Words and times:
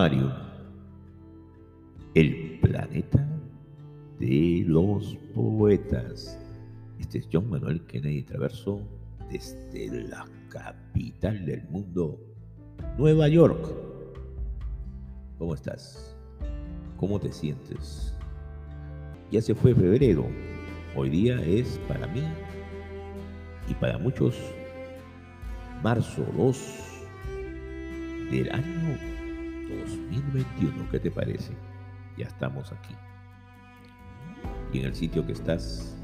Planetarium, 0.00 0.32
el 2.14 2.58
planeta 2.62 3.28
de 4.18 4.64
los 4.66 5.14
poetas. 5.34 6.38
Este 6.98 7.18
es 7.18 7.28
John 7.30 7.50
Manuel 7.50 7.82
Kennedy 7.82 8.22
Traverso 8.22 8.80
desde 9.30 9.90
la 10.08 10.26
capital 10.48 11.44
del 11.44 11.68
mundo, 11.68 12.18
Nueva 12.96 13.28
York. 13.28 13.74
¿Cómo 15.36 15.52
estás? 15.52 16.16
¿Cómo 16.96 17.20
te 17.20 17.30
sientes? 17.30 18.14
Ya 19.30 19.42
se 19.42 19.54
fue 19.54 19.74
febrero. 19.74 20.24
Hoy 20.96 21.10
día 21.10 21.42
es 21.42 21.78
para 21.86 22.06
mí 22.06 22.22
y 23.68 23.74
para 23.74 23.98
muchos 23.98 24.34
marzo 25.82 26.24
2 26.38 26.58
del 28.30 28.50
año 28.50 29.09
2021. 29.78 30.90
¿Qué 30.90 31.00
te 31.00 31.10
parece? 31.10 31.52
Ya 32.16 32.26
estamos 32.26 32.72
aquí. 32.72 32.94
Y 34.72 34.80
en 34.80 34.86
el 34.86 34.94
sitio 34.94 35.26
que 35.26 35.32
estás, 35.32 35.96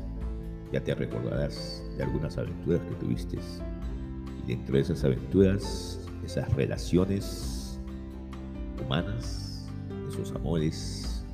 ya 0.73 0.83
te 0.83 0.95
recordarás 0.95 1.85
de 1.97 2.05
algunas 2.05 2.37
aventuras 2.39 2.81
que 2.83 2.95
tuviste. 2.97 3.39
Y 4.45 4.49
dentro 4.49 4.75
de 4.75 4.83
esas 4.83 5.05
aventuras, 5.05 6.01
esas 6.25 6.53
relaciones 6.55 7.81
humanas, 8.85 9.67
esos 10.09 10.33
amores 10.33 11.25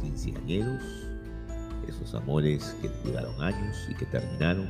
quinceañeros, 0.00 0.82
esos 1.88 2.14
amores 2.14 2.76
que 2.80 2.88
duraron 3.04 3.40
años 3.42 3.86
y 3.90 3.94
que 3.94 4.06
terminaron, 4.06 4.66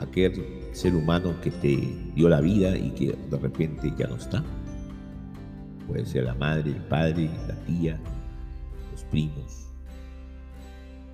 aquel 0.00 0.64
ser 0.72 0.94
humano 0.94 1.34
que 1.42 1.50
te 1.50 1.76
dio 2.14 2.28
la 2.28 2.40
vida 2.40 2.76
y 2.76 2.90
que 2.90 3.16
de 3.30 3.38
repente 3.38 3.92
ya 3.96 4.06
no 4.06 4.16
está. 4.16 4.42
Puede 5.86 6.06
ser 6.06 6.24
la 6.24 6.34
madre, 6.34 6.70
el 6.70 6.82
padre, 6.84 7.30
la 7.46 7.54
tía, 7.64 8.00
los 8.92 9.04
primos. 9.04 9.68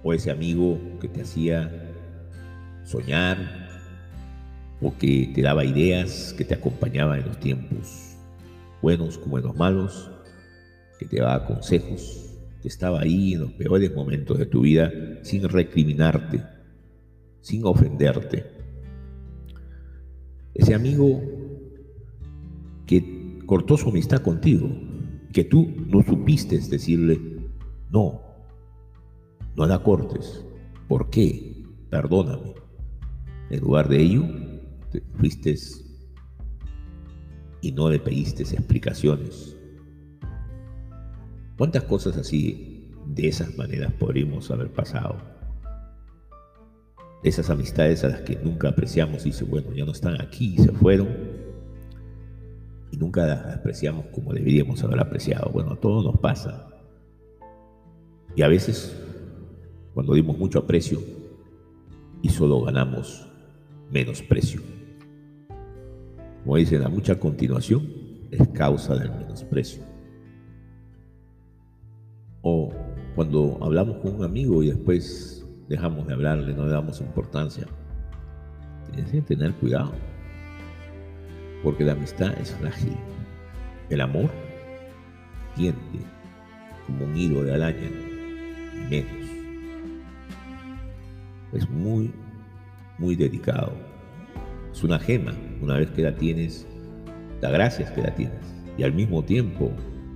O 0.03 0.13
ese 0.13 0.31
amigo 0.31 0.79
que 1.01 1.09
te 1.09 1.23
hacía 1.23 1.71
soñar 2.85 3.39
o 4.81 4.97
que 4.97 5.31
te 5.35 5.43
daba 5.43 5.65
ideas, 5.65 6.35
que 6.37 6.45
te 6.45 6.55
acompañaba 6.55 7.19
en 7.19 7.27
los 7.27 7.39
tiempos 7.39 8.17
buenos 8.81 9.19
como 9.19 9.39
en 9.39 9.45
los 9.45 9.57
malos, 9.57 10.11
que 10.99 11.05
te 11.05 11.21
daba 11.21 11.45
consejos, 11.47 12.35
que 12.63 12.69
estaba 12.69 13.01
ahí 13.01 13.35
en 13.35 13.41
los 13.41 13.53
peores 13.53 13.95
momentos 13.95 14.39
de 14.39 14.47
tu 14.47 14.63
vida 14.63 14.91
sin 15.23 15.47
recriminarte, 15.49 16.43
sin 17.43 17.65
ofenderte 17.67 18.60
ese 20.55 20.75
amigo 20.75 21.21
que 22.87 23.39
cortó 23.47 23.77
su 23.77 23.89
amistad 23.89 24.23
contigo, 24.23 24.69
que 25.33 25.45
tú 25.45 25.73
no 25.87 26.03
supiste 26.03 26.59
decirle, 26.59 27.21
no, 27.91 28.21
no 29.57 29.67
la 29.67 29.83
cortes. 29.83 30.45
¿Por 30.89 31.11
qué? 31.11 31.65
Perdóname. 31.89 32.55
En 33.51 33.61
lugar 33.61 33.89
de 33.89 34.01
ello, 34.01 34.25
te 34.91 35.01
fuiste 35.19 35.57
y 37.61 37.73
no 37.73 37.91
le 37.91 37.99
pediste 37.99 38.43
explicaciones. 38.43 39.57
¿Cuántas 41.57 41.85
cosas 41.85 42.17
así, 42.17 42.91
de 43.07 43.29
esas 43.29 43.57
maneras, 43.57 43.93
podríamos 43.93 44.51
haber 44.51 44.73
pasado? 44.73 45.30
Esas 47.23 47.51
amistades 47.51 48.03
a 48.05 48.09
las 48.09 48.21
que 48.23 48.37
nunca 48.37 48.69
apreciamos, 48.69 49.23
y 49.23 49.31
dice, 49.31 49.45
bueno, 49.45 49.73
ya 49.75 49.85
no 49.85 49.93
están 49.93 50.21
aquí, 50.21 50.57
se 50.59 50.73
fueron, 50.73 51.09
y 52.91 52.97
nunca 52.97 53.27
las 53.27 53.57
apreciamos 53.57 54.07
como 54.07 54.33
deberíamos 54.33 54.83
haber 54.83 55.01
apreciado. 55.01 55.51
Bueno, 55.53 55.77
todo 55.77 56.03
nos 56.03 56.21
pasa. 56.21 56.69
Y 58.35 58.43
a 58.43 58.49
veces, 58.49 58.97
cuando 59.95 60.15
dimos 60.15 60.37
mucho 60.39 60.61
aprecio 60.61 61.01
y 62.23 62.29
solo 62.29 62.63
ganamos 62.63 63.29
menos 63.91 64.23
precio. 64.23 64.61
Como 66.43 66.57
dicen, 66.57 66.81
la 66.81 66.89
mucha 66.89 67.19
continuación 67.19 67.87
es 68.31 68.49
causa 68.49 68.95
del 68.97 69.11
menosprecio. 69.11 69.83
O 72.43 72.73
cuando 73.15 73.59
hablamos 73.61 73.99
con 73.99 74.17
un 74.17 74.25
amigo 74.25 74.63
y 74.63 74.69
después 74.69 75.40
dejamos 75.71 76.05
de 76.09 76.15
hablarle, 76.15 76.53
no 76.53 76.67
le 76.67 76.73
damos 76.73 77.01
importancia. 77.01 77.65
Tienes 78.93 79.13
que 79.13 79.23
tener 79.23 79.55
cuidado, 79.55 79.93
porque 81.63 81.85
la 81.85 81.93
amistad 81.93 82.37
es 82.41 82.53
frágil. 82.57 82.97
El 83.89 84.01
amor 84.01 84.31
tiende 85.55 86.01
como 86.87 87.05
un 87.05 87.17
hilo 87.17 87.45
de 87.45 87.55
araña, 87.55 87.89
y 88.75 88.91
menos. 88.91 89.31
Es 91.53 91.71
muy, 91.71 92.13
muy 92.99 93.15
delicado. 93.15 93.73
Es 94.73 94.83
una 94.83 94.99
gema. 94.99 95.35
Una 95.61 95.77
vez 95.77 95.91
que 95.93 96.03
la 96.03 96.17
tienes, 96.17 96.67
da 97.41 97.51
gracias 97.51 97.93
que 97.93 98.03
la 98.03 98.13
tienes. 98.13 98.55
Y 98.77 98.83
al 98.83 98.93
mismo 98.93 99.23
tiempo 99.23 99.71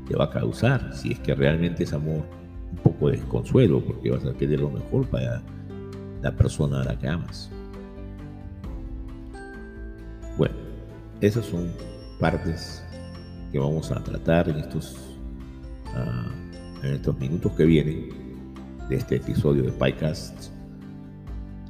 te 0.09 0.16
va 0.16 0.25
a 0.25 0.31
causar, 0.31 0.92
si 0.94 1.12
es 1.12 1.21
que 1.21 1.32
realmente 1.32 1.84
es 1.84 1.92
amor, 1.92 2.25
un 2.74 2.82
poco 2.82 3.08
de 3.08 3.16
desconsuelo 3.18 3.80
porque 3.80 4.10
vas 4.10 4.24
a 4.24 4.34
querer 4.34 4.60
lo 4.60 4.70
mejor 4.70 5.06
para 5.06 5.42
la 6.22 6.32
persona 6.32 6.80
a 6.80 6.84
la 6.84 6.98
que 6.98 7.08
amas. 7.08 7.50
Bueno, 10.36 10.54
esas 11.20 11.44
son 11.46 11.70
partes 12.18 12.84
que 13.52 13.58
vamos 13.58 13.90
a 13.92 14.02
tratar 14.02 14.48
en 14.48 14.56
estos, 14.56 14.96
ah, 15.94 16.32
en 16.82 16.94
estos 16.94 17.18
minutos 17.18 17.52
que 17.52 17.64
vienen 17.64 18.08
de 18.88 18.96
este 18.96 19.16
episodio 19.16 19.62
de 19.62 19.72
PyCast, 19.72 20.50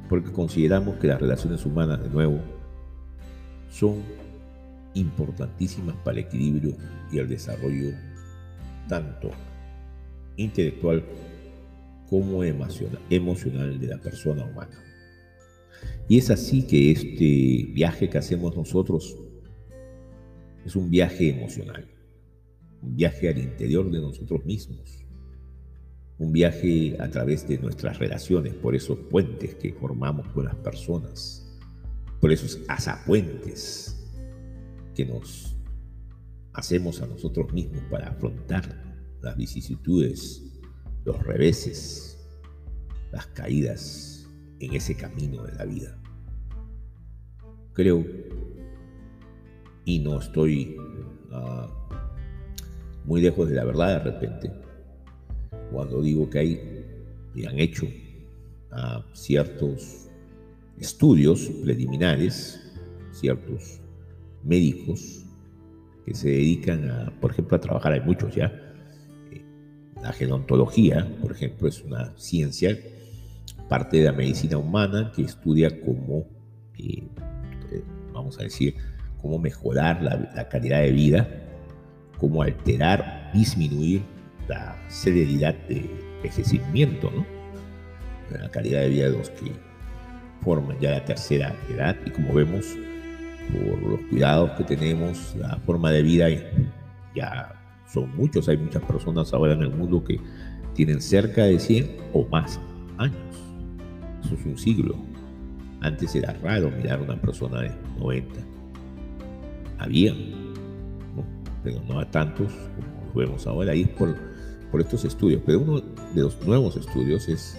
porque 0.09 0.31
consideramos 0.31 0.95
que 0.95 1.07
las 1.07 1.21
relaciones 1.21 1.65
humanas, 1.65 2.01
de 2.01 2.09
nuevo, 2.09 2.39
son 3.69 4.01
importantísimas 4.95 5.95
para 5.97 6.19
el 6.19 6.25
equilibrio 6.25 6.75
y 7.11 7.19
el 7.19 7.27
desarrollo 7.27 7.91
tanto 8.87 9.29
intelectual 10.37 11.03
como 12.09 12.43
emocional 12.43 13.79
de 13.79 13.87
la 13.87 13.97
persona 13.97 14.45
humana. 14.45 14.81
Y 16.07 16.17
es 16.17 16.29
así 16.29 16.63
que 16.63 16.91
este 16.91 17.71
viaje 17.73 18.09
que 18.09 18.17
hacemos 18.17 18.55
nosotros 18.55 19.17
es 20.65 20.75
un 20.75 20.89
viaje 20.89 21.29
emocional, 21.29 21.87
un 22.81 22.95
viaje 22.95 23.29
al 23.29 23.37
interior 23.37 23.89
de 23.91 23.99
nosotros 23.99 24.45
mismos, 24.45 25.05
un 26.17 26.31
viaje 26.31 26.95
a 26.99 27.09
través 27.09 27.47
de 27.47 27.57
nuestras 27.57 27.99
relaciones, 27.99 28.53
por 28.53 28.75
esos 28.75 28.97
puentes 29.09 29.55
que 29.55 29.73
formamos 29.73 30.27
con 30.29 30.45
las 30.45 30.55
personas, 30.55 31.59
por 32.21 32.31
esos 32.31 32.61
asapuentes 32.67 33.95
que 34.95 35.05
nos 35.05 35.55
hacemos 36.53 37.01
a 37.01 37.07
nosotros 37.07 37.51
mismos 37.51 37.81
para 37.91 38.09
afrontar 38.09 38.84
las 39.25 39.35
vicisitudes, 39.35 40.43
los 41.03 41.21
reveses, 41.23 42.29
las 43.11 43.25
caídas 43.27 44.29
en 44.59 44.73
ese 44.75 44.95
camino 44.95 45.43
de 45.43 45.53
la 45.55 45.65
vida. 45.65 45.99
Creo, 47.73 48.05
y 49.83 49.99
no 49.99 50.19
estoy 50.19 50.77
ah, 51.31 51.67
muy 53.03 53.21
lejos 53.21 53.49
de 53.49 53.55
la 53.55 53.65
verdad 53.65 54.03
de 54.03 54.11
repente, 54.11 54.51
cuando 55.71 56.01
digo 56.01 56.29
que 56.29 56.39
hay 56.39 56.85
y 57.33 57.45
han 57.45 57.59
hecho 57.59 57.87
ah, 58.71 59.03
ciertos 59.13 60.07
estudios 60.79 61.49
preliminares, 61.63 62.61
ciertos 63.11 63.81
médicos 64.43 65.25
que 66.05 66.13
se 66.13 66.29
dedican 66.29 66.91
a, 66.91 67.19
por 67.19 67.31
ejemplo, 67.31 67.57
a 67.57 67.59
trabajar, 67.59 67.93
hay 67.93 68.01
muchos 68.01 68.35
ya, 68.35 68.64
la 70.05 70.13
gerontología, 70.13 71.07
por 71.19 71.31
ejemplo, 71.31 71.67
es 71.67 71.81
una 71.81 72.13
ciencia, 72.15 72.77
parte 73.67 73.97
de 73.97 74.03
la 74.03 74.11
medicina 74.11 74.55
humana, 74.55 75.11
que 75.15 75.23
estudia 75.23 75.81
cómo, 75.81 76.27
eh, 76.77 77.07
eh, 77.71 77.83
vamos 78.13 78.39
a 78.39 78.43
decir, 78.43 78.75
cómo 79.19 79.39
mejorar 79.39 80.03
la, 80.03 80.47
calidad 80.47 80.81
de 80.81 80.91
vida, 80.91 81.27
cómo 82.19 82.43
alterar, 82.43 83.31
disminuir 83.33 84.03
la 84.47 84.79
celeridad 84.89 85.55
de 85.67 85.89
envejecimiento, 86.17 87.09
¿no? 87.09 87.25
la 88.29 88.51
calidad 88.51 88.81
de 88.81 88.89
vida 88.89 89.05
de 89.05 89.17
los 89.17 89.31
que 89.31 89.53
forman 90.43 90.79
ya 90.79 90.91
la 90.91 91.03
tercera 91.03 91.55
edad 91.67 91.95
y 92.05 92.11
como 92.11 92.31
vemos 92.35 92.77
por 93.51 93.81
los 93.81 94.01
cuidados 94.01 94.51
que 94.51 94.65
tenemos, 94.65 95.35
la 95.35 95.57
forma 95.65 95.91
de 95.91 96.03
vida 96.03 96.27
ya 97.15 97.64
son 97.87 98.15
muchos, 98.15 98.49
hay 98.49 98.57
muchas 98.57 98.83
personas 98.83 99.33
ahora 99.33 99.53
en 99.53 99.61
el 99.61 99.71
mundo 99.71 100.03
que 100.03 100.19
tienen 100.73 101.01
cerca 101.01 101.45
de 101.45 101.59
100 101.59 101.97
o 102.13 102.25
más 102.27 102.59
años. 102.97 103.17
Eso 104.23 104.35
es 104.35 104.45
un 104.45 104.57
siglo. 104.57 104.95
Antes 105.81 106.15
era 106.15 106.33
raro 106.43 106.71
mirar 106.71 106.99
a 106.99 107.03
una 107.03 107.21
persona 107.21 107.61
de 107.61 107.71
90. 107.99 108.33
Había, 109.77 110.13
pero 111.63 111.81
no 111.87 111.99
a 111.99 112.09
tantos 112.09 112.51
como 112.51 113.07
lo 113.07 113.13
vemos 113.13 113.47
ahora, 113.47 113.75
y 113.75 113.83
es 113.83 113.89
por, 113.89 114.15
por 114.71 114.81
estos 114.81 115.05
estudios. 115.05 115.41
Pero 115.45 115.59
uno 115.59 115.79
de 115.79 116.21
los 116.21 116.45
nuevos 116.45 116.75
estudios 116.75 117.27
es 117.29 117.57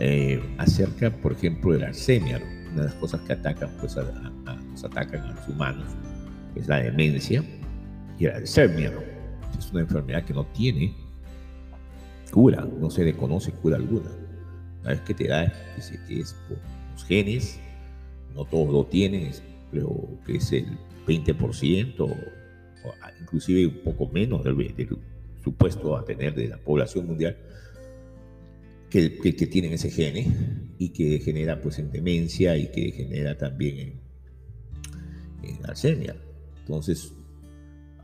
eh, 0.00 0.40
acerca, 0.58 1.10
por 1.10 1.32
ejemplo, 1.32 1.72
de 1.72 1.80
la 1.80 1.88
Alzheimer, 1.88 2.42
una 2.72 2.82
de 2.82 2.88
las 2.88 2.94
cosas 2.94 3.20
que 3.22 3.32
atacan, 3.32 3.70
pues, 3.80 3.96
a, 3.96 4.02
atacan 4.84 5.22
a 5.22 5.32
los 5.32 5.48
humanos, 5.48 5.88
es 6.54 6.68
la 6.68 6.76
demencia, 6.76 7.42
y 8.18 8.26
el 8.26 8.32
Alzheimer 8.34 9.07
es 9.56 9.70
una 9.70 9.80
enfermedad 9.82 10.24
que 10.24 10.34
no 10.34 10.46
tiene 10.46 10.94
cura, 12.30 12.66
no 12.78 12.90
se 12.90 13.04
le 13.04 13.14
conoce 13.14 13.52
cura 13.52 13.76
alguna. 13.76 14.10
Una 14.80 14.90
vez 14.90 15.00
que 15.00 15.14
te 15.14 15.28
da, 15.28 15.52
dice 15.76 15.98
que 16.06 16.20
es 16.20 16.34
por 16.48 16.58
los 16.92 17.04
genes, 17.04 17.58
no 18.34 18.44
todos 18.44 18.72
lo 18.72 18.86
tienen, 18.86 19.30
creo 19.70 20.08
que 20.26 20.36
es 20.36 20.52
el 20.52 20.66
20%, 21.06 22.00
o, 22.00 22.14
inclusive 23.20 23.66
un 23.66 23.82
poco 23.82 24.08
menos 24.12 24.44
del, 24.44 24.98
supuesto 25.42 25.96
a 25.96 26.04
tener 26.04 26.34
de 26.34 26.48
la 26.48 26.58
población 26.58 27.06
mundial, 27.06 27.36
que, 28.90 29.18
que, 29.18 29.32
tienen 29.32 29.72
ese 29.72 29.90
gene 29.90 30.26
y 30.78 30.90
que 30.90 31.18
genera 31.18 31.60
pues 31.60 31.78
en 31.78 31.90
demencia 31.90 32.56
y 32.56 32.68
que 32.68 32.90
genera 32.92 33.36
también 33.36 33.78
en, 33.78 34.00
en. 35.42 36.10
Entonces, 36.60 37.12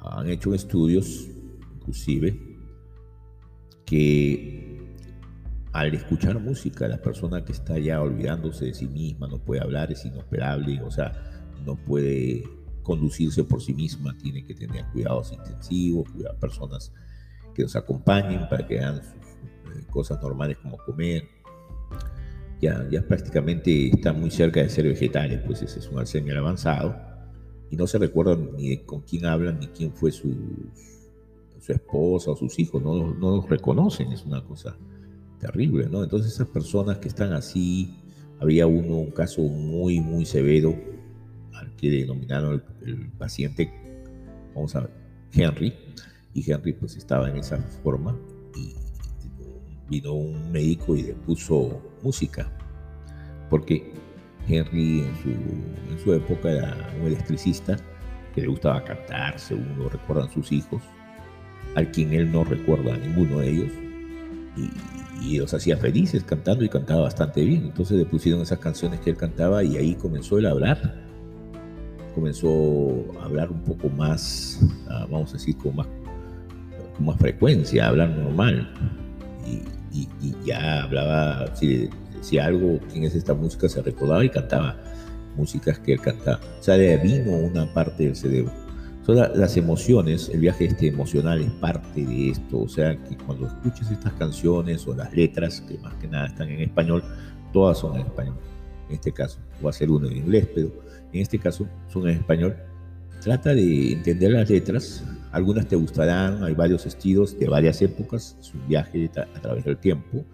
han 0.00 0.28
hecho 0.28 0.54
estudios, 0.54 1.28
inclusive, 1.84 2.40
que 3.84 4.96
al 5.72 5.94
escuchar 5.94 6.38
música, 6.40 6.88
la 6.88 7.02
persona 7.02 7.44
que 7.44 7.52
está 7.52 7.78
ya 7.78 8.00
olvidándose 8.00 8.66
de 8.66 8.74
sí 8.74 8.86
misma, 8.86 9.26
no 9.26 9.38
puede 9.38 9.60
hablar, 9.60 9.92
es 9.92 10.04
inoperable, 10.04 10.80
o 10.82 10.90
sea, 10.90 11.12
no 11.64 11.76
puede 11.76 12.44
conducirse 12.82 13.44
por 13.44 13.62
sí 13.62 13.74
misma, 13.74 14.16
tiene 14.16 14.44
que 14.44 14.54
tener 14.54 14.84
cuidados 14.92 15.32
intensivos, 15.32 16.08
cuidar 16.10 16.38
personas 16.38 16.92
que 17.54 17.62
nos 17.62 17.76
acompañen 17.76 18.48
para 18.48 18.66
que 18.66 18.78
hagan 18.78 19.02
sus 19.02 19.12
eh, 19.12 19.86
cosas 19.90 20.20
normales 20.22 20.58
como 20.58 20.76
comer. 20.78 21.24
Ya, 22.60 22.86
ya 22.90 23.02
prácticamente 23.06 23.88
está 23.88 24.12
muy 24.12 24.30
cerca 24.30 24.62
de 24.62 24.68
ser 24.68 24.86
vegetales, 24.86 25.40
pues 25.44 25.60
ese 25.60 25.80
es 25.80 25.88
un 25.88 25.98
Alzheimer 25.98 26.38
avanzado 26.38 26.94
y 27.70 27.76
no 27.76 27.86
se 27.86 27.98
recuerdan 27.98 28.50
ni 28.56 28.76
con 28.78 29.02
quién 29.02 29.26
hablan 29.26 29.58
ni 29.58 29.66
quién 29.68 29.92
fue 29.92 30.12
su, 30.12 30.32
su 31.64 31.72
esposa 31.72 32.30
o 32.30 32.36
sus 32.36 32.58
hijos, 32.58 32.82
no, 32.82 33.14
no 33.14 33.36
los 33.36 33.48
reconocen, 33.48 34.12
es 34.12 34.24
una 34.26 34.44
cosa 34.44 34.76
terrible, 35.38 35.88
¿no? 35.88 36.02
Entonces 36.02 36.34
esas 36.34 36.48
personas 36.48 36.98
que 36.98 37.08
están 37.08 37.32
así, 37.32 37.94
había 38.38 38.66
uno, 38.66 38.96
un 38.98 39.10
caso 39.10 39.40
muy, 39.40 39.98
muy 40.00 40.26
severo, 40.26 40.74
al 41.54 41.74
que 41.76 41.88
denominaron 41.90 42.62
el, 42.82 43.10
paciente, 43.12 43.72
vamos 44.54 44.76
a 44.76 44.80
ver, 44.80 44.90
Henry, 45.32 45.72
y 46.34 46.50
Henry 46.50 46.74
pues 46.74 46.96
estaba 46.96 47.30
en 47.30 47.38
esa 47.38 47.56
forma 47.82 48.14
y 48.56 48.74
vino 49.88 50.12
un 50.12 50.52
médico 50.52 50.94
y 50.94 51.02
le 51.02 51.14
puso 51.14 51.80
música, 52.02 52.52
porque 53.48 53.90
Henry 54.46 55.00
en 55.00 55.16
su, 55.22 55.30
en 55.30 55.98
su 56.04 56.12
época 56.12 56.50
era 56.50 56.94
un 57.00 57.06
electricista 57.06 57.78
que 58.34 58.42
le 58.42 58.48
gustaba 58.48 58.84
cantar, 58.84 59.38
según 59.38 59.78
lo 59.78 59.88
recuerdan 59.88 60.30
sus 60.30 60.52
hijos, 60.52 60.82
al 61.74 61.90
quien 61.90 62.12
él 62.12 62.30
no 62.30 62.44
recuerda 62.44 62.94
a 62.94 62.98
ninguno 62.98 63.38
de 63.40 63.50
ellos, 63.50 63.72
y, 64.56 65.38
los 65.38 65.54
hacía 65.54 65.76
felices 65.78 66.22
cantando 66.22 66.64
y 66.64 66.68
cantaba 66.68 67.02
bastante 67.02 67.42
bien. 67.44 67.64
Entonces 67.64 67.96
le 67.96 68.04
pusieron 68.04 68.42
esas 68.42 68.58
canciones 68.58 69.00
que 69.00 69.10
él 69.10 69.16
cantaba 69.16 69.64
y 69.64 69.76
ahí 69.78 69.94
comenzó 69.94 70.36
a 70.36 70.50
hablar. 70.50 71.02
Comenzó 72.14 73.06
a 73.20 73.24
hablar 73.24 73.50
un 73.50 73.62
poco 73.62 73.88
más, 73.88 74.60
ah, 74.88 75.06
vamos 75.10 75.30
a 75.30 75.32
decir, 75.34 75.56
con 75.56 75.76
más, 75.76 75.86
con 76.94 77.06
más 77.06 77.16
frecuencia, 77.16 77.86
a 77.86 77.88
hablar 77.88 78.10
normal. 78.10 78.70
Y, 79.46 80.08
y, 80.20 80.34
ya 80.44 80.82
hablaba, 80.82 81.56
si 81.56 81.88
decía 82.14 82.44
algo, 82.44 82.78
quién 82.92 83.04
es 83.04 83.14
esta 83.14 83.32
música, 83.32 83.66
se 83.68 83.80
recordaba 83.80 84.24
y 84.24 84.28
cantaba 84.28 84.76
músicas 85.36 85.78
que 85.78 85.94
él 85.94 86.00
cantaba. 86.00 86.40
O 86.60 86.62
sea, 86.62 86.76
le 86.76 86.98
vino 86.98 87.32
una 87.32 87.64
parte 87.72 88.04
del 88.04 88.14
cerebro 88.14 88.63
son 89.04 89.16
las 89.16 89.56
emociones, 89.58 90.30
el 90.30 90.40
viaje 90.40 90.64
este 90.64 90.88
emocional 90.88 91.42
es 91.42 91.50
parte 91.52 92.06
de 92.06 92.30
esto, 92.30 92.60
o 92.60 92.68
sea 92.68 92.96
que 92.96 93.16
cuando 93.18 93.46
escuches 93.46 93.90
estas 93.90 94.14
canciones 94.14 94.86
o 94.86 94.94
las 94.94 95.14
letras, 95.14 95.60
que 95.60 95.76
más 95.78 95.92
que 95.94 96.08
nada 96.08 96.28
están 96.28 96.48
en 96.48 96.62
español, 96.62 97.04
todas 97.52 97.78
son 97.78 97.96
en 97.96 98.06
español. 98.06 98.36
En 98.88 98.94
este 98.94 99.12
caso, 99.12 99.40
va 99.64 99.70
a 99.70 99.72
ser 99.74 99.90
uno 99.90 100.08
en 100.08 100.16
inglés, 100.16 100.48
pero 100.54 100.72
en 101.12 101.20
este 101.20 101.38
caso 101.38 101.66
son 101.88 102.08
en 102.08 102.16
español. 102.16 102.56
Trata 103.20 103.54
de 103.54 103.92
entender 103.92 104.32
las 104.32 104.48
letras, 104.48 105.04
algunas 105.32 105.68
te 105.68 105.76
gustarán, 105.76 106.42
hay 106.42 106.54
varios 106.54 106.86
estilos 106.86 107.38
de 107.38 107.46
varias 107.46 107.82
épocas, 107.82 108.38
es 108.40 108.54
un 108.54 108.66
viaje 108.66 109.10
a 109.16 109.40
través 109.40 109.64
del 109.64 109.76
tiempo, 109.76 110.24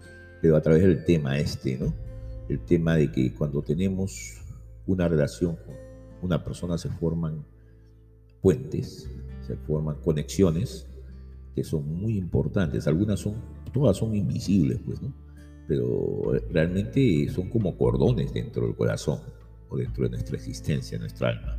pero 0.41 0.55
a 0.55 0.61
través 0.61 0.83
del 0.83 1.03
tema 1.03 1.37
este, 1.37 1.77
¿no? 1.77 1.93
El 2.47 2.59
tema 2.59 2.95
de 2.95 3.11
que 3.11 3.33
cuando 3.33 3.61
tenemos 3.61 4.41
una 4.87 5.09
relación 5.09 5.57
con 5.57 5.75
una 6.21 6.43
persona 6.43 6.77
se 6.77 6.89
forman 6.89 7.45
puentes, 8.41 9.09
se 9.45 9.55
forman 9.55 9.95
conexiones 10.01 10.87
que 11.55 11.63
son 11.63 11.87
muy 11.93 12.17
importantes. 12.17 12.87
Algunas 12.87 13.19
son, 13.19 13.35
todas 13.73 13.97
son 13.97 14.15
invisibles, 14.15 14.79
pues, 14.85 15.01
¿no? 15.01 15.13
Pero 15.67 16.33
realmente 16.49 17.29
son 17.29 17.49
como 17.49 17.77
cordones 17.77 18.33
dentro 18.33 18.65
del 18.65 18.75
corazón 18.75 19.19
o 19.69 19.77
dentro 19.77 20.03
de 20.03 20.11
nuestra 20.11 20.35
existencia, 20.35 20.97
nuestra 20.97 21.29
alma. 21.29 21.57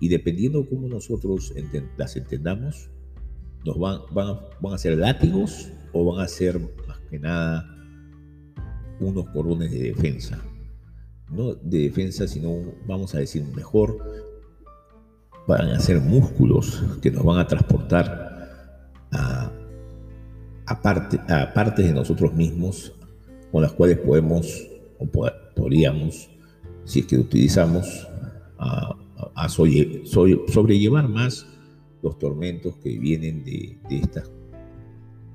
Y 0.00 0.08
dependiendo 0.08 0.66
cómo 0.68 0.88
nosotros 0.88 1.52
las 1.96 2.16
entendamos, 2.16 2.90
nos 3.64 3.78
van, 3.78 4.00
van, 4.12 4.38
van 4.60 4.74
a 4.74 4.78
ser 4.78 4.96
látigos 4.96 5.70
o 5.92 6.04
van 6.04 6.24
a 6.24 6.28
ser 6.28 6.58
más 6.86 6.98
que 7.10 7.18
nada 7.18 7.66
unos 9.00 9.28
cordones 9.30 9.70
de 9.70 9.78
defensa. 9.78 10.42
No 11.30 11.54
de 11.54 11.80
defensa, 11.80 12.26
sino 12.26 12.72
vamos 12.86 13.14
a 13.14 13.18
decir 13.18 13.44
mejor 13.54 13.98
van 15.46 15.68
a 15.68 15.80
ser 15.80 16.00
músculos 16.00 16.82
que 17.02 17.10
nos 17.10 17.24
van 17.24 17.38
a 17.38 17.46
transportar 17.46 18.30
a, 19.10 19.52
a, 20.66 20.82
partes 20.82 21.86
de 21.86 21.92
nosotros 21.92 22.32
mismos 22.32 22.92
con 23.50 23.62
las 23.62 23.72
cuales 23.72 23.98
podemos 23.98 24.68
o 24.98 25.08
podríamos, 25.56 26.30
si 26.84 27.00
es 27.00 27.06
que 27.06 27.16
utilizamos, 27.16 28.06
a, 28.58 28.96
sobrellevar 29.48 31.08
más 31.08 31.46
los 32.02 32.18
tormentos 32.18 32.76
que 32.76 32.98
vienen 32.98 33.44
de, 33.44 33.78
estas 33.90 34.30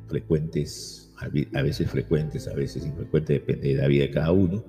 frecuentes, 0.08 1.12
a 1.18 1.62
veces 1.62 1.90
frecuentes, 1.90 2.48
a 2.48 2.54
veces 2.54 2.86
infrecuentes, 2.86 3.40
depende 3.40 3.70
de 3.70 3.82
la 3.82 3.88
vida 3.88 4.04
de 4.04 4.12
cada 4.12 4.32
uno, 4.32 4.64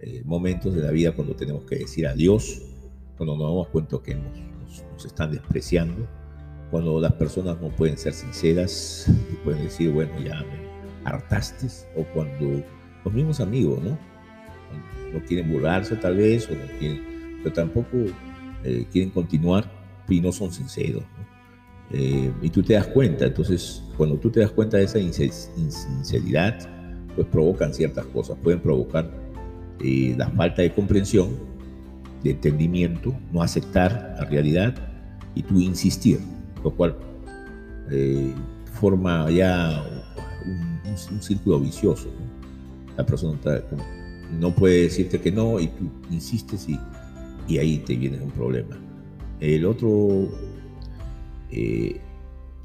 eh, 0.00 0.22
momentos 0.24 0.74
de 0.74 0.82
la 0.82 0.90
vida 0.90 1.12
cuando 1.12 1.34
tenemos 1.36 1.64
que 1.64 1.76
decir 1.76 2.06
adiós, 2.06 2.62
cuando 3.16 3.36
nos 3.36 3.46
damos 3.46 3.68
cuenta 3.68 4.00
que 4.02 4.12
hemos 4.12 4.51
nos, 5.02 5.06
están 5.06 5.30
despreciando, 5.30 6.06
cuando 6.70 7.00
las 7.00 7.12
personas 7.12 7.60
no 7.60 7.68
pueden 7.68 7.98
ser 7.98 8.12
sinceras 8.12 9.06
y 9.30 9.36
pueden 9.44 9.64
decir, 9.64 9.90
bueno, 9.90 10.12
ya 10.18 10.42
me 10.42 11.08
hartaste, 11.08 11.66
o 11.96 12.04
cuando 12.14 12.62
los 13.04 13.14
mismos 13.14 13.40
amigos, 13.40 13.82
¿no? 13.82 13.98
No 15.12 15.24
quieren 15.26 15.52
burlarse 15.52 15.96
tal 15.96 16.16
vez, 16.16 16.48
o 16.48 16.54
no 16.54 16.78
quieren, 16.78 17.40
pero 17.42 17.54
tampoco 17.54 17.98
eh, 18.64 18.86
quieren 18.90 19.10
continuar 19.10 19.70
y 20.08 20.20
no 20.20 20.32
son 20.32 20.52
sinceros. 20.52 21.04
Eh, 21.90 22.32
y 22.40 22.48
tú 22.48 22.62
te 22.62 22.72
das 22.72 22.86
cuenta, 22.86 23.26
entonces 23.26 23.82
cuando 23.98 24.16
tú 24.16 24.30
te 24.30 24.40
das 24.40 24.50
cuenta 24.50 24.78
de 24.78 24.84
esa 24.84 24.98
insinceridad, 24.98 26.58
pues 27.14 27.26
provocan 27.26 27.74
ciertas 27.74 28.06
cosas, 28.06 28.38
pueden 28.42 28.60
provocar 28.60 29.10
eh, 29.80 30.14
la 30.16 30.30
falta 30.30 30.62
de 30.62 30.72
comprensión 30.72 31.36
de 32.22 32.30
entendimiento, 32.30 33.14
no 33.30 33.42
aceptar 33.42 34.14
la 34.18 34.24
realidad 34.24 34.91
y 35.34 35.42
tú 35.42 35.60
insistir, 35.60 36.20
lo 36.62 36.70
cual 36.70 36.96
eh, 37.90 38.32
forma 38.74 39.30
ya 39.30 39.84
un, 40.44 41.22
círculo 41.22 41.60
vicioso. 41.60 42.08
La 42.96 43.06
persona 43.06 43.38
no 44.38 44.54
puede 44.54 44.82
decirte 44.82 45.20
que 45.20 45.32
no 45.32 45.58
y 45.58 45.68
tú 45.68 45.90
insistes 46.10 46.68
y, 46.68 46.78
y 47.48 47.58
ahí 47.58 47.78
te 47.78 47.96
viene 47.96 48.20
un 48.20 48.30
problema. 48.30 48.78
El 49.40 49.64
otro, 49.64 50.28
eh, 51.50 52.00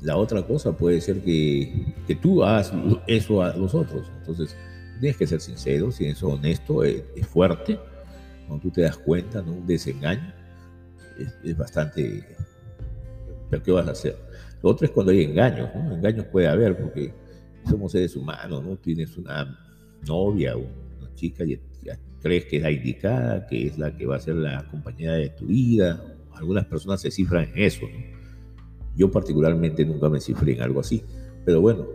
la 0.01 0.17
otra 0.17 0.45
cosa 0.45 0.75
puede 0.75 0.99
ser 1.01 1.23
que, 1.23 1.93
que, 2.05 2.15
tú 2.15 2.43
hagas 2.43 2.73
eso 3.07 3.41
a 3.41 3.55
los 3.55 3.73
otros. 3.73 4.11
Entonces, 4.19 4.55
tienes 4.99 5.17
que 5.17 5.27
ser 5.27 5.39
sincero, 5.39 5.91
si 5.91 6.05
es 6.05 6.21
honesto, 6.21 6.83
es 6.83 7.27
fuerte 7.27 7.79
cuando 8.47 8.63
tú 8.63 8.71
te 8.71 8.81
das 8.81 8.97
cuenta, 8.97 9.41
¿no? 9.41 9.53
Un 9.53 9.67
desengaño 9.67 10.33
es, 11.43 11.57
bastante... 11.57 12.23
¿Pero 13.49 13.63
qué 13.63 13.71
vas 13.71 13.87
a 13.87 13.91
hacer? 13.91 14.17
Lo 14.61 14.69
otro 14.71 14.85
es 14.85 14.91
cuando 14.91 15.11
hay 15.11 15.23
engaños, 15.23 15.69
¿no? 15.73 15.95
Engaños 15.95 16.25
puede 16.25 16.47
haber 16.47 16.77
porque 16.77 17.13
somos 17.69 17.91
seres 17.91 18.15
humanos, 18.15 18.63
¿no? 18.63 18.75
Tienes 18.77 19.17
una 19.17 19.57
novia 20.05 20.55
o 20.55 20.59
una 20.59 21.13
chica 21.15 21.43
y 21.43 21.59
crees 22.21 22.45
que 22.45 22.57
es 22.57 22.63
la 22.63 22.71
indicada, 22.71 23.45
que 23.47 23.67
es 23.67 23.77
la 23.77 23.95
que 23.95 24.05
va 24.05 24.15
a 24.15 24.19
ser 24.19 24.35
la 24.35 24.67
compañera 24.69 25.13
de 25.13 25.29
tu 25.29 25.45
vida. 25.45 26.03
Algunas 26.33 26.65
personas 26.65 27.01
se 27.01 27.11
cifran 27.11 27.49
en 27.53 27.63
eso, 27.63 27.85
¿no? 27.85 28.17
Yo 28.95 29.11
particularmente 29.11 29.85
nunca 29.85 30.09
me 30.09 30.19
cifré 30.19 30.53
en 30.53 30.63
algo 30.63 30.79
así, 30.79 31.03
pero 31.45 31.61
bueno, 31.61 31.85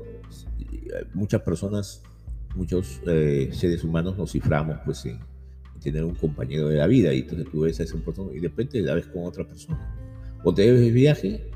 muchas 1.14 1.42
personas, 1.42 2.02
muchos 2.54 3.00
eh, 3.06 3.50
seres 3.52 3.82
humanos 3.82 4.16
nos 4.16 4.30
ciframos 4.30 4.78
pues 4.84 5.04
en, 5.06 5.18
tener 5.80 6.04
un 6.04 6.14
compañero 6.14 6.68
de 6.68 6.76
la 6.76 6.86
vida 6.86 7.12
y 7.12 7.20
entonces 7.20 7.48
tú 7.50 7.62
ves 7.62 7.80
a 7.80 7.82
esa 7.82 7.98
persona 7.98 8.30
y 8.32 8.38
de 8.38 8.48
repente 8.48 8.80
la 8.80 8.94
ves 8.94 9.06
con 9.06 9.24
otra 9.24 9.44
persona. 9.44 10.01
O 10.44 10.54
te 10.54 10.70
ves 10.70 10.80
de 10.80 10.90
viaje 10.90 11.50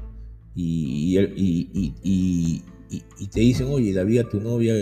y, 0.55 1.17
te 3.31 3.41
dicen, 3.41 3.67
oye, 3.69 3.93
la 3.93 4.05
vida 4.05 4.29
tu 4.29 4.41
novia 4.41 4.75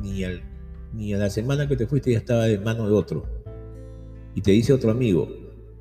ni, 0.00 1.14
a 1.14 1.18
la 1.18 1.30
semana 1.30 1.68
que 1.68 1.76
te 1.76 1.86
fuiste 1.86 2.12
ya 2.12 2.18
estaba 2.18 2.44
de 2.44 2.58
mano 2.58 2.86
de 2.86 2.92
otro. 2.92 3.26
Y 4.34 4.40
te 4.40 4.52
dice 4.52 4.72
otro 4.72 4.90
amigo, 4.90 5.28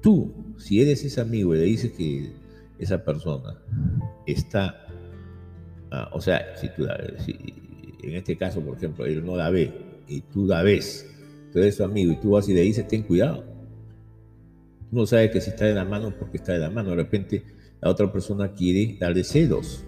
tú, 0.02 0.54
si 0.58 0.82
eres 0.82 1.04
ese 1.04 1.22
amigo 1.22 1.56
y 1.56 1.60
le 1.60 1.64
dices 1.66 1.92
que 1.92 2.34
esa 2.80 3.04
persona 3.04 3.62
está, 4.28 4.88
ah, 5.92 6.10
o 6.14 6.22
sea, 6.22 6.56
si, 6.56 6.70
en 8.04 8.16
este 8.16 8.38
caso, 8.38 8.62
por 8.62 8.78
ejemplo, 8.78 9.06
él 9.06 9.26
no 9.26 9.36
la 9.36 9.50
ve 9.50 9.72
y 10.08 10.22
tú 10.22 10.46
la 10.46 10.64
ves, 10.64 11.10
tú 11.52 11.60
eres 11.60 11.76
su 11.76 11.84
amigo 11.84 12.12
y 12.12 12.18
tú 12.18 12.32
vas 12.32 12.50
y 12.50 12.54
le 12.54 12.62
dices, 12.62 12.88
ten 12.88 13.04
cuidado. 13.04 13.53
Tú 14.94 15.00
no 15.00 15.08
sabes 15.08 15.32
que 15.32 15.42
si 15.42 15.50
está 15.50 15.66
de 15.66 15.74
la 15.74 15.86
mano 15.86 16.14
porque 16.20 16.38
está 16.38 16.54
de 16.54 16.60
la 16.60 16.70
mano. 16.70 16.92
De 16.92 16.98
repente 16.98 17.44
la 17.82 17.90
otra 17.90 18.12
persona 18.12 18.54
quiere 18.54 18.96
darle 19.00 19.24
celos. 19.24 19.84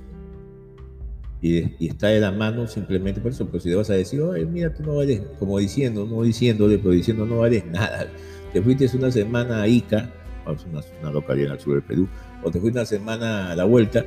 Y, 1.44 1.86
está 1.86 2.08
de 2.08 2.20
la 2.20 2.32
mano 2.32 2.66
simplemente 2.66 3.22
por 3.22 3.32
eso. 3.32 3.46
Pero 3.46 3.60
si 3.60 3.70
le 3.70 3.76
vas 3.76 3.92
a 3.92 3.94
decir, 3.94 4.20
oye, 4.22 4.48
mira, 4.48 4.74
tú 4.74 4.82
no 4.82 4.96
vales, 4.96 5.22
como 5.38 5.60
diciendo, 5.60 6.08
no 6.10 6.24
diciéndole, 6.24 6.80
pero 6.80 6.90
diciendo, 6.90 7.24
no 7.24 7.38
vales 7.38 7.64
nada. 7.68 8.08
Te 8.52 8.64
fuiste 8.64 8.90
una 8.98 9.12
semana 9.12 9.62
a 9.62 9.68
Ica, 9.68 10.12
una, 10.48 10.82
una 11.02 11.12
localidad 11.12 11.52
al 11.52 11.60
sur 11.60 11.76
del 11.76 11.84
Perú, 11.84 12.08
o 12.44 12.50
te 12.50 12.60
fuiste 12.60 12.80
una 12.80 12.86
semana 12.88 13.52
a 13.52 13.56
la 13.56 13.66
vuelta 13.66 14.04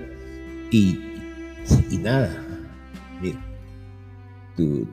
y, 0.73 0.99
y 1.93 1.97
nada. 1.99 2.45
Mira, 3.23 3.41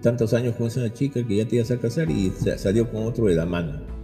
tantos 0.04 0.36
años 0.36 0.56
con 0.56 0.68
esa 0.68 0.94
chica 0.94 1.26
que 1.26 1.38
ya 1.38 1.48
te 1.48 1.56
ibas 1.56 1.72
a 1.72 1.78
casar 1.78 2.12
y 2.12 2.32
salió 2.58 2.92
con 2.92 3.06
otro 3.06 3.26
de 3.26 3.34
la 3.34 3.48
mano. 3.48 3.95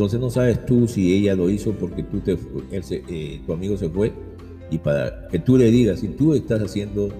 Entonces 0.00 0.18
no 0.18 0.30
sabes 0.30 0.64
tú 0.64 0.88
si 0.88 1.14
ella 1.14 1.34
lo 1.34 1.50
hizo 1.50 1.72
porque 1.72 2.02
tú 2.02 2.20
te, 2.20 2.38
eh, 2.72 3.42
tu 3.44 3.52
amigo 3.52 3.76
se 3.76 3.90
fue 3.90 4.10
y 4.70 4.78
para 4.78 5.28
que 5.28 5.38
tú 5.38 5.58
le 5.58 5.70
digas, 5.70 6.00
si 6.00 6.08
tú 6.08 6.32
estás 6.32 6.62
haciendo, 6.62 7.10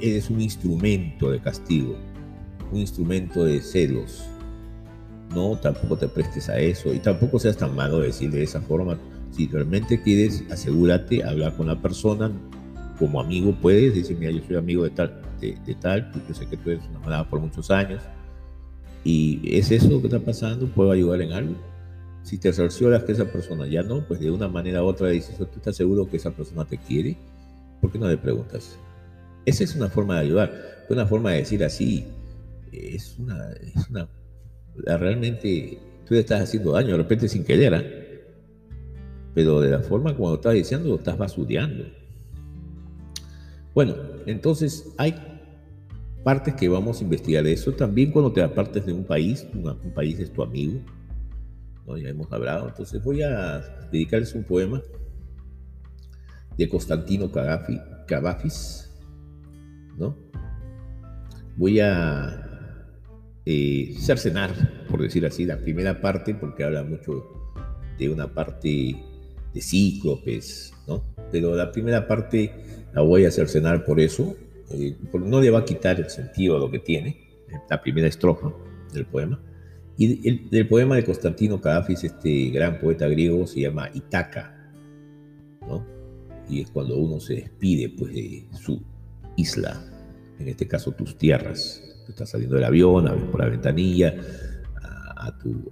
eres 0.00 0.30
un 0.30 0.40
instrumento 0.40 1.30
de 1.30 1.40
castigo, 1.40 1.98
un 2.72 2.78
instrumento 2.78 3.44
de 3.44 3.60
celos. 3.60 4.24
No, 5.34 5.58
tampoco 5.58 5.98
te 5.98 6.08
prestes 6.08 6.48
a 6.48 6.58
eso 6.58 6.94
y 6.94 6.98
tampoco 6.98 7.38
seas 7.38 7.58
tan 7.58 7.76
malo 7.76 7.98
decirle 7.98 8.38
de 8.38 8.44
esa 8.44 8.62
forma. 8.62 8.98
Si 9.30 9.46
realmente 9.46 10.00
quieres, 10.00 10.44
asegúrate, 10.50 11.24
hablar 11.24 11.58
con 11.58 11.66
la 11.66 11.78
persona, 11.78 12.32
como 12.98 13.20
amigo 13.20 13.54
puedes 13.60 13.94
decir, 13.94 14.16
mira, 14.18 14.32
yo 14.32 14.40
soy 14.46 14.56
amigo 14.56 14.84
de 14.84 14.90
tal, 14.92 15.20
de, 15.42 15.74
tal, 15.78 16.10
yo 16.26 16.34
sé 16.34 16.46
que 16.46 16.56
tú 16.56 16.70
eres 16.70 16.84
una 16.88 17.00
manada 17.00 17.28
por 17.28 17.38
muchos 17.38 17.70
años, 17.70 18.00
y 19.04 19.56
es 19.56 19.70
eso 19.70 19.90
lo 19.90 20.00
que 20.00 20.06
está 20.06 20.18
pasando, 20.18 20.66
puedo 20.66 20.90
ayudar 20.90 21.20
en 21.20 21.32
algo. 21.32 21.54
Si 22.22 22.38
te 22.38 22.52
cercioras 22.52 23.04
que 23.04 23.12
esa 23.12 23.30
persona 23.30 23.66
ya 23.66 23.82
no, 23.82 24.06
pues 24.08 24.18
de 24.18 24.30
una 24.30 24.48
manera 24.48 24.82
u 24.82 24.86
otra 24.86 25.08
dices, 25.08 25.36
¿tú 25.36 25.44
estás 25.56 25.76
seguro 25.76 26.08
que 26.08 26.16
esa 26.16 26.30
persona 26.30 26.64
te 26.64 26.78
quiere? 26.78 27.16
¿Por 27.82 27.92
qué 27.92 27.98
no 27.98 28.08
le 28.08 28.16
preguntas? 28.16 28.78
Esa 29.44 29.62
es 29.62 29.76
una 29.76 29.90
forma 29.90 30.14
de 30.14 30.20
ayudar, 30.22 30.86
una 30.88 31.06
forma 31.06 31.32
de 31.32 31.38
decir 31.38 31.62
así, 31.62 32.06
es 32.72 33.18
una, 33.18 33.52
es 33.52 33.88
una 33.90 34.08
realmente 34.98 35.78
tú 36.06 36.14
le 36.14 36.20
estás 36.20 36.42
haciendo 36.42 36.72
daño, 36.72 36.92
de 36.92 36.96
repente 36.96 37.28
sin 37.28 37.44
querer, 37.44 37.74
¿eh? 37.74 38.24
pero 39.34 39.60
de 39.60 39.70
la 39.70 39.80
forma 39.80 40.14
como 40.16 40.30
lo 40.30 40.36
estás 40.36 40.54
diciendo, 40.54 40.88
lo 40.88 40.96
estás 40.96 41.18
basureando. 41.18 41.84
Bueno, 43.74 43.96
entonces 44.26 44.94
hay 44.96 45.14
partes 46.24 46.54
que 46.54 46.68
vamos 46.68 47.00
a 47.00 47.04
investigar 47.04 47.46
eso. 47.46 47.72
También 47.72 48.10
cuando 48.10 48.32
te 48.32 48.42
apartes 48.42 48.86
de 48.86 48.92
un 48.92 49.04
país, 49.04 49.46
un, 49.54 49.92
país 49.94 50.18
es 50.18 50.32
tu 50.32 50.42
amigo, 50.42 50.80
¿no? 51.86 51.96
ya 51.96 52.08
hemos 52.08 52.32
hablado. 52.32 52.68
Entonces 52.68 53.02
voy 53.04 53.22
a 53.22 53.60
dedicarles 53.92 54.34
un 54.34 54.42
poema 54.42 54.82
de 56.56 56.68
Constantino 56.68 57.30
Cavafis, 57.30 58.90
¿no? 59.98 60.16
Voy 61.56 61.78
a 61.80 62.70
eh, 63.44 63.94
cercenar, 63.98 64.86
por 64.88 65.02
decir 65.02 65.26
así, 65.26 65.44
la 65.44 65.58
primera 65.58 66.00
parte, 66.00 66.34
porque 66.34 66.64
habla 66.64 66.82
mucho 66.82 67.52
de 67.98 68.08
una 68.08 68.32
parte 68.32 68.96
de 69.52 69.60
cíclopes, 69.60 70.72
¿no? 70.88 71.04
Pero 71.30 71.54
la 71.54 71.70
primera 71.70 72.08
parte 72.08 72.52
la 72.92 73.02
voy 73.02 73.24
a 73.24 73.30
cercenar 73.30 73.84
por 73.84 74.00
eso, 74.00 74.36
eh, 74.70 74.96
no 75.12 75.40
le 75.40 75.50
va 75.50 75.60
a 75.60 75.64
quitar 75.64 75.98
el 76.00 76.10
sentido 76.10 76.56
a 76.56 76.58
lo 76.58 76.70
que 76.70 76.78
tiene, 76.78 77.24
la 77.68 77.80
primera 77.80 78.08
estrofa 78.08 78.52
del 78.92 79.06
poema. 79.06 79.40
Y 79.96 80.28
el, 80.28 80.50
del 80.50 80.66
poema 80.66 80.96
de 80.96 81.04
Constantino 81.04 81.60
Cadafis, 81.60 82.04
este 82.04 82.50
gran 82.50 82.80
poeta 82.80 83.06
griego, 83.06 83.46
se 83.46 83.60
llama 83.60 83.90
Itaca, 83.94 84.72
¿no? 85.60 85.86
Y 86.48 86.60
es 86.60 86.70
cuando 86.70 86.96
uno 86.98 87.20
se 87.20 87.34
despide 87.34 87.88
pues, 87.90 88.12
de 88.12 88.46
su 88.52 88.82
isla, 89.36 89.84
en 90.38 90.48
este 90.48 90.66
caso 90.66 90.92
tus 90.92 91.16
tierras. 91.16 91.82
Tú 92.04 92.12
estás 92.12 92.30
saliendo 92.30 92.56
del 92.56 92.64
avión, 92.64 93.08
abres 93.08 93.24
por 93.24 93.40
la 93.40 93.48
ventanilla 93.48 94.14
a, 95.16 95.38
tu, 95.38 95.70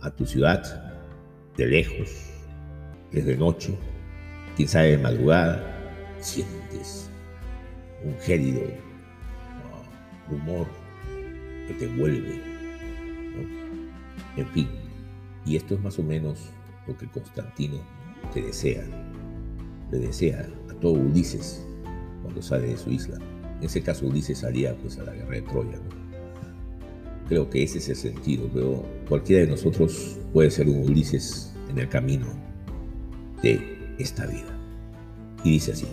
a 0.00 0.10
tu 0.10 0.26
ciudad, 0.26 0.90
de 1.56 1.66
lejos, 1.66 2.10
es 3.12 3.24
de 3.24 3.36
noche, 3.36 3.74
quién 4.56 4.68
sabe 4.68 4.90
de 4.90 4.98
madrugada, 4.98 5.64
sientes 6.18 7.09
un 8.04 8.18
gélido 8.20 8.62
rumor 10.28 10.66
que 11.66 11.74
te 11.74 11.84
envuelve. 11.86 12.40
En 14.36 14.46
fin, 14.48 14.68
y 15.44 15.56
esto 15.56 15.74
es 15.74 15.80
más 15.80 15.98
o 15.98 16.02
menos 16.02 16.50
lo 16.86 16.96
que 16.96 17.06
Constantino 17.08 17.78
te 18.32 18.42
desea, 18.42 18.84
le 19.90 19.98
desea 19.98 20.48
a 20.70 20.74
todo 20.74 20.92
Ulises 20.92 21.64
cuando 22.22 22.42
sale 22.42 22.68
de 22.68 22.76
su 22.76 22.90
isla. 22.90 23.18
En 23.58 23.64
ese 23.64 23.82
caso 23.82 24.06
Ulises 24.06 24.38
salía 24.38 24.76
pues 24.76 24.98
a 24.98 25.04
la 25.04 25.12
guerra 25.12 25.34
de 25.34 25.42
Troya. 25.42 25.78
Creo 27.28 27.48
que 27.48 27.62
ese 27.62 27.78
es 27.78 27.88
el 27.88 27.96
sentido, 27.96 28.48
pero 28.52 28.84
cualquiera 29.08 29.44
de 29.44 29.50
nosotros 29.50 30.18
puede 30.32 30.50
ser 30.50 30.68
un 30.68 30.88
Ulises 30.88 31.52
en 31.68 31.78
el 31.78 31.88
camino 31.88 32.26
de 33.42 33.94
esta 33.98 34.26
vida. 34.26 34.56
Y 35.44 35.50
dice 35.50 35.72
así. 35.72 35.86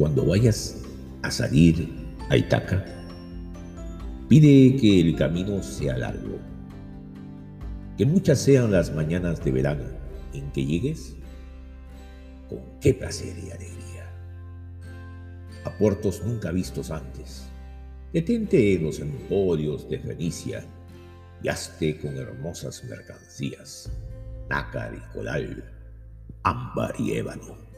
Cuando 0.00 0.24
vayas 0.24 0.82
a 1.20 1.30
salir 1.30 1.86
a 2.30 2.36
Itaca, 2.38 2.82
pide 4.30 4.74
que 4.80 4.98
el 4.98 5.14
camino 5.14 5.62
sea 5.62 5.98
largo, 5.98 6.38
que 7.98 8.06
muchas 8.06 8.38
sean 8.38 8.72
las 8.72 8.94
mañanas 8.94 9.44
de 9.44 9.50
verano 9.50 9.84
en 10.32 10.50
que 10.52 10.64
llegues 10.64 11.16
con 12.48 12.60
qué 12.80 12.94
placer 12.94 13.36
y 13.44 13.50
alegría. 13.50 14.10
A 15.66 15.70
puertos 15.76 16.22
nunca 16.24 16.50
vistos 16.50 16.90
antes, 16.90 17.50
detente 18.10 18.76
en 18.76 18.84
los 18.84 19.00
emporios 19.00 19.86
de 19.90 19.98
Fenicia 19.98 20.64
y 21.42 21.48
hazte 21.48 21.98
con 21.98 22.16
hermosas 22.16 22.82
mercancías, 22.84 23.92
nácar 24.48 24.94
y 24.94 25.12
coral, 25.12 25.62
ámbar 26.42 26.94
y 26.98 27.18
ébano 27.18 27.69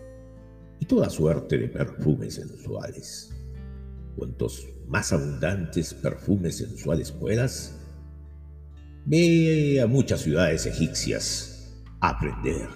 y 0.83 0.85
toda 0.85 1.09
suerte 1.09 1.59
de 1.59 1.69
perfumes 1.69 2.35
sensuales. 2.35 3.33
Cuantos 4.17 4.67
más 4.89 5.13
abundantes 5.13 5.95
perfumes 5.95 6.57
sensuales 6.57 7.13
puedas, 7.13 7.79
ve 9.07 9.81
a 9.81 9.87
muchas 9.87 10.23
ciudades 10.23 10.67
egipcias 10.67 11.81
a 12.01 12.09
aprender, 12.09 12.69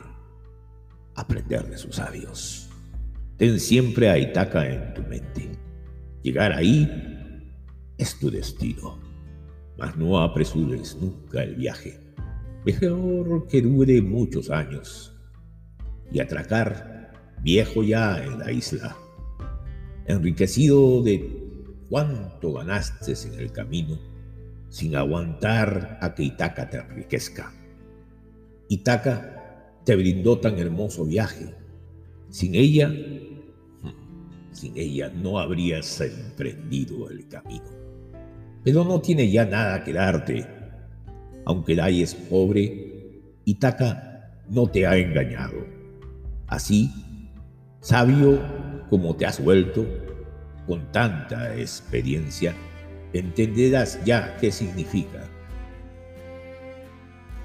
aprender 1.16 1.68
de 1.68 1.76
sus 1.78 1.96
sabios. 1.96 2.70
Ten 3.38 3.58
siempre 3.58 4.08
a 4.08 4.18
Itaca 4.18 4.68
en 4.68 4.94
tu 4.94 5.02
mente. 5.02 5.50
Llegar 6.22 6.52
ahí 6.52 6.88
es 7.98 8.16
tu 8.20 8.30
destino, 8.30 9.00
mas 9.78 9.96
no 9.96 10.20
apresures 10.20 10.94
nunca 10.94 11.42
el 11.42 11.56
viaje. 11.56 11.98
Mejor 12.64 13.48
que 13.48 13.62
dure 13.62 14.00
muchos 14.00 14.48
años 14.48 15.12
y 16.12 16.20
atracar 16.20 16.95
viejo 17.46 17.84
ya 17.84 18.24
en 18.24 18.40
la 18.40 18.50
isla, 18.50 18.96
enriquecido 20.06 21.00
de 21.04 21.44
cuánto 21.88 22.54
ganaste 22.54 23.14
en 23.28 23.38
el 23.38 23.52
camino, 23.52 24.00
sin 24.68 24.96
aguantar 24.96 25.96
a 26.02 26.12
que 26.12 26.24
Itaca 26.24 26.68
te 26.68 26.78
enriquezca. 26.78 27.52
Itaca 28.68 29.78
te 29.84 29.94
brindó 29.94 30.40
tan 30.40 30.58
hermoso 30.58 31.04
viaje. 31.04 31.54
Sin 32.30 32.56
ella, 32.56 32.92
sin 34.50 34.76
ella 34.76 35.08
no 35.10 35.38
habrías 35.38 36.00
emprendido 36.00 37.08
el 37.08 37.28
camino. 37.28 37.70
Pero 38.64 38.84
no 38.84 39.00
tiene 39.00 39.30
ya 39.30 39.44
nada 39.44 39.84
que 39.84 39.92
darte. 39.92 40.44
Aunque 41.44 41.76
la 41.76 41.90
es 41.90 42.12
pobre, 42.12 43.22
Itaca 43.44 44.42
no 44.48 44.66
te 44.66 44.84
ha 44.84 44.96
engañado 44.96 45.76
Así, 46.48 46.90
sabio 47.86 48.40
como 48.90 49.14
te 49.14 49.26
has 49.26 49.40
vuelto, 49.40 49.86
con 50.66 50.90
tanta 50.90 51.54
experiencia, 51.54 52.52
entenderás 53.12 54.04
ya 54.04 54.36
qué 54.38 54.50
significa, 54.50 55.22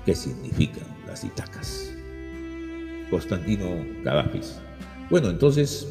qué 0.04 0.16
significan 0.16 0.88
las 1.06 1.24
itacas. 1.24 1.94
Constantino 3.12 3.68
Cavafis. 4.04 4.60
Bueno, 5.12 5.30
entonces, 5.30 5.88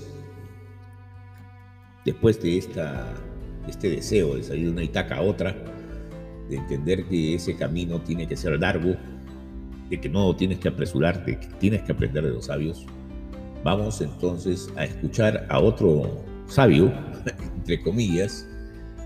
después 2.05 2.43
de 2.43 2.59
esta, 2.59 3.07
este 3.69 3.89
deseo 3.89 4.35
de 4.35 4.43
salir 4.43 4.65
de 4.65 4.73
una 4.73 4.83
itaca 4.83 5.19
a 5.19 5.23
otra, 5.23 5.55
de 6.49 6.57
entender 6.57 7.05
que 7.05 7.37
ese 7.37 7.55
camino 7.55 8.01
tiene 8.01 8.27
que 8.27 8.37
ser 8.37 8.59
largo, 8.59 8.97
de 9.89 10.01
que 10.01 10.09
no 10.09 10.35
tienes 10.35 10.59
que 10.59 10.67
apresurarte, 10.67 11.39
que 11.39 11.47
tienes 11.61 11.83
que 11.83 11.93
aprender 11.93 12.25
de 12.25 12.31
los 12.31 12.47
sabios, 12.47 12.85
vamos 13.65 14.01
entonces 14.01 14.69
a 14.77 14.85
escuchar 14.85 15.47
a 15.49 15.61
otro 15.61 16.23
sabio, 16.47 16.93
entre 17.57 17.83
comillas, 17.83 18.47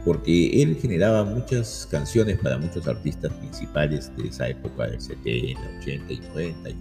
porque 0.05 0.63
él 0.63 0.77
generaba 0.81 1.25
muchas 1.25 1.89
canciones 1.91 2.39
para 2.39 2.59
muchos 2.59 2.87
artistas 2.87 3.33
principales 3.33 4.15
de 4.17 4.29
esa 4.29 4.49
época 4.49 4.87
del 4.87 5.01
70, 5.01 5.61
80 5.81 6.13
y 6.13 6.21
90 6.21 6.71
y 6.71 6.77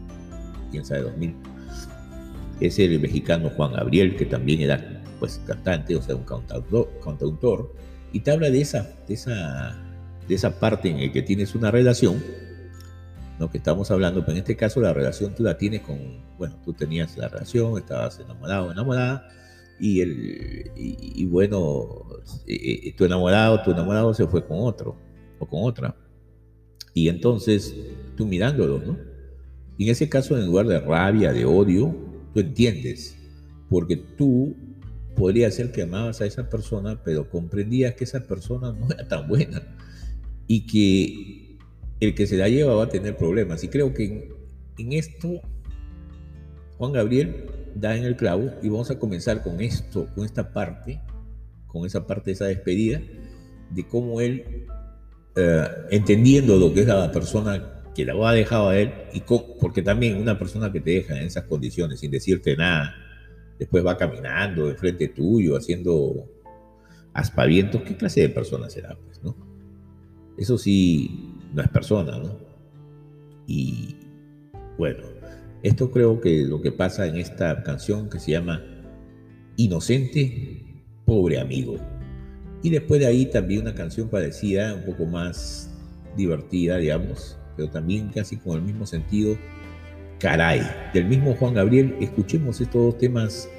quién 0.71 0.85
sabe 0.85 1.03
2000. 1.03 1.35
Es 2.59 2.79
el 2.79 2.99
mexicano 2.99 3.49
Juan 3.55 3.73
Gabriel, 3.73 4.15
que 4.15 4.25
también 4.25 4.61
era 4.61 5.01
pues 5.19 5.41
cantante, 5.47 5.95
o 5.95 6.01
sea, 6.01 6.15
un 6.15 6.25
cantautor, 6.25 7.73
y 8.11 8.19
te 8.19 8.31
habla 8.31 8.49
de 8.49 8.61
esa, 8.61 8.93
de 9.07 9.13
esa, 9.13 9.81
de 10.27 10.35
esa 10.35 10.59
parte 10.59 10.89
en 10.89 10.99
la 10.99 11.11
que 11.11 11.21
tienes 11.21 11.55
una 11.55 11.71
relación, 11.71 12.21
¿no? 13.39 13.49
que 13.49 13.57
estamos 13.57 13.89
hablando, 13.91 14.21
pero 14.21 14.33
en 14.33 14.37
este 14.39 14.55
caso 14.55 14.79
la 14.81 14.93
relación 14.93 15.33
tú 15.35 15.43
la 15.43 15.57
tienes 15.57 15.81
con, 15.81 15.97
bueno, 16.37 16.55
tú 16.63 16.73
tenías 16.73 17.17
la 17.17 17.27
relación, 17.27 17.77
estabas 17.77 18.19
enamorado, 18.19 18.71
enamorada, 18.71 19.27
y, 19.79 20.01
el, 20.01 20.71
y, 20.75 21.25
bueno, 21.25 22.05
eh, 22.47 22.81
eh, 22.85 22.93
tu 22.95 23.05
enamorado, 23.05 23.61
tu 23.63 23.71
enamorado 23.71 24.13
se 24.13 24.27
fue 24.27 24.45
con 24.45 24.57
otro 24.61 24.95
o 25.39 25.47
con 25.47 25.63
otra. 25.63 25.95
Y 26.93 27.09
entonces 27.09 27.75
tú 28.15 28.25
mirándolo, 28.25 28.79
¿no? 28.79 28.97
Y 29.77 29.85
en 29.85 29.89
ese 29.89 30.07
caso, 30.07 30.37
en 30.37 30.45
lugar 30.45 30.67
de 30.67 30.79
rabia, 30.79 31.33
de 31.33 31.45
odio, 31.45 31.95
tú 32.33 32.39
entiendes, 32.39 33.17
porque 33.69 33.97
tú 33.97 34.55
podría 35.15 35.49
ser 35.51 35.71
que 35.71 35.81
amabas 35.81 36.21
a 36.21 36.25
esa 36.25 36.49
persona, 36.49 37.01
pero 37.03 37.29
comprendías 37.29 37.95
que 37.95 38.03
esa 38.03 38.21
persona 38.27 38.71
no 38.71 38.87
era 38.89 39.07
tan 39.07 39.27
buena 39.27 39.61
y 40.47 40.65
que 40.65 41.42
el 42.05 42.15
que 42.15 42.27
se 42.27 42.37
la 42.37 42.49
lleva 42.49 42.75
va 42.75 42.83
a 42.83 42.89
tener 42.89 43.17
problemas. 43.17 43.63
Y 43.63 43.67
creo 43.67 43.93
que 43.93 44.29
en, 44.77 44.93
esto 44.93 45.41
Juan 46.77 46.91
Gabriel 46.91 47.45
da 47.75 47.95
en 47.95 48.03
el 48.03 48.15
clavo 48.15 48.51
y 48.61 48.69
vamos 48.69 48.91
a 48.91 48.99
comenzar 48.99 49.43
con 49.43 49.61
esto, 49.61 50.07
con 50.15 50.25
esta 50.25 50.51
parte, 50.51 51.01
con 51.67 51.85
esa 51.85 52.05
parte 52.05 52.31
de 52.31 52.33
esa 52.33 52.45
despedida, 52.45 53.01
de 53.69 53.87
cómo 53.87 54.21
él, 54.21 54.65
eh, 55.35 55.67
entendiendo 55.91 56.57
lo 56.57 56.73
que 56.73 56.81
es 56.81 56.87
la 56.87 57.11
persona 57.11 57.81
que 57.95 58.05
la 58.05 58.13
ha 58.27 58.33
dejado 58.33 58.69
a 58.69 58.77
él, 58.77 58.91
y 59.13 59.21
porque 59.21 59.81
también 59.81 60.17
una 60.17 60.37
persona 60.37 60.71
que 60.71 60.79
te 60.79 60.91
deja 60.91 61.17
en 61.17 61.27
esas 61.27 61.43
condiciones 61.45 61.99
sin 61.99 62.11
decirte 62.11 62.55
nada, 62.55 62.95
después 63.59 63.85
va 63.85 63.97
caminando 63.97 64.69
enfrente 64.69 65.07
tuyo, 65.09 65.55
haciendo 65.55 66.25
aspavientos, 67.13 67.83
¿qué 67.83 67.95
clase 67.95 68.21
de 68.21 68.29
persona 68.29 68.69
será? 68.69 68.97
Pues, 69.05 69.23
¿no? 69.23 69.35
Eso 70.37 70.57
sí, 70.57 71.32
no 71.53 71.61
es 71.61 71.69
persona, 71.69 72.17
¿no? 72.17 72.37
Y 73.47 73.95
bueno, 74.77 75.03
esto 75.61 75.91
creo 75.91 76.19
que 76.19 76.43
lo 76.43 76.61
que 76.61 76.71
pasa 76.71 77.05
en 77.07 77.17
esta 77.17 77.63
canción 77.63 78.09
que 78.09 78.19
se 78.19 78.31
llama 78.31 78.61
Inocente, 79.55 80.63
pobre 81.05 81.39
amigo. 81.39 81.77
Y 82.63 82.69
después 82.69 82.99
de 82.99 83.07
ahí 83.07 83.25
también 83.25 83.61
una 83.61 83.75
canción 83.75 84.09
parecida, 84.09 84.73
un 84.73 84.85
poco 84.85 85.05
más 85.05 85.69
divertida, 86.15 86.77
digamos, 86.77 87.37
pero 87.55 87.69
también 87.69 88.09
casi 88.09 88.37
con 88.37 88.57
el 88.57 88.63
mismo 88.63 88.85
sentido, 88.85 89.37
Caray, 90.19 90.61
del 90.93 91.05
mismo 91.05 91.35
Juan 91.35 91.53
Gabriel. 91.53 91.95
Escuchemos 91.99 92.61
estos 92.61 92.81
dos 92.81 92.97
temas 92.97 93.49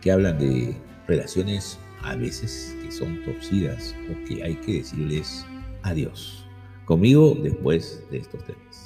que 0.00 0.12
hablan 0.12 0.38
de 0.38 0.76
relaciones 1.08 1.78
a 2.02 2.14
veces 2.16 2.76
que 2.82 2.92
son 2.92 3.24
torcidas 3.24 3.94
o 4.10 4.28
que 4.28 4.42
hay 4.42 4.54
que 4.56 4.74
decirles 4.74 5.46
adiós. 5.82 6.43
Conmigo 6.84 7.36
después 7.42 8.02
de 8.10 8.18
estos 8.18 8.44
temas. 8.44 8.84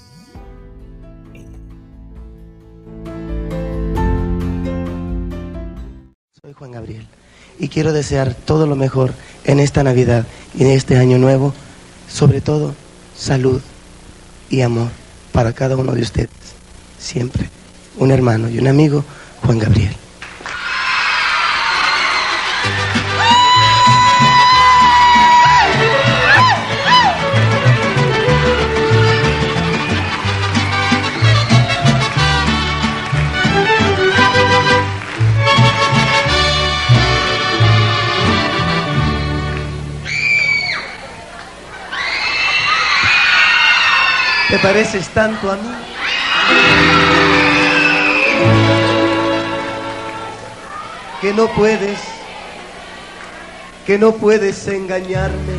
Juan 6.54 6.72
Gabriel 6.72 7.06
y 7.58 7.68
quiero 7.68 7.92
desear 7.92 8.34
todo 8.34 8.66
lo 8.66 8.74
mejor 8.74 9.12
en 9.44 9.60
esta 9.60 9.84
Navidad 9.84 10.26
y 10.56 10.62
en 10.62 10.70
este 10.70 10.96
año 10.96 11.18
nuevo, 11.18 11.54
sobre 12.08 12.40
todo 12.40 12.74
salud 13.16 13.60
y 14.50 14.62
amor 14.62 14.88
para 15.32 15.52
cada 15.52 15.76
uno 15.76 15.92
de 15.92 16.02
ustedes. 16.02 16.30
Siempre 16.98 17.48
un 17.98 18.10
hermano 18.10 18.48
y 18.48 18.58
un 18.58 18.68
amigo, 18.68 19.04
Juan 19.42 19.58
Gabriel. 19.58 19.94
Te 44.48 44.58
pareces 44.58 45.08
tanto 45.10 45.50
a 45.52 45.56
mí. 45.56 45.68
Que 51.20 51.34
no 51.34 51.48
puedes, 51.48 51.98
que 53.86 53.98
no 53.98 54.12
puedes 54.12 54.66
engañarme. 54.68 55.54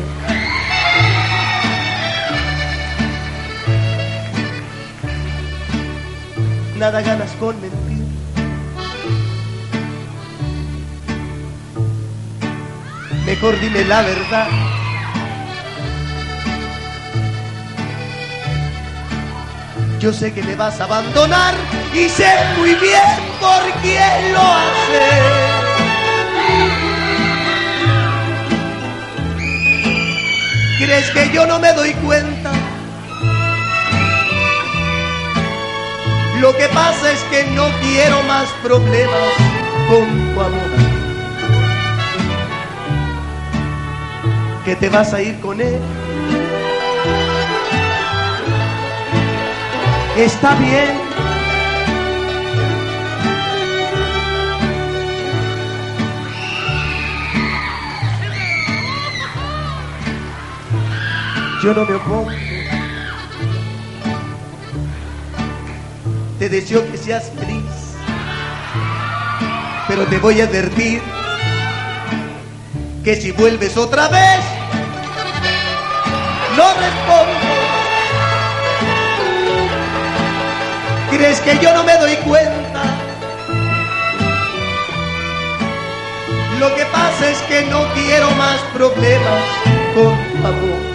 Nada 6.78 7.02
ganas 7.02 7.30
con 7.32 7.60
mentir. 7.60 8.00
Mejor 13.26 13.60
dime 13.60 13.84
la 13.84 14.02
verdad. 14.02 14.79
Yo 20.00 20.14
sé 20.14 20.32
que 20.32 20.42
me 20.42 20.56
vas 20.56 20.80
a 20.80 20.84
abandonar 20.84 21.54
y 21.92 22.08
sé 22.08 22.26
muy 22.56 22.74
bien 22.76 23.02
por 23.38 23.60
quién 23.82 24.32
lo 24.32 24.40
hace. 24.40 25.06
¿Crees 30.78 31.10
que 31.10 31.30
yo 31.34 31.46
no 31.46 31.58
me 31.58 31.74
doy 31.74 31.92
cuenta? 31.92 32.50
Lo 36.40 36.56
que 36.56 36.66
pasa 36.68 37.12
es 37.12 37.20
que 37.24 37.44
no 37.50 37.68
quiero 37.82 38.22
más 38.22 38.48
problemas 38.62 39.34
con 39.90 40.32
tu 40.32 40.40
amor. 40.40 40.70
Que 44.64 44.76
te 44.76 44.88
vas 44.88 45.12
a 45.12 45.20
ir 45.20 45.38
con 45.40 45.60
él 45.60 45.78
está 50.24 50.54
bien. 50.56 51.00
Yo 61.62 61.74
no 61.74 61.84
me 61.84 61.94
opongo. 61.94 62.30
Te 66.38 66.48
deseo 66.48 66.90
que 66.90 66.96
seas 66.96 67.30
feliz, 67.38 67.64
pero 69.86 70.06
te 70.06 70.16
voy 70.18 70.40
a 70.40 70.44
advertir 70.44 71.02
que 73.04 73.14
si 73.16 73.30
vuelves 73.32 73.76
otra 73.76 74.08
vez, 74.08 74.40
no 76.56 76.64
respondo. 76.74 77.39
¿Crees 81.20 81.40
que 81.42 81.58
yo 81.58 81.74
no 81.74 81.84
me 81.84 81.98
doy 81.98 82.16
cuenta? 82.26 82.82
Lo 86.58 86.74
que 86.74 86.86
pasa 86.86 87.30
es 87.30 87.36
que 87.42 87.60
no 87.66 87.86
quiero 87.92 88.30
más 88.36 88.58
problemas, 88.72 89.42
favor. 90.42 90.80
Sé 90.80 90.89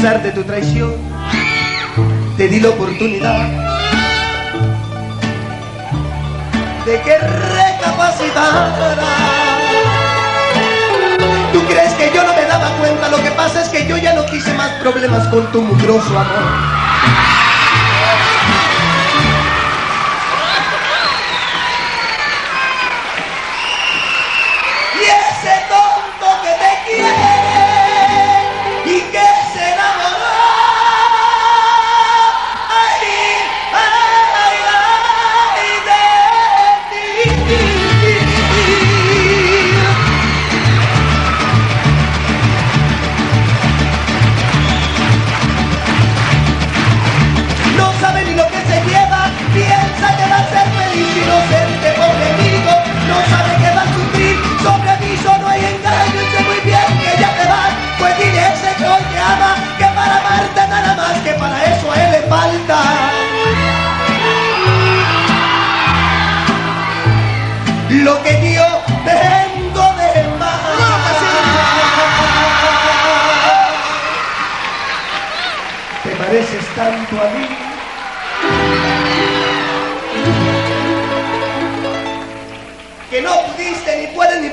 de 0.00 0.32
tu 0.32 0.42
traición, 0.44 0.94
te 2.38 2.48
di 2.48 2.58
la 2.58 2.70
oportunidad 2.70 3.46
de 6.86 7.02
que 7.02 7.18
recapacitara. 7.18 8.96
Tú 11.52 11.62
crees 11.66 11.92
que 11.92 12.10
yo 12.14 12.24
no 12.24 12.34
me 12.34 12.46
daba 12.46 12.70
cuenta, 12.78 13.10
lo 13.10 13.22
que 13.22 13.30
pasa 13.32 13.60
es 13.60 13.68
que 13.68 13.86
yo 13.86 13.98
ya 13.98 14.14
no 14.14 14.24
quise 14.24 14.54
más 14.54 14.70
problemas 14.82 15.28
con 15.28 15.52
tu 15.52 15.60
mugroso 15.60 16.18
amor. 16.18 16.89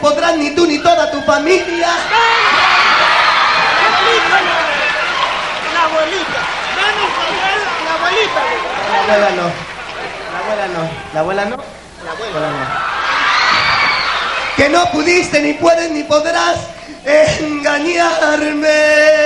Podrás 0.08 0.38
ni 0.38 0.52
tú 0.52 0.66
ni 0.66 0.78
toda 0.80 1.12
tu 1.12 1.22
familia. 1.22 1.90
La 5.74 5.84
abuelita, 5.84 6.40
la 7.84 7.94
abuelita. 7.96 8.42
La 8.92 8.98
abuela 9.04 9.30
no. 9.32 9.52
La 10.34 10.40
abuela 10.40 10.68
no. 10.68 10.82
La 11.14 11.20
abuela 11.20 11.46
no. 11.46 11.58
La 12.06 12.12
abuela 12.12 12.50
no. 12.50 12.66
Que 14.56 14.70
no 14.70 14.86
pudiste, 14.92 15.42
ni 15.42 15.54
puedes, 15.54 15.92
ni 15.92 16.04
podrás 16.04 16.58
engañarme. 17.06 19.17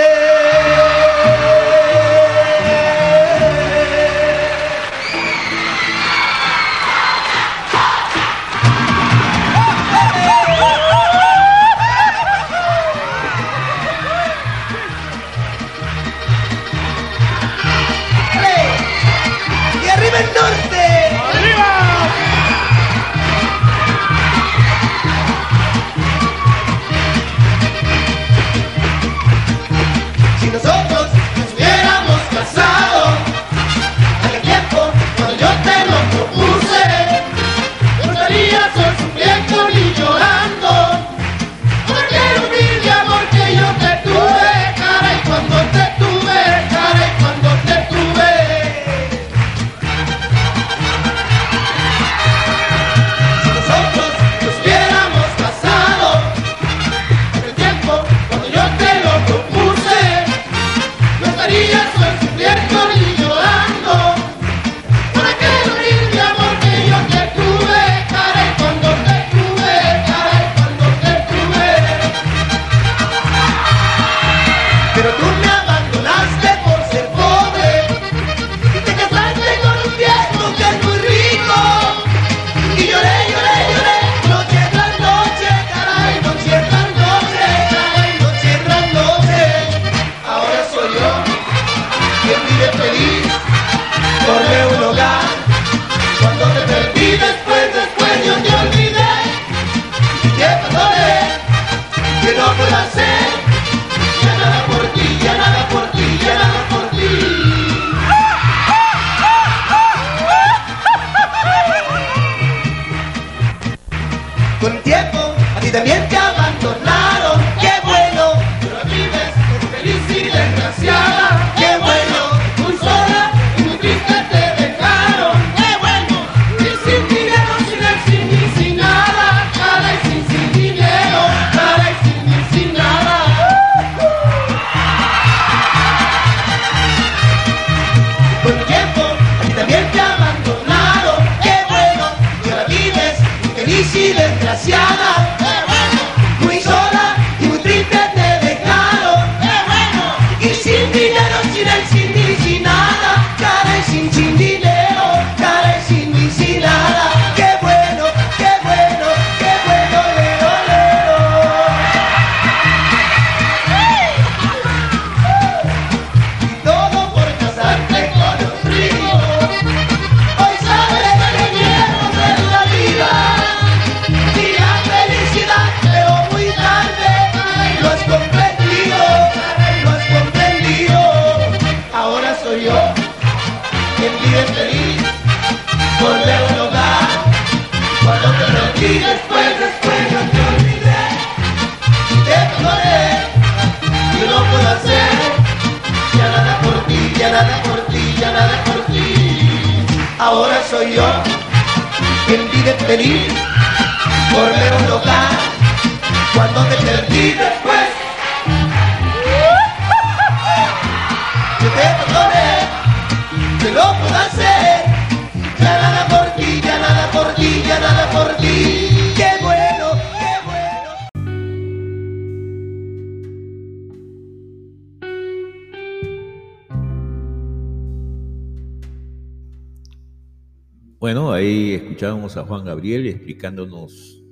A 232.37 232.43
Juan 232.43 232.65
Gabriel 232.65 233.07
explicándonos 233.07 234.23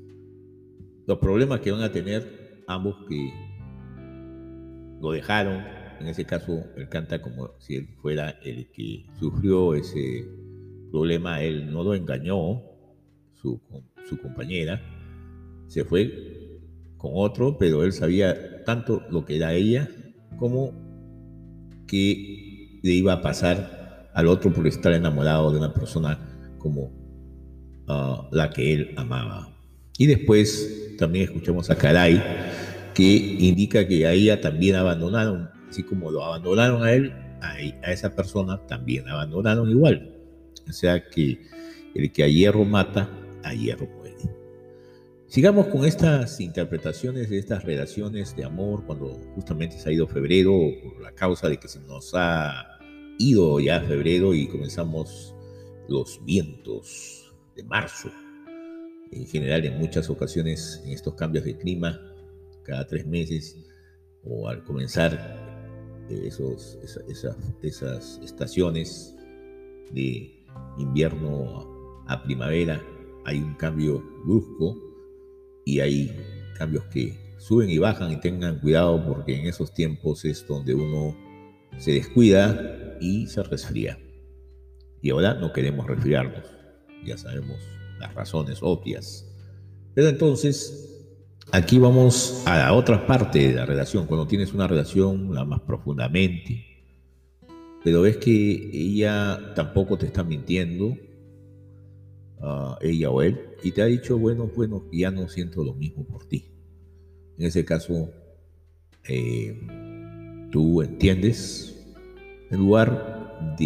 los 1.05 1.17
problemas 1.17 1.59
que 1.59 1.71
van 1.71 1.81
a 1.81 1.91
tener 1.91 2.63
ambos 2.67 2.95
que 3.07 3.33
lo 5.01 5.12
dejaron. 5.12 5.63
En 5.99 6.07
ese 6.07 6.25
caso, 6.25 6.63
él 6.77 6.88
canta 6.88 7.21
como 7.21 7.51
si 7.59 7.75
él 7.75 7.88
fuera 8.01 8.29
el 8.43 8.69
que 8.71 9.05
sufrió 9.19 9.73
ese 9.73 10.25
problema. 10.91 11.41
Él 11.41 11.71
no 11.71 11.83
lo 11.83 11.93
engañó, 11.93 12.62
su, 13.33 13.59
su 14.07 14.17
compañera. 14.17 14.81
Se 15.67 15.83
fue 15.83 16.59
con 16.97 17.12
otro, 17.15 17.57
pero 17.57 17.83
él 17.83 17.91
sabía 17.91 18.63
tanto 18.63 19.01
lo 19.09 19.25
que 19.25 19.38
era 19.38 19.53
ella 19.53 19.89
como 20.38 20.71
que 21.88 22.79
le 22.81 22.91
iba 22.91 23.13
a 23.13 23.21
pasar 23.21 24.09
al 24.13 24.27
otro 24.27 24.53
por 24.53 24.67
estar 24.67 24.93
enamorado 24.93 25.51
de 25.51 25.57
una 25.57 25.73
persona 25.73 26.55
como 26.59 26.98
la 28.32 28.49
que 28.49 28.73
él 28.73 28.93
amaba. 28.97 29.49
Y 29.97 30.08
después 30.08 30.95
también 30.97 31.25
escuchamos 31.25 31.69
a 31.69 31.75
Caray, 31.75 32.21
que 32.93 33.04
indica 33.04 33.88
que 33.88 34.06
a 34.06 34.13
ella 34.13 34.39
también 34.41 34.75
abandonaron, 34.75 35.49
así 35.69 35.84
como 35.84 36.12
lo 36.12 36.23
abandonaron 36.23 36.84
a 36.84 36.93
él, 36.93 37.12
a, 37.41 37.54
a 37.54 37.91
esa 37.91 38.15
persona 38.15 38.65
también 38.67 39.08
abandonaron 39.08 39.69
igual. 39.69 40.15
O 40.67 40.71
sea 40.71 41.10
que 41.10 41.39
el 41.95 42.12
que 42.12 42.23
a 42.23 42.28
hierro 42.28 42.63
mata, 42.63 43.10
a 43.43 43.54
hierro 43.54 43.88
muere. 43.88 44.15
Sigamos 45.28 45.67
con 45.67 45.86
estas 45.86 46.39
interpretaciones 46.39 47.30
de 47.30 47.38
estas 47.38 47.63
relaciones 47.63 48.36
de 48.36 48.45
amor 48.45 48.86
cuando 48.86 49.10
justamente 49.36 49.78
se 49.78 49.89
ha 49.89 49.91
ido 49.91 50.08
febrero 50.08 50.54
por 50.84 51.02
la 51.02 51.12
causa 51.13 51.47
de 51.49 51.58
que 51.58 51.67
se 51.67 51.80
nos 51.82 52.12
ha 52.15 52.80
ido 53.19 53.60
ya 53.60 53.82
febrero 53.82 54.34
y 54.34 54.47
comenzamos 54.47 55.36
los 55.88 56.23
vientos 56.25 57.18
de 57.59 57.67
marzo. 57.67 58.09
En 59.11 59.25
general, 59.25 59.65
en 59.65 59.77
muchas 59.77 60.09
ocasiones, 60.09 60.81
en 60.85 60.91
estos 60.91 61.15
cambios 61.15 61.43
de 61.45 61.57
clima, 61.57 61.99
cada 62.63 62.85
tres 62.87 63.05
meses 63.05 63.57
o 64.23 64.47
al 64.47 64.63
comenzar 64.63 65.17
esos, 66.09 66.77
esas, 67.07 67.35
esas 67.61 68.19
estaciones 68.23 69.15
de 69.91 70.45
invierno 70.77 72.03
a 72.07 72.23
primavera, 72.23 72.81
hay 73.25 73.39
un 73.39 73.53
cambio 73.55 74.01
brusco 74.25 74.75
y 75.65 75.79
hay 75.79 76.15
cambios 76.57 76.85
que 76.85 77.17
suben 77.37 77.69
y 77.69 77.77
bajan 77.77 78.11
y 78.11 78.19
tengan 78.19 78.59
cuidado 78.59 79.03
porque 79.05 79.35
en 79.39 79.47
esos 79.47 79.73
tiempos 79.73 80.25
es 80.25 80.45
donde 80.47 80.73
uno 80.73 81.15
se 81.77 81.93
descuida 81.93 82.97
y 82.99 83.27
se 83.27 83.43
resfría. 83.43 83.99
Y 85.01 85.11
ahora 85.11 85.35
no 85.35 85.53
queremos 85.53 85.87
resfriarnos, 85.87 86.58
ya 87.05 87.17
sabemos 87.17 87.57
las 87.99 88.13
razones 88.13 88.59
obvias. 88.62 89.25
Pero 89.93 90.09
entonces, 90.09 91.05
aquí 91.51 91.79
vamos 91.79 92.43
a 92.45 92.57
la 92.57 92.73
otra 92.73 93.05
parte 93.05 93.47
de 93.47 93.53
la 93.53 93.65
relación, 93.65 94.05
cuando 94.05 94.27
tienes 94.27 94.53
una 94.53 94.67
relación 94.67 95.33
la 95.33 95.45
más 95.45 95.62
profundamente, 95.62 96.65
pero 97.83 98.01
ves 98.01 98.17
que 98.17 98.69
ella 98.73 99.53
tampoco 99.55 99.97
te 99.97 100.05
está 100.05 100.23
mintiendo, 100.23 100.97
uh, 102.39 102.75
ella 102.81 103.09
o 103.09 103.21
él, 103.21 103.39
y 103.63 103.71
te 103.71 103.81
ha 103.81 103.85
dicho, 103.85 104.17
bueno, 104.17 104.49
bueno, 104.55 104.85
ya 104.91 105.12
no 105.12 105.27
siento 105.29 105.63
lo 105.63 105.73
mismo 105.73 106.05
por 106.05 106.25
ti. 106.25 106.51
En 107.38 107.45
ese 107.45 107.63
caso, 107.63 108.12
eh, 109.07 109.57
tú 110.51 110.81
entiendes, 110.81 111.88
en 112.51 112.59
lugar 112.59 113.55
de 113.57 113.65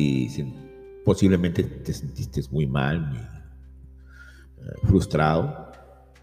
posiblemente 1.03 1.63
te 1.63 1.93
sentiste 1.93 2.41
muy 2.51 2.67
mal, 2.67 3.01
muy 3.01 3.17
eh, 3.17 4.71
frustrado, 4.83 5.71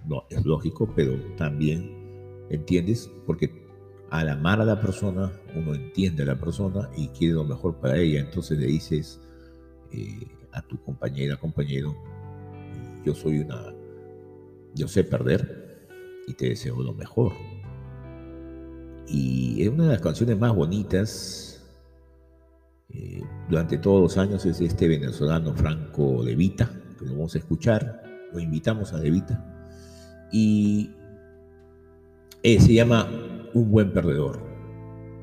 no, 0.06 0.24
es 0.30 0.44
lógico, 0.44 0.90
pero 0.94 1.14
también 1.36 2.46
entiendes 2.50 3.10
porque 3.26 3.68
al 4.10 4.28
amar 4.28 4.60
a 4.60 4.64
la 4.64 4.80
persona, 4.80 5.30
uno 5.54 5.74
entiende 5.74 6.24
a 6.24 6.26
la 6.26 6.40
persona 6.40 6.90
y 6.96 7.08
quiere 7.08 7.34
lo 7.34 7.44
mejor 7.44 7.76
para 7.76 7.96
ella, 7.96 8.20
entonces 8.20 8.58
le 8.58 8.66
dices 8.66 9.20
eh, 9.92 10.26
a 10.52 10.62
tu 10.62 10.82
compañera, 10.82 11.36
compañero, 11.36 11.94
yo 13.04 13.14
soy 13.14 13.40
una, 13.40 13.72
yo 14.74 14.88
sé 14.88 15.04
perder 15.04 15.88
y 16.26 16.34
te 16.34 16.48
deseo 16.48 16.82
lo 16.82 16.92
mejor. 16.92 17.32
Y 19.06 19.62
es 19.62 19.68
una 19.68 19.84
de 19.84 19.90
las 19.90 20.00
canciones 20.00 20.38
más 20.38 20.54
bonitas 20.54 21.49
eh, 22.92 23.22
durante 23.48 23.78
todos 23.78 24.00
los 24.00 24.18
años 24.18 24.44
es 24.46 24.60
este 24.60 24.88
venezolano 24.88 25.54
Franco 25.54 26.24
De 26.24 26.34
Vita, 26.34 26.70
que 26.98 27.06
lo 27.06 27.12
vamos 27.12 27.34
a 27.34 27.38
escuchar, 27.38 28.02
lo 28.32 28.40
invitamos 28.40 28.92
a 28.92 28.98
De 28.98 29.10
Vita, 29.10 30.28
y 30.32 30.90
eh, 32.42 32.60
se 32.60 32.72
llama 32.72 33.08
Un 33.54 33.70
buen 33.70 33.92
perdedor. 33.92 34.40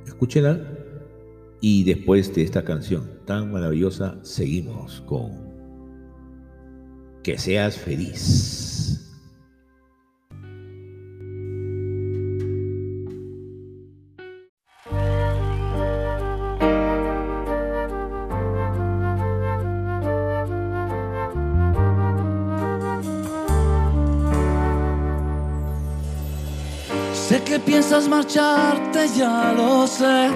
Escúchenla 0.05 0.59
y 1.61 1.83
después 1.83 2.33
de 2.35 2.43
esta 2.43 2.63
canción 2.63 3.19
tan 3.25 3.51
maravillosa 3.51 4.17
seguimos 4.21 5.01
con 5.01 5.31
Que 7.23 7.37
seas 7.37 7.77
feliz. 7.77 9.06
Piensas 27.97 28.09
marcharte, 28.09 29.07
ya 29.15 29.53
lo 29.55 29.87
sé, 29.87 30.29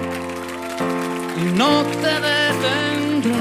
y 1.40 1.52
no 1.56 1.82
te 2.02 2.14
detendré. 2.28 3.32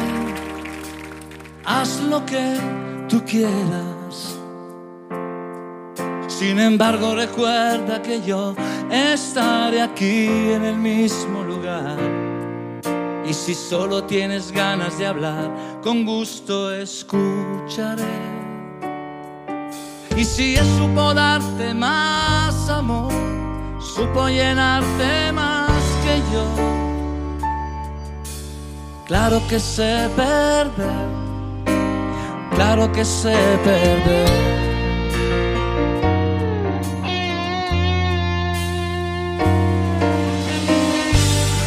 Haz 1.65 2.01
lo 2.01 2.23
que 2.25 2.55
tú 3.09 3.23
quieras. 3.25 4.37
Sin 6.27 6.59
embargo, 6.59 7.15
recuerda 7.15 8.01
que 8.01 8.21
yo 8.21 8.55
estaré 8.91 9.81
aquí 9.81 10.27
en 10.27 10.65
el 10.65 10.75
mismo 10.75 11.43
lugar. 11.43 11.97
Y 13.25 13.33
si 13.33 13.55
solo 13.55 14.03
tienes 14.03 14.51
ganas 14.51 14.97
de 14.97 15.07
hablar, 15.07 15.49
con 15.81 16.05
gusto 16.05 16.73
escucharé. 16.73 18.19
Y 20.15 20.25
si 20.25 20.55
Él 20.55 20.65
supo 20.77 21.13
darte 21.13 21.73
más 21.73 22.69
amor, 22.69 23.10
supo 23.95 24.27
llenarte 24.27 25.31
más 25.33 25.83
que 26.03 26.17
yo. 26.31 26.45
Claro 29.05 29.41
que 29.49 29.59
sé 29.59 30.09
perder, 30.15 31.07
claro 32.55 32.91
que 32.91 33.03
sé 33.03 33.35
perder. 33.63 34.51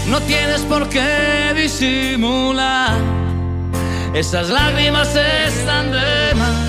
No 0.08 0.20
tienes 0.20 0.62
por 0.62 0.88
qué 0.88 1.52
disimular, 1.54 2.96
esas 4.14 4.48
lágrimas 4.48 5.14
están 5.14 5.90
de 5.90 6.34
más. 6.36 6.68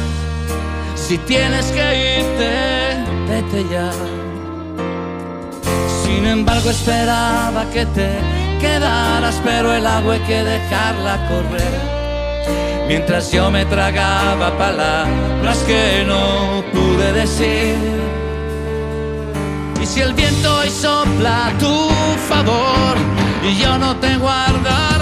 Si 0.96 1.18
tienes 1.20 1.68
que 1.68 2.20
irte, 2.20 2.52
vete 3.30 3.66
ya. 3.72 4.15
Sin 6.16 6.26
embargo, 6.28 6.70
esperaba 6.70 7.66
que 7.74 7.86
te 7.88 8.10
quedaras, 8.62 9.36
pero 9.44 9.74
el 9.74 9.86
agua 9.86 10.14
hay 10.14 10.22
que 10.22 10.44
dejarla 10.44 11.28
correr. 11.28 11.76
mientras 12.88 13.32
yo 13.34 13.52
me 13.52 13.66
tragaba 13.66 14.58
palabras 14.58 15.58
que 15.68 16.06
no 16.08 16.64
pude 16.72 17.12
decir. 17.12 17.76
Y 19.82 19.86
si 19.86 20.00
el 20.00 20.14
viento 20.14 20.58
hoy 20.60 20.70
sopla 20.70 21.48
a 21.48 21.58
tu 21.58 21.90
favor 22.30 22.96
y 23.44 23.58
yo 23.62 23.78
no 23.78 23.98
te 23.98 24.16
guardaré 24.16 24.95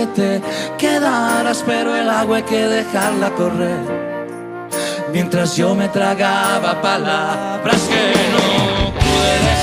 que 0.00 0.06
te 0.06 0.42
quedaras, 0.78 1.62
pero 1.66 1.94
el 1.94 2.08
agua 2.08 2.38
hay 2.38 2.42
que 2.44 2.66
dejarla 2.66 3.30
correr. 3.30 3.80
Mientras 5.12 5.56
yo 5.56 5.74
me 5.74 5.88
tragaba 5.88 6.80
palabras 6.80 7.80
que 7.92 8.04
no 8.32 8.92
pude 8.94 9.59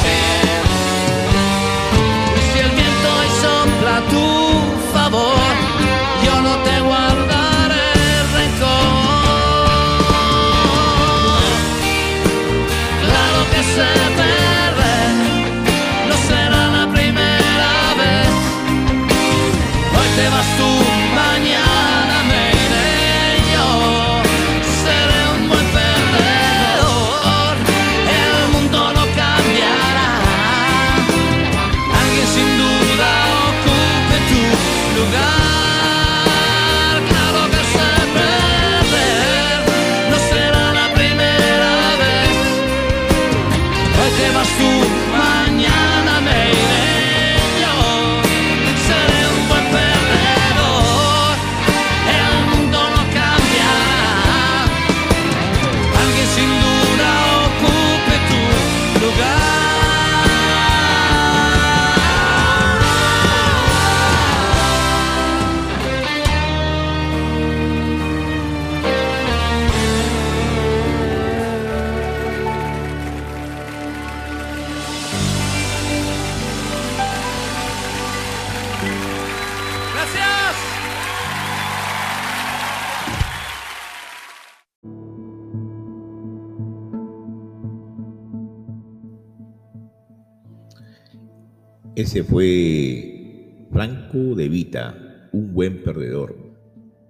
Fue 92.23 93.67
Franco 93.71 94.35
de 94.35 94.49
Vita, 94.49 95.29
un 95.31 95.53
buen 95.53 95.83
perdedor. 95.83 96.35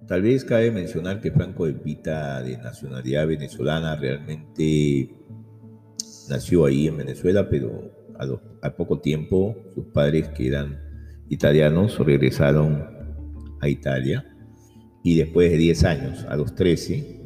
Tal 0.06 0.22
vez 0.22 0.44
cabe 0.44 0.70
mencionar 0.70 1.20
que 1.20 1.30
Franco 1.30 1.66
de 1.66 1.72
Vita, 1.72 2.42
de 2.42 2.56
nacionalidad 2.58 3.26
venezolana, 3.26 3.96
realmente 3.96 5.14
nació 6.28 6.64
ahí 6.64 6.88
en 6.88 6.96
Venezuela, 6.96 7.48
pero 7.48 7.92
a, 8.18 8.66
a 8.66 8.76
poco 8.76 9.00
tiempo 9.00 9.56
sus 9.74 9.86
padres, 9.86 10.28
que 10.28 10.48
eran 10.48 10.78
italianos, 11.28 11.98
regresaron 11.98 12.86
a 13.60 13.68
Italia 13.68 14.24
y 15.02 15.16
después 15.16 15.50
de 15.50 15.56
10 15.56 15.84
años, 15.84 16.26
a 16.28 16.36
los 16.36 16.54
13, 16.54 17.18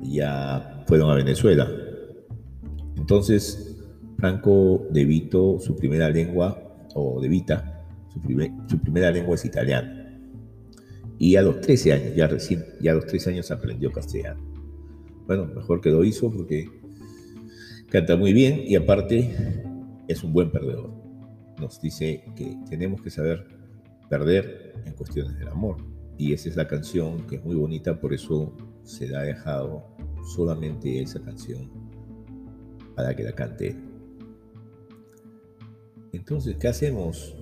ya 0.00 0.84
fueron 0.86 1.10
a 1.10 1.14
Venezuela. 1.14 1.70
Entonces, 2.96 3.67
Franco 4.18 4.86
de 4.90 5.04
Vito, 5.04 5.58
su 5.60 5.76
primera 5.76 6.10
lengua, 6.10 6.60
o 6.94 7.20
de 7.20 7.28
Vita, 7.28 7.84
su, 8.12 8.20
primer- 8.20 8.52
su 8.66 8.78
primera 8.78 9.10
lengua 9.10 9.34
es 9.36 9.44
italiano. 9.44 9.90
Y 11.18 11.36
a 11.36 11.42
los 11.42 11.60
13 11.60 11.92
años, 11.92 12.14
ya 12.16 12.26
recién, 12.26 12.64
ya 12.80 12.92
a 12.92 12.94
los 12.94 13.06
13 13.06 13.30
años 13.30 13.50
aprendió 13.50 13.90
castellano. 13.92 14.40
Bueno, 15.26 15.46
mejor 15.46 15.80
que 15.80 15.90
lo 15.90 16.04
hizo 16.04 16.30
porque 16.32 16.68
canta 17.90 18.16
muy 18.16 18.32
bien 18.32 18.62
y 18.66 18.76
aparte 18.76 19.62
es 20.08 20.24
un 20.24 20.32
buen 20.32 20.50
perdedor. 20.50 20.90
Nos 21.60 21.80
dice 21.80 22.24
que 22.36 22.56
tenemos 22.68 23.02
que 23.02 23.10
saber 23.10 23.46
perder 24.08 24.74
en 24.84 24.92
cuestiones 24.94 25.36
del 25.38 25.48
amor. 25.48 25.76
Y 26.16 26.32
esa 26.32 26.48
es 26.48 26.56
la 26.56 26.66
canción 26.66 27.26
que 27.26 27.36
es 27.36 27.44
muy 27.44 27.54
bonita, 27.56 28.00
por 28.00 28.12
eso 28.14 28.52
se 28.82 29.06
la 29.08 29.20
ha 29.20 29.24
dejado 29.24 29.84
solamente 30.34 31.00
esa 31.02 31.20
canción 31.20 31.70
para 32.96 33.14
que 33.14 33.22
la 33.22 33.32
cante. 33.32 33.76
Entonces, 36.12 36.56
¿qué 36.56 36.68
hacemos? 36.68 37.36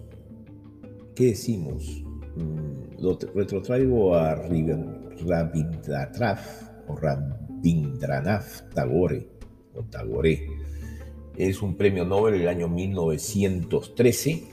¿Qué 1.14 1.26
decimos? 1.26 2.02
Mm, 2.36 3.00
Lo 3.00 3.18
retrotraigo 3.34 4.14
a 4.14 4.34
Rabindranath 4.34 6.46
o 6.88 6.96
Rabindranath 6.96 8.72
Tagore 8.74 9.28
o 9.74 9.82
Tagore. 9.84 10.46
Es 11.36 11.62
un 11.62 11.76
premio 11.76 12.04
Nobel 12.04 12.38
del 12.38 12.48
año 12.48 12.68
1913. 12.68 14.44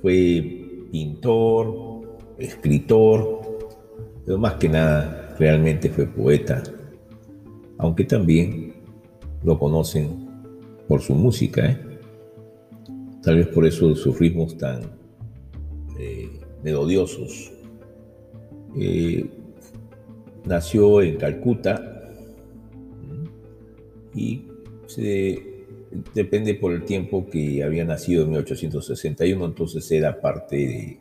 Fue 0.00 0.88
pintor, 0.90 2.18
escritor, 2.38 3.40
pero 4.24 4.38
más 4.38 4.54
que 4.54 4.68
nada 4.68 5.36
realmente 5.38 5.88
fue 5.88 6.06
poeta, 6.06 6.62
aunque 7.78 8.04
también 8.04 8.74
lo 9.42 9.58
conocen 9.58 10.21
por 10.88 11.00
su 11.00 11.14
música, 11.14 11.70
¿eh? 11.70 11.78
tal 13.22 13.36
vez 13.36 13.46
por 13.48 13.64
eso 13.66 13.94
sus 13.94 14.18
ritmos 14.18 14.56
tan 14.58 14.82
eh, 15.98 16.28
melodiosos. 16.62 17.52
Eh, 18.76 19.28
nació 20.44 21.02
en 21.02 21.16
Calcuta 21.16 22.10
y 24.14 24.46
se- 24.86 25.42
depende 26.14 26.54
por 26.54 26.72
el 26.72 26.84
tiempo 26.84 27.26
que 27.28 27.62
había 27.62 27.84
nacido 27.84 28.22
en 28.24 28.30
1861, 28.30 29.44
entonces 29.44 29.90
era 29.92 30.20
parte 30.20 30.56
de 30.56 31.00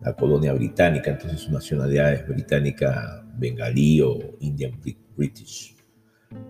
la 0.00 0.14
colonia 0.14 0.52
británica, 0.52 1.10
entonces 1.12 1.40
su 1.40 1.52
nacionalidad 1.52 2.12
es 2.14 2.26
británica, 2.28 3.24
bengalí 3.38 4.00
o 4.00 4.18
Indian 4.40 4.72
Brit- 4.80 4.98
British, 5.16 5.76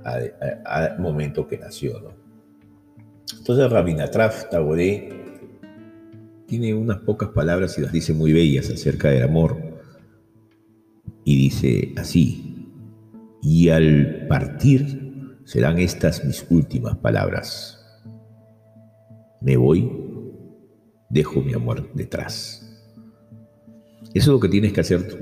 al- 0.02 0.34
al 0.64 0.98
momento 0.98 1.46
que 1.46 1.58
nació. 1.58 2.00
¿no? 2.00 2.23
Entonces 3.38 3.70
Rabindranath 3.70 4.50
Tagore 4.50 5.08
tiene 6.46 6.74
unas 6.74 6.98
pocas 6.98 7.30
palabras 7.30 7.78
y 7.78 7.80
las 7.80 7.92
dice 7.92 8.12
muy 8.12 8.32
bellas 8.32 8.70
acerca 8.70 9.10
del 9.10 9.24
amor. 9.24 9.56
Y 11.24 11.36
dice 11.36 11.92
así, 11.96 12.68
y 13.42 13.70
al 13.70 14.26
partir 14.28 15.38
serán 15.44 15.78
estas 15.78 16.24
mis 16.24 16.46
últimas 16.50 16.96
palabras. 16.98 17.80
Me 19.40 19.56
voy, 19.56 19.90
dejo 21.08 21.40
mi 21.40 21.54
amor 21.54 21.92
detrás. 21.94 22.60
Eso 24.12 24.14
es 24.14 24.26
lo 24.26 24.40
que 24.40 24.48
tienes 24.48 24.72
que 24.72 24.80
hacer 24.80 25.08
tú. 25.08 25.16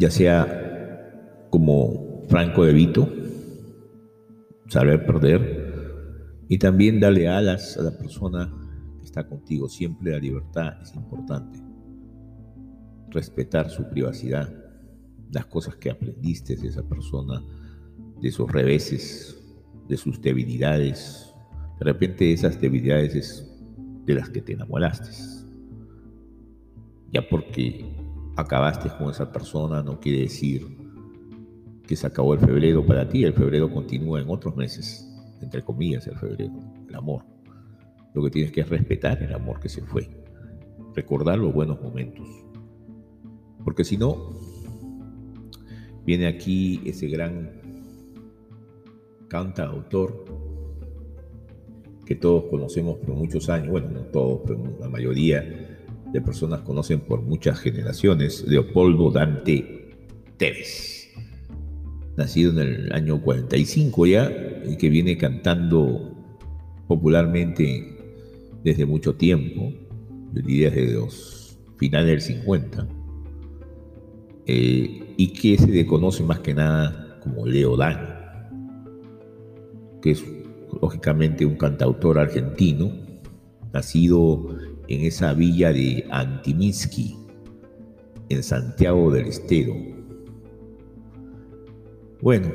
ya 0.00 0.10
sea 0.10 1.46
como 1.50 2.24
Franco 2.28 2.64
de 2.64 2.72
Vito, 2.72 3.06
saber 4.70 5.04
perder, 5.04 5.70
y 6.48 6.58
también 6.58 7.00
darle 7.00 7.28
alas 7.28 7.76
a 7.76 7.82
la 7.82 7.96
persona 7.96 8.52
que 8.98 9.04
está 9.04 9.26
contigo. 9.26 9.68
Siempre 9.68 10.12
la 10.12 10.18
libertad 10.18 10.80
es 10.80 10.94
importante. 10.94 11.60
Respetar 13.10 13.68
su 13.68 13.88
privacidad, 13.88 14.52
las 15.32 15.46
cosas 15.46 15.76
que 15.76 15.90
aprendiste 15.90 16.56
de 16.56 16.68
esa 16.68 16.82
persona, 16.82 17.42
de 18.20 18.30
sus 18.30 18.50
reveses, 18.50 19.36
de 19.88 19.96
sus 19.96 20.20
debilidades. 20.20 21.32
De 21.78 21.84
repente 21.84 22.32
esas 22.32 22.60
debilidades 22.60 23.14
es 23.14 23.62
de 24.04 24.14
las 24.14 24.30
que 24.30 24.40
te 24.40 24.52
enamoraste. 24.52 25.10
Ya 27.12 27.28
porque 27.28 27.92
acabaste 28.36 28.88
con 28.98 29.10
esa 29.10 29.32
persona 29.32 29.82
no 29.82 29.98
quiere 29.98 30.22
decir 30.22 30.79
que 31.90 31.96
se 31.96 32.06
acabó 32.06 32.34
el 32.34 32.38
febrero 32.38 32.86
para 32.86 33.08
ti. 33.08 33.24
El 33.24 33.32
febrero 33.32 33.68
continúa 33.68 34.20
en 34.20 34.30
otros 34.30 34.54
meses, 34.54 35.04
entre 35.42 35.60
comillas, 35.64 36.06
el 36.06 36.16
febrero, 36.16 36.52
el 36.88 36.94
amor. 36.94 37.24
Lo 38.14 38.22
que 38.22 38.30
tienes 38.30 38.52
que 38.52 38.60
es 38.60 38.68
respetar 38.68 39.20
el 39.20 39.34
amor 39.34 39.58
que 39.58 39.68
se 39.68 39.82
fue, 39.82 40.08
recordar 40.94 41.40
los 41.40 41.52
buenos 41.52 41.82
momentos. 41.82 42.28
Porque 43.64 43.82
si 43.82 43.96
no, 43.96 44.30
viene 46.06 46.28
aquí 46.28 46.80
ese 46.84 47.08
gran 47.08 47.50
cantautor 49.26 50.26
que 52.06 52.14
todos 52.14 52.44
conocemos 52.44 52.98
por 52.98 53.16
muchos 53.16 53.48
años, 53.48 53.70
bueno, 53.70 53.90
no 53.90 54.02
todos, 54.02 54.42
pero 54.46 54.62
la 54.78 54.88
mayoría 54.88 55.42
de 56.12 56.20
personas 56.20 56.60
conocen 56.60 57.00
por 57.00 57.20
muchas 57.20 57.58
generaciones, 57.58 58.46
Leopoldo 58.46 59.10
Dante 59.10 59.90
Tevez, 60.36 60.99
nacido 62.16 62.52
en 62.52 62.58
el 62.58 62.92
año 62.92 63.20
45 63.20 64.06
ya, 64.06 64.30
y 64.66 64.76
que 64.76 64.88
viene 64.88 65.16
cantando 65.16 66.16
popularmente 66.86 67.96
desde 68.64 68.86
mucho 68.86 69.14
tiempo, 69.14 69.72
yo 70.32 70.42
diría 70.42 70.70
desde 70.70 70.94
los 70.94 71.58
finales 71.76 72.08
del 72.08 72.20
50, 72.20 72.88
eh, 74.46 75.14
y 75.16 75.28
que 75.28 75.56
se 75.56 75.68
le 75.68 75.86
conoce 75.86 76.22
más 76.22 76.40
que 76.40 76.54
nada 76.54 77.20
como 77.22 77.46
Leo 77.46 77.76
Dan, 77.76 78.48
que 80.02 80.12
es 80.12 80.24
lógicamente 80.80 81.44
un 81.46 81.56
cantautor 81.56 82.18
argentino, 82.18 82.90
nacido 83.72 84.56
en 84.88 85.02
esa 85.02 85.32
villa 85.34 85.72
de 85.72 86.06
Antiminsky, 86.10 87.16
en 88.28 88.42
Santiago 88.42 89.10
del 89.12 89.26
Estero. 89.26 89.99
Bueno, 92.22 92.52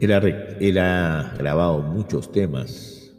él 0.00 0.78
ha, 0.78 1.34
grabado 1.38 1.80
muchos 1.80 2.30
temas, 2.30 3.10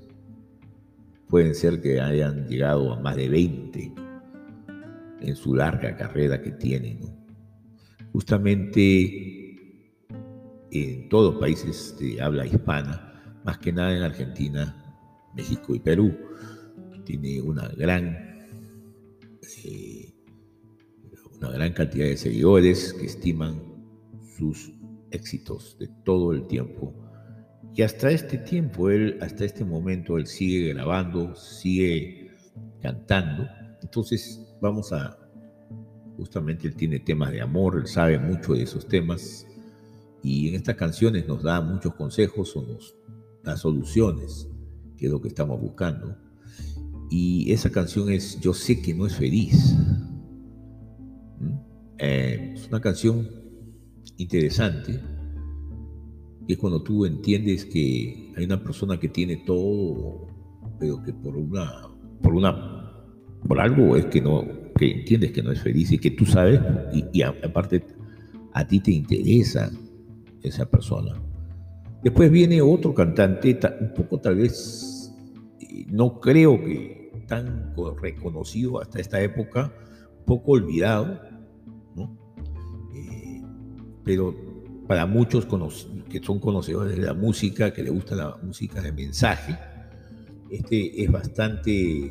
pueden 1.28 1.56
ser 1.56 1.82
que 1.82 2.00
hayan 2.00 2.48
llegado 2.48 2.94
a 2.94 3.00
más 3.00 3.16
de 3.16 3.28
20 3.28 3.94
en 5.22 5.36
su 5.36 5.56
larga 5.56 5.98
carrera 5.98 6.44
que 6.44 6.52
tiene. 6.52 7.00
Justamente 8.14 9.56
en 10.72 11.10
todos 11.10 11.34
los 11.34 11.42
países 11.42 11.98
de 12.00 12.22
habla 12.22 12.46
hispana, 12.46 13.42
más 13.44 13.58
que 13.58 13.74
nada 13.74 13.98
en 13.98 14.04
Argentina, 14.04 14.96
México 15.36 15.74
y 15.74 15.80
Perú. 15.80 16.16
Tiene 17.04 17.42
una 17.42 17.68
gran, 17.70 18.16
eh, 19.66 20.14
una 21.40 21.50
gran 21.50 21.74
cantidad 21.74 22.06
de 22.06 22.18
seguidores 22.18 22.94
que 22.94 23.08
estiman 23.08 23.60
sus 24.38 24.79
éxitos 25.12 25.78
de 25.80 25.88
todo 26.04 26.32
el 26.32 26.48
tiempo. 26.48 26.94
Y 27.76 27.82
hasta 27.84 28.10
este 28.12 28.38
tiempo, 28.38 28.90
él, 28.90 29.18
hasta 29.22 29.46
este 29.46 29.64
momento, 29.64 30.18
él 30.18 30.28
sigue 30.28 30.74
grabando, 30.74 31.36
sigue 31.36 32.32
cantando. 32.82 33.48
Entonces, 33.82 34.56
vamos 34.62 34.92
a, 34.92 35.18
justamente 36.18 36.68
él 36.68 36.76
tiene 36.76 37.00
temas 37.00 37.32
de 37.32 37.42
amor, 37.42 37.78
él 37.78 37.88
sabe 37.88 38.18
mucho 38.20 38.54
de 38.54 38.64
esos 38.64 38.88
temas. 38.88 39.48
Y 40.22 40.50
en 40.50 40.56
estas 40.56 40.76
canciones 40.76 41.28
nos 41.28 41.44
da 41.44 41.62
muchos 41.62 41.94
consejos 41.96 42.56
o 42.58 42.64
nos 42.64 42.96
las 43.44 43.62
soluciones, 43.62 44.50
que 44.98 45.06
es 45.06 45.12
lo 45.12 45.22
que 45.22 45.30
estamos 45.30 45.60
buscando. 45.62 46.18
Y 47.10 47.52
esa 47.52 47.70
canción 47.70 48.10
es 48.10 48.40
Yo 48.40 48.54
sé 48.54 48.82
que 48.82 48.94
no 48.94 49.06
es 49.06 49.16
feliz. 49.16 49.76
¿Mm? 51.40 51.58
Eh, 51.98 52.54
es 52.56 52.68
una 52.68 52.82
canción 52.82 53.39
interesante, 54.20 55.00
que 56.46 56.54
es 56.54 56.60
cuando 56.60 56.84
tú 56.84 57.06
entiendes 57.06 57.66
que 57.66 58.34
hay 58.36 58.46
una 58.46 58.62
persona 58.62 59.00
que 59.00 59.08
tiene 59.08 59.38
todo, 59.38 60.28
pero 60.80 61.02
que 61.04 61.14
por 61.14 61.36
una, 61.36 61.88
por 62.22 62.36
una, 62.36 63.06
por 63.48 63.60
algo 63.60 63.96
es 63.96 64.06
que 64.08 64.22
no, 64.22 64.46
que 64.78 64.92
entiendes 64.92 65.32
que 65.32 65.42
no 65.42 65.52
es 65.52 65.62
feliz 65.62 65.92
y 65.92 65.98
que 65.98 66.12
tú 66.12 66.26
sabes, 66.26 66.60
y, 66.94 67.06
y 67.14 67.22
aparte 67.22 67.86
a 68.54 68.68
ti 68.68 68.80
te 68.80 68.92
interesa 68.92 69.72
esa 70.44 70.66
persona. 70.70 71.16
Después 72.04 72.32
viene 72.32 72.62
otro 72.62 72.94
cantante, 72.94 73.58
un 73.80 73.94
poco 73.94 74.20
tal 74.20 74.36
vez, 74.36 75.14
eh, 75.60 75.86
no 75.92 76.20
creo 76.20 76.60
que 76.64 77.12
tan 77.28 77.74
reconocido 78.02 78.82
hasta 78.82 79.00
esta 79.00 79.22
época, 79.22 79.74
un 80.20 80.26
poco 80.26 80.54
olvidado, 80.54 81.22
pero 84.10 84.34
para 84.88 85.06
muchos 85.06 85.46
que 86.10 86.20
son 86.20 86.40
conocedores 86.40 86.98
de 86.98 87.06
la 87.06 87.14
música, 87.14 87.72
que 87.72 87.84
le 87.84 87.92
gusta 87.92 88.16
la 88.16 88.36
música 88.42 88.82
de 88.82 88.92
mensaje, 88.92 89.56
este 90.50 91.04
es 91.04 91.12
bastante, 91.12 92.10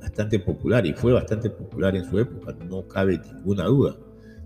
bastante 0.00 0.38
popular 0.38 0.86
y 0.86 0.92
fue 0.92 1.12
bastante 1.12 1.50
popular 1.50 1.96
en 1.96 2.08
su 2.08 2.20
época, 2.20 2.56
no 2.68 2.86
cabe 2.86 3.18
ninguna 3.18 3.64
duda. 3.64 3.96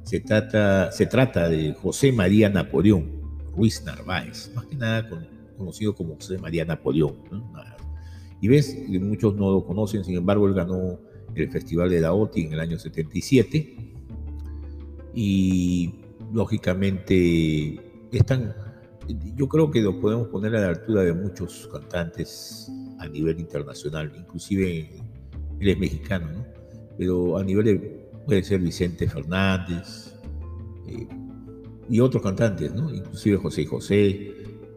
Se 0.02 0.20
trata, 0.20 0.90
se 0.92 1.05
trata 1.05 1.46
de 1.50 1.74
José 1.74 2.11
María 2.11 2.48
Napoleón 2.48 3.20
Ruiz 3.55 3.84
Narváez, 3.84 4.50
más 4.55 4.64
que 4.64 4.76
nada 4.76 5.07
conocido 5.59 5.94
como 5.94 6.14
José 6.14 6.38
María 6.38 6.64
Napoleón. 6.64 7.16
Y 8.40 8.48
ves, 8.48 8.78
muchos 8.88 9.34
no 9.34 9.50
lo 9.50 9.66
conocen, 9.66 10.05
sin 10.05 10.16
embargo, 10.16 10.48
él 10.48 10.55
ganó 10.55 10.98
el 11.34 11.50
Festival 11.50 11.90
de 11.90 12.00
la 12.00 12.14
OTI 12.14 12.46
en 12.46 12.55
el 12.55 12.61
año 12.61 12.78
77 12.78 13.76
y 15.12 16.03
lógicamente 16.35 17.80
están, 18.12 18.55
yo 19.37 19.49
creo 19.49 19.70
que 19.70 19.80
lo 19.80 20.01
podemos 20.01 20.28
poner 20.28 20.55
a 20.57 20.61
la 20.61 20.68
altura 20.68 21.03
de 21.03 21.12
muchos 21.14 21.68
cantantes 21.72 22.70
a 22.99 23.07
nivel 23.09 23.39
internacional, 23.39 24.12
inclusive 24.16 24.91
él 25.61 25.68
es 25.68 25.78
mexicano, 25.78 26.30
¿no? 26.32 26.45
pero 26.99 27.39
a 27.39 27.45
nivel 27.45 27.64
de, 27.64 27.76
puede 28.26 28.43
ser 28.43 28.61
Vicente 28.61 29.09
Fernández, 29.09 30.14
eh, 30.89 31.07
y 31.89 32.01
otros 32.01 32.22
cantantes, 32.22 32.74
¿no? 32.74 32.93
inclusive 32.93 33.37
José 33.37 33.66
José. 33.66 34.35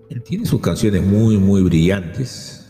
Él 0.10 0.24
tiene 0.24 0.46
sus 0.46 0.62
canciones 0.62 1.04
muy, 1.04 1.38
muy 1.38 1.64
brillantes. 1.64 2.66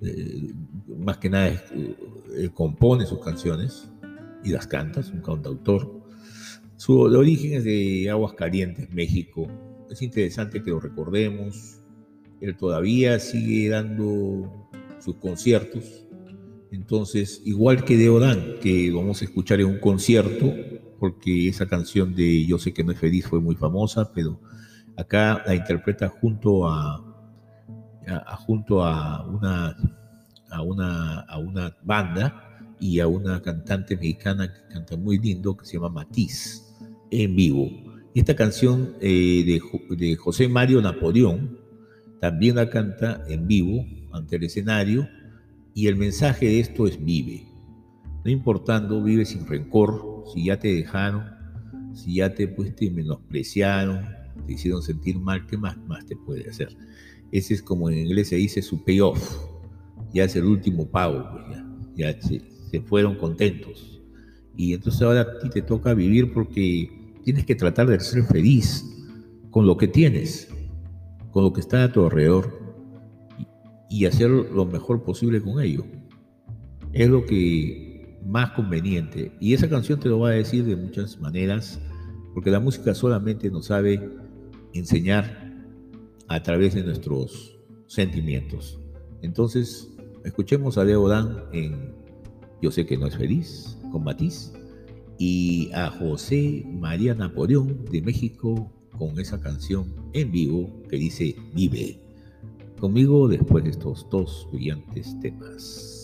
Eh, 0.00 0.52
más 0.98 1.18
que 1.18 1.28
nada, 1.28 1.48
eh, 1.48 1.96
él 2.36 2.52
compone 2.52 3.06
sus 3.06 3.20
canciones 3.20 3.88
y 4.44 4.50
las 4.50 4.66
canta, 4.66 5.00
es 5.00 5.10
un 5.10 5.20
cantautor. 5.20 5.99
Su 6.80 6.98
origen 6.98 7.52
es 7.52 7.64
de 7.64 8.08
Aguas 8.08 8.32
Calientes, 8.32 8.88
México. 8.90 9.46
Es 9.90 10.00
interesante 10.00 10.62
que 10.62 10.70
lo 10.70 10.80
recordemos. 10.80 11.82
Él 12.40 12.56
todavía 12.56 13.18
sigue 13.18 13.68
dando 13.68 14.70
sus 14.98 15.16
conciertos. 15.16 16.06
Entonces, 16.72 17.42
igual 17.44 17.84
que 17.84 17.98
de 17.98 18.08
Odan, 18.08 18.54
que 18.62 18.90
vamos 18.92 19.20
a 19.20 19.26
escuchar 19.26 19.60
en 19.60 19.66
un 19.66 19.78
concierto, 19.78 20.54
porque 20.98 21.48
esa 21.48 21.68
canción 21.68 22.14
de 22.14 22.46
Yo 22.46 22.58
sé 22.58 22.72
que 22.72 22.82
no 22.82 22.92
es 22.92 22.98
feliz 22.98 23.26
fue 23.26 23.42
muy 23.42 23.56
famosa, 23.56 24.10
pero 24.14 24.40
acá 24.96 25.42
la 25.46 25.54
interpreta 25.54 26.08
junto 26.08 26.66
a, 26.66 27.04
junto 28.46 28.82
a 28.82 29.26
una, 29.26 29.76
a, 30.48 30.62
una, 30.62 31.20
a 31.20 31.38
una 31.38 31.76
banda 31.82 32.64
y 32.80 33.00
a 33.00 33.06
una 33.06 33.42
cantante 33.42 33.96
mexicana 33.96 34.50
que 34.50 34.72
canta 34.72 34.96
muy 34.96 35.18
lindo 35.18 35.54
que 35.54 35.66
se 35.66 35.74
llama 35.74 35.90
Matiz 35.90 36.68
en 37.10 37.36
vivo. 37.36 37.70
Esta 38.14 38.34
canción 38.34 38.96
eh, 39.00 39.44
de, 39.44 39.96
de 39.96 40.16
José 40.16 40.48
Mario 40.48 40.80
Napoleón 40.82 41.58
también 42.20 42.56
la 42.56 42.68
canta 42.68 43.24
en 43.28 43.46
vivo 43.46 43.86
ante 44.12 44.36
el 44.36 44.44
escenario 44.44 45.08
y 45.74 45.86
el 45.86 45.96
mensaje 45.96 46.46
de 46.46 46.60
esto 46.60 46.86
es 46.86 47.02
vive. 47.02 47.46
No 48.24 48.30
importando, 48.30 49.02
vive 49.02 49.24
sin 49.24 49.46
rencor, 49.46 50.24
si 50.32 50.44
ya 50.44 50.58
te 50.58 50.74
dejaron, 50.74 51.24
si 51.94 52.16
ya 52.16 52.34
te, 52.34 52.48
pues, 52.48 52.74
te 52.76 52.90
menospreciaron, 52.90 54.04
te 54.46 54.52
hicieron 54.52 54.82
sentir 54.82 55.18
mal, 55.18 55.46
¿qué 55.46 55.56
más, 55.56 55.78
más 55.86 56.04
te 56.04 56.16
puede 56.16 56.48
hacer? 56.48 56.76
Ese 57.32 57.54
es 57.54 57.62
como 57.62 57.88
en 57.88 57.98
inglés 57.98 58.28
se 58.28 58.36
dice 58.36 58.60
su 58.60 58.84
payoff, 58.84 59.38
ya 60.12 60.24
es 60.24 60.36
el 60.36 60.44
último 60.44 60.88
pago, 60.88 61.26
pues 61.32 61.58
ya, 61.96 62.20
se, 62.20 62.80
fueron 62.82 63.16
contentos. 63.16 64.00
Y 64.56 64.74
entonces 64.74 65.00
ahora 65.02 65.22
a 65.22 65.38
ti 65.38 65.48
te 65.48 65.62
toca 65.62 65.94
vivir 65.94 66.32
porque 66.32 66.99
Tienes 67.24 67.44
que 67.44 67.54
tratar 67.54 67.86
de 67.86 68.00
ser 68.00 68.24
feliz 68.24 68.84
con 69.50 69.66
lo 69.66 69.76
que 69.76 69.88
tienes, 69.88 70.48
con 71.30 71.44
lo 71.44 71.52
que 71.52 71.60
está 71.60 71.84
a 71.84 71.92
tu 71.92 72.04
alrededor 72.04 72.58
y 73.88 74.06
hacer 74.06 74.30
lo 74.30 74.64
mejor 74.64 75.02
posible 75.02 75.42
con 75.42 75.60
ello. 75.60 75.84
Es 76.92 77.08
lo 77.08 77.24
que 77.26 78.18
más 78.24 78.52
conveniente. 78.52 79.32
Y 79.40 79.54
esa 79.54 79.68
canción 79.68 79.98
te 79.98 80.08
lo 80.08 80.20
va 80.20 80.30
a 80.30 80.32
decir 80.32 80.64
de 80.64 80.76
muchas 80.76 81.20
maneras, 81.20 81.80
porque 82.34 82.50
la 82.50 82.60
música 82.60 82.94
solamente 82.94 83.50
nos 83.50 83.66
sabe 83.66 84.08
enseñar 84.72 85.52
a 86.28 86.42
través 86.42 86.74
de 86.74 86.84
nuestros 86.84 87.58
sentimientos. 87.86 88.80
Entonces, 89.22 89.90
escuchemos 90.24 90.78
a 90.78 90.84
Leo 90.84 91.08
Dan 91.08 91.44
en 91.52 91.92
Yo 92.62 92.70
sé 92.70 92.86
que 92.86 92.96
no 92.96 93.06
es 93.06 93.16
feliz, 93.16 93.76
con 93.90 94.04
Matiz, 94.04 94.52
y 95.20 95.70
a 95.74 95.90
José 95.90 96.64
María 96.66 97.14
Napoleón 97.14 97.84
de 97.90 98.00
México 98.00 98.72
con 98.96 99.20
esa 99.20 99.38
canción 99.38 99.94
en 100.14 100.32
vivo 100.32 100.82
que 100.88 100.96
dice 100.96 101.36
Vive. 101.54 102.00
Conmigo 102.80 103.28
después 103.28 103.64
de 103.64 103.70
estos 103.70 104.08
dos 104.08 104.48
brillantes 104.50 105.20
temas. 105.20 105.99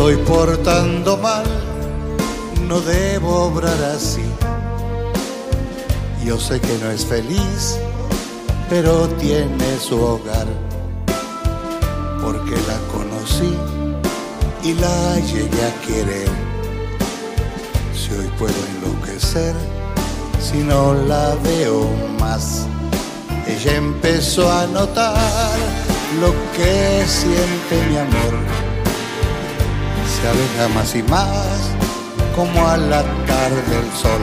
Estoy 0.00 0.16
portando 0.24 1.18
mal, 1.18 1.44
no 2.66 2.80
debo 2.80 3.48
obrar 3.48 3.78
así. 3.94 4.24
Yo 6.24 6.40
sé 6.40 6.58
que 6.58 6.78
no 6.78 6.90
es 6.90 7.04
feliz, 7.04 7.78
pero 8.70 9.06
tiene 9.20 9.76
su 9.78 10.00
hogar, 10.00 10.46
porque 12.22 12.56
la 12.66 12.78
conocí 12.90 13.54
y 14.64 14.72
la 14.72 15.16
llegué 15.16 15.62
a 15.66 15.86
querer. 15.86 16.30
Si 17.94 18.14
hoy 18.14 18.30
puedo 18.38 18.54
enloquecer, 18.76 19.54
si 20.40 20.62
no 20.62 20.94
la 20.94 21.34
veo 21.44 21.86
más, 22.18 22.66
ella 23.46 23.76
empezó 23.76 24.50
a 24.50 24.66
notar 24.66 25.58
lo 26.22 26.32
que 26.56 27.04
siente 27.06 27.86
mi 27.90 27.98
amor 27.98 28.69
se 30.20 30.28
aleja 30.28 30.68
más 30.74 30.94
y 30.94 31.02
más 31.04 31.70
como 32.36 32.66
a 32.66 32.76
la 32.76 33.02
tarde 33.26 33.62
del 33.68 33.90
sol. 33.92 34.22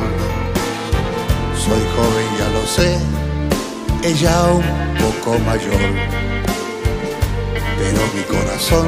Soy 1.55 1.81
joven, 1.95 2.27
ya 2.37 2.47
lo 2.49 2.65
sé, 2.65 2.99
ella 4.03 4.43
un 4.51 4.63
poco 4.97 5.37
mayor, 5.39 5.81
pero 7.77 8.01
mi 8.15 8.23
corazón 8.23 8.87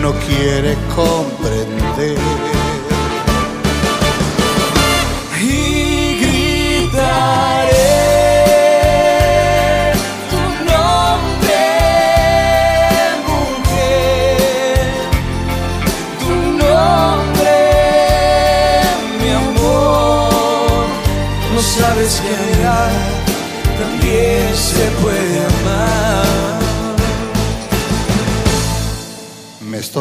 no 0.00 0.12
quiere 0.26 0.76
comprender. 0.94 2.49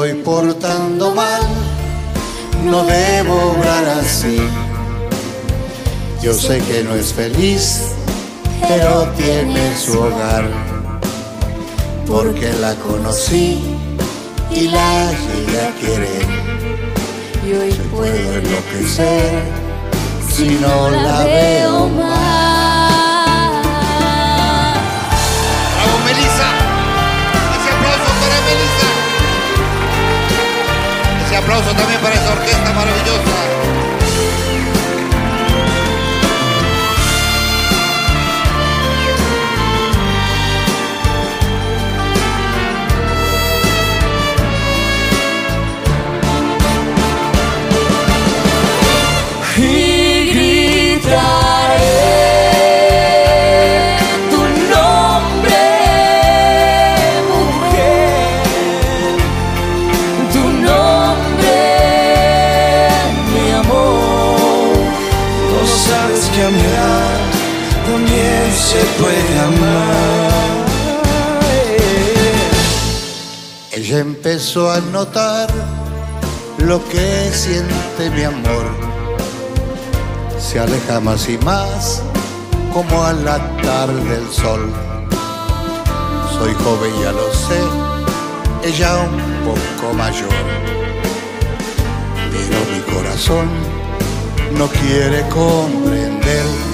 Estoy 0.06 0.24
portando 0.24 1.14
mal, 1.14 1.42
no 2.64 2.86
debo 2.86 3.52
obrar 3.52 3.84
así. 4.00 4.40
Yo 6.22 6.34
sé 6.34 6.60
que 6.60 6.84
no 6.86 6.96
es 6.96 7.14
feliz, 7.14 7.82
pero 8.62 9.10
tiene 9.18 9.76
su 9.78 10.00
hogar. 10.00 10.46
Porque 12.08 12.54
la 12.62 12.76
conocí 12.76 13.60
y 14.52 14.70
la 14.70 15.12
llegué 15.12 15.62
a 15.62 15.76
querer. 15.76 16.26
Y 17.46 17.54
hoy 17.54 17.74
Puedo 17.92 18.34
enloquecer 18.34 19.44
si 20.34 20.48
no 20.62 20.92
la 20.92 21.26
veo 21.26 21.90
más. 21.90 22.29
Aplauso 31.50 31.76
también 31.76 32.00
para 32.02 32.14
esa 32.14 32.32
orquesta 32.32 32.74
maravillosa. 32.74 33.19
Empezó 74.20 74.70
a 74.70 74.82
notar 74.92 75.48
lo 76.58 76.84
que 76.90 77.32
siente 77.32 78.10
mi 78.14 78.24
amor. 78.24 78.66
Se 80.38 80.60
aleja 80.60 81.00
más 81.00 81.30
y 81.30 81.38
más 81.38 82.02
como 82.74 83.02
a 83.06 83.14
la 83.14 83.38
tarde 83.62 84.04
del 84.04 84.30
sol. 84.30 84.74
Soy 86.38 86.54
joven, 86.54 86.92
ya 87.02 87.14
lo 87.14 87.34
sé, 87.34 87.62
ella 88.68 88.98
un 88.98 89.46
poco 89.46 89.94
mayor. 89.94 90.36
Pero 92.30 92.60
mi 92.74 92.94
corazón 92.94 93.48
no 94.58 94.68
quiere 94.68 95.22
comprender. 95.30 96.69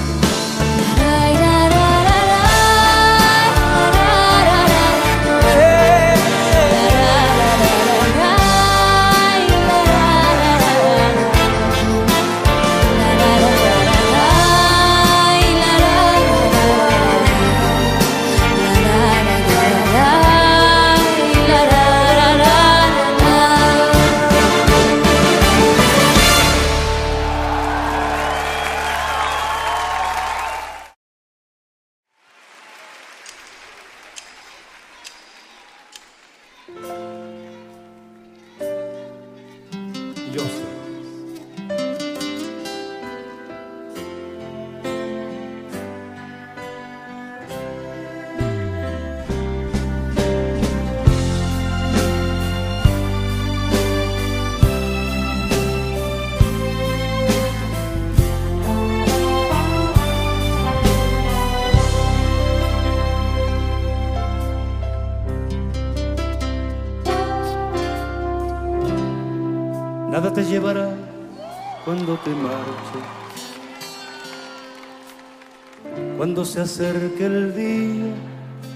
Se 76.56 76.62
acerque 76.62 77.26
el 77.26 77.54
día 77.54 78.14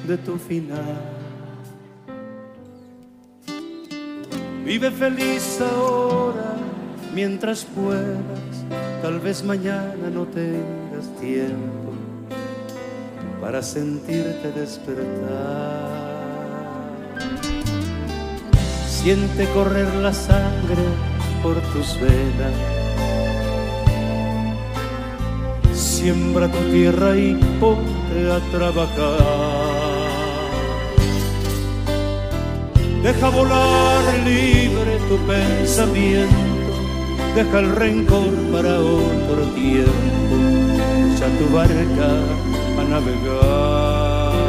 de 0.06 0.18
tu 0.18 0.38
final. 0.38 1.00
Vive 4.66 4.92
feliz 4.92 5.62
ahora 5.62 6.58
mientras 7.16 7.64
puedas. 7.64 8.66
Tal 9.02 9.22
vez 9.22 9.42
mañana 9.46 10.10
no 10.14 10.26
tengas 10.26 11.08
tiempo 11.22 11.94
para 13.40 13.64
sentirte 13.64 14.52
despertar. 14.52 15.88
Siente 18.90 19.48
correr 19.54 19.88
la 19.96 20.12
sangre 20.12 20.84
por 21.42 21.56
tus 21.72 21.98
venas. 22.02 22.79
Siembra 26.00 26.48
tu 26.48 26.60
tierra 26.72 27.18
y 27.18 27.36
ponte 27.60 28.32
a 28.32 28.40
trabajar. 28.58 29.60
Deja 33.04 33.30
volar 33.30 34.04
libre 34.24 34.98
tu 35.10 35.18
pensamiento, 35.28 36.72
deja 37.36 37.60
el 37.60 37.76
rencor 37.76 38.34
para 38.54 38.80
otro 38.80 39.44
tiempo, 39.56 40.36
echa 41.16 41.28
tu 41.38 41.54
barca 41.54 42.10
a 42.80 42.84
navegar. 42.94 44.40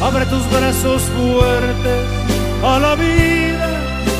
Abre 0.00 0.24
tus 0.24 0.50
brazos 0.50 1.02
fuertes 1.02 2.06
a 2.62 2.78
la 2.78 2.94
vida, 2.94 3.68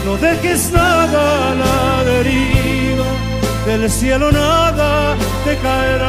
no 0.05 0.19
dejes 0.19 0.71
nada 0.71 1.51
a 1.51 1.55
la 1.55 2.05
deriva, 2.05 3.14
del 3.67 3.91
cielo 3.91 4.31
nada 4.31 5.17
te 5.45 5.57
caerá. 5.57 6.09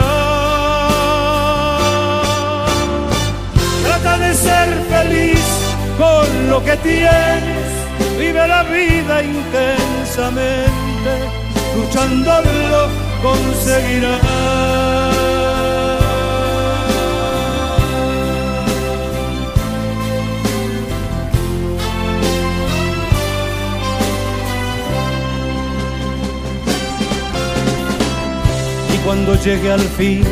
Trata 3.84 4.18
de 4.18 4.34
ser 4.34 4.68
feliz 4.90 5.40
con 5.98 6.50
lo 6.50 6.64
que 6.64 6.76
tienes, 6.78 7.68
vive 8.18 8.48
la 8.48 8.64
vida 8.64 9.24
intensamente, 9.24 11.14
luchándolo 11.76 12.90
conseguirás. 13.22 14.85
Cuando 29.06 29.36
llegue 29.36 29.72
al 29.72 29.82
fin 29.82 30.24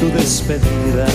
tu 0.00 0.08
despedida, 0.16 1.06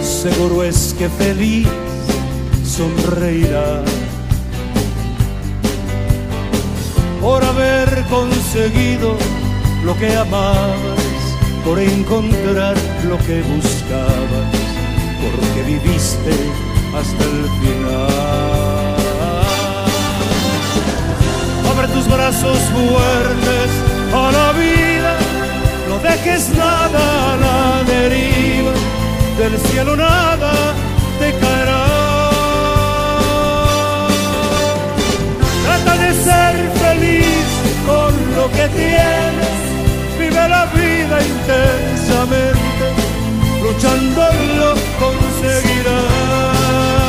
seguro 0.00 0.64
es 0.64 0.94
que 0.98 1.08
feliz 1.10 1.68
sonreirá 2.64 3.82
por 7.20 7.44
haber 7.44 8.04
conseguido 8.04 9.16
lo 9.84 9.94
que 9.98 10.16
amabas, 10.16 11.04
por 11.64 11.78
encontrar 11.78 12.74
lo 13.06 13.18
que 13.18 13.42
buscabas, 13.42 14.50
porque 15.22 15.62
viviste 15.62 16.32
hasta 16.94 17.24
el 17.24 17.44
final. 17.60 18.75
Tus 21.96 22.06
brazos 22.08 22.58
fuertes 22.76 23.70
a 24.12 24.30
la 24.30 24.52
vida, 24.52 25.12
no 25.88 25.98
dejes 25.98 26.50
nada 26.50 27.32
a 27.32 27.36
la 27.44 27.82
deriva, 27.84 28.72
del 29.38 29.58
cielo 29.68 29.96
nada 29.96 30.52
te 31.18 31.32
caerá. 31.40 31.84
Trata 35.64 35.94
de 36.04 36.10
ser 36.26 36.54
feliz 36.84 37.46
con 37.86 38.12
lo 38.36 38.44
que 38.56 38.66
tienes, 38.82 39.58
vive 40.18 40.48
la 40.48 40.64
vida 40.66 41.16
intensamente, 41.34 42.86
luchando 43.62 44.22
lo 44.60 44.70
conseguirás. 45.02 47.05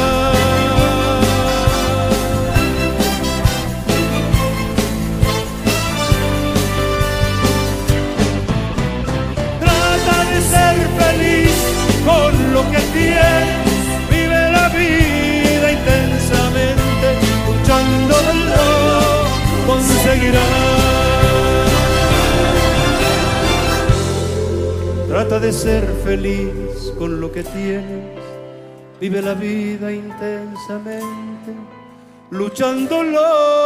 Lo 12.57 12.71
que 12.71 12.79
tienes, 12.99 13.83
vive 14.09 14.51
la 14.57 14.67
vida 14.69 15.67
intensamente, 15.79 17.07
luchándolo 17.47 18.63
conseguirás. 19.67 20.43
Trata 25.07 25.39
de 25.39 25.51
ser 25.53 25.83
feliz 26.03 26.93
con 26.97 27.21
lo 27.21 27.31
que 27.31 27.43
tienes, 27.43 28.21
vive 28.99 29.21
la 29.21 29.35
vida 29.35 29.91
intensamente, 29.91 31.51
luchándolo 32.31 33.56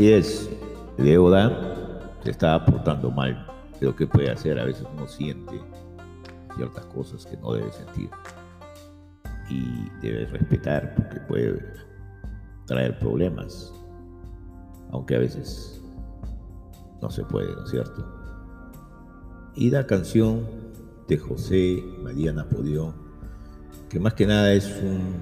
Así 0.00 0.14
es, 0.14 0.50
Leoda 0.96 2.16
se 2.24 2.30
está 2.30 2.64
portando 2.64 3.10
mal. 3.10 3.46
Pero 3.78 3.94
¿qué 3.94 4.06
puede 4.06 4.30
hacer? 4.30 4.58
A 4.58 4.64
veces 4.64 4.86
uno 4.94 5.06
siente 5.06 5.60
ciertas 6.56 6.86
cosas 6.86 7.26
que 7.26 7.36
no 7.36 7.52
debe 7.52 7.70
sentir. 7.70 8.08
Y 9.50 9.90
debe 10.00 10.24
respetar 10.24 10.94
porque 10.94 11.20
puede 11.28 11.74
traer 12.64 12.98
problemas. 12.98 13.74
Aunque 14.90 15.16
a 15.16 15.18
veces 15.18 15.82
no 17.02 17.10
se 17.10 17.22
puede, 17.24 17.54
¿no 17.54 17.64
es 17.64 17.70
cierto? 17.70 18.02
Y 19.54 19.68
la 19.68 19.86
canción 19.86 20.46
de 21.08 21.18
José 21.18 21.84
María 22.02 22.32
Napoleón, 22.32 22.94
que 23.90 24.00
más 24.00 24.14
que 24.14 24.26
nada 24.26 24.50
es 24.54 24.66
un 24.82 25.20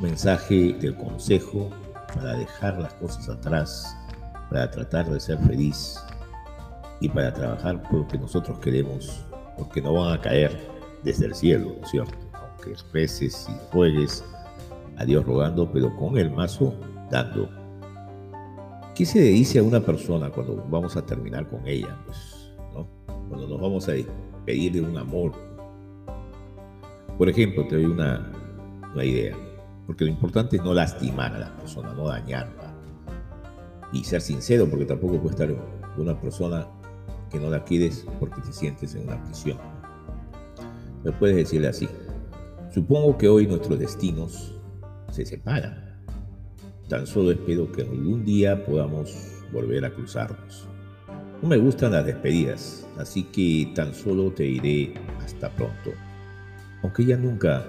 mensaje 0.00 0.72
del 0.72 0.96
consejo 0.96 1.68
para 2.14 2.36
dejar 2.36 2.78
las 2.78 2.94
cosas 2.94 3.28
atrás, 3.28 3.96
para 4.50 4.70
tratar 4.70 5.10
de 5.10 5.20
ser 5.20 5.38
feliz 5.38 5.98
y 7.00 7.08
para 7.08 7.32
trabajar 7.32 7.82
por 7.82 7.94
lo 8.00 8.08
que 8.08 8.18
nosotros 8.18 8.58
queremos, 8.60 9.24
porque 9.58 9.82
no 9.82 9.94
van 9.94 10.18
a 10.18 10.20
caer 10.20 10.56
desde 11.02 11.26
el 11.26 11.34
cielo, 11.34 11.74
¿no 11.78 11.84
es 11.84 11.90
cierto? 11.90 12.14
Aunque 12.32 12.74
reces 12.92 13.48
y 13.48 13.74
ruegues 13.74 14.24
a 14.96 15.04
Dios 15.04 15.24
rogando, 15.24 15.70
pero 15.70 15.94
con 15.96 16.16
el 16.16 16.30
mazo 16.30 16.74
dando. 17.10 17.48
¿Qué 18.94 19.04
se 19.04 19.20
dice 19.20 19.58
a 19.58 19.62
una 19.62 19.80
persona 19.80 20.30
cuando 20.30 20.64
vamos 20.70 20.96
a 20.96 21.04
terminar 21.04 21.48
con 21.48 21.66
ella? 21.66 21.98
Pues, 22.06 22.52
¿no? 22.72 22.86
Cuando 23.28 23.48
nos 23.48 23.60
vamos 23.60 23.88
a 23.88 23.92
despedir 23.92 24.72
de 24.72 24.80
un 24.80 24.96
amor. 24.96 25.32
Por 27.18 27.28
ejemplo, 27.28 27.66
te 27.66 27.76
doy 27.76 27.86
una 27.86 28.30
idea. 29.02 29.36
Porque 29.86 30.04
lo 30.04 30.10
importante 30.10 30.56
es 30.56 30.62
no 30.62 30.74
lastimar 30.74 31.34
a 31.34 31.38
la 31.38 31.56
persona, 31.56 31.92
no 31.92 32.08
dañarla. 32.08 32.74
Y 33.92 34.04
ser 34.04 34.20
sincero, 34.20 34.68
porque 34.68 34.86
tampoco 34.86 35.20
puede 35.20 35.30
estar 35.30 35.54
una 35.96 36.20
persona 36.20 36.66
que 37.30 37.38
no 37.38 37.50
la 37.50 37.64
quieres 37.64 38.06
porque 38.18 38.40
te 38.40 38.52
sientes 38.52 38.94
en 38.94 39.08
una 39.08 39.22
prisión. 39.24 39.58
Me 41.04 41.12
puedes 41.12 41.36
decirle 41.36 41.68
así. 41.68 41.88
Supongo 42.72 43.18
que 43.18 43.28
hoy 43.28 43.46
nuestros 43.46 43.78
destinos 43.78 44.54
se 45.10 45.26
separan. 45.26 46.02
Tan 46.88 47.06
solo 47.06 47.30
espero 47.30 47.70
que 47.70 47.82
algún 47.82 48.24
día 48.24 48.64
podamos 48.64 49.44
volver 49.52 49.84
a 49.84 49.90
cruzarnos. 49.90 50.68
No 51.42 51.48
me 51.48 51.56
gustan 51.56 51.92
las 51.92 52.06
despedidas, 52.06 52.86
así 52.98 53.24
que 53.24 53.72
tan 53.74 53.94
solo 53.94 54.32
te 54.32 54.44
diré 54.44 54.94
hasta 55.22 55.50
pronto. 55.50 55.90
Aunque 56.82 57.04
ya 57.04 57.16
nunca, 57.16 57.64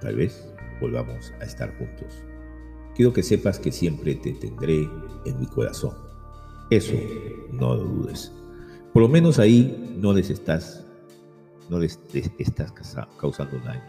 tal 0.00 0.16
vez, 0.16 0.53
volvamos 0.80 1.32
a 1.40 1.44
estar 1.44 1.76
juntos. 1.78 2.24
Quiero 2.94 3.12
que 3.12 3.22
sepas 3.22 3.58
que 3.58 3.72
siempre 3.72 4.14
te 4.14 4.32
tendré 4.34 4.88
en 5.24 5.40
mi 5.40 5.46
corazón. 5.46 5.94
Eso 6.70 6.94
no 7.52 7.74
lo 7.76 7.84
dudes. 7.84 8.32
Por 8.92 9.02
lo 9.02 9.08
menos 9.08 9.38
ahí 9.38 9.96
no 10.00 10.12
les 10.12 10.30
estás, 10.30 10.86
no 11.68 11.78
les, 11.78 11.98
estás 12.38 12.72
causa- 12.72 13.08
causando 13.18 13.58
daño. 13.58 13.82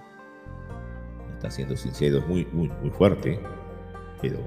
Estás 1.33 1.53
siendo 1.55 1.75
sincero, 1.77 2.17
es 2.19 2.27
muy, 2.27 2.45
muy, 2.51 2.69
muy 2.81 2.89
fuerte, 2.89 3.39
pero 4.21 4.39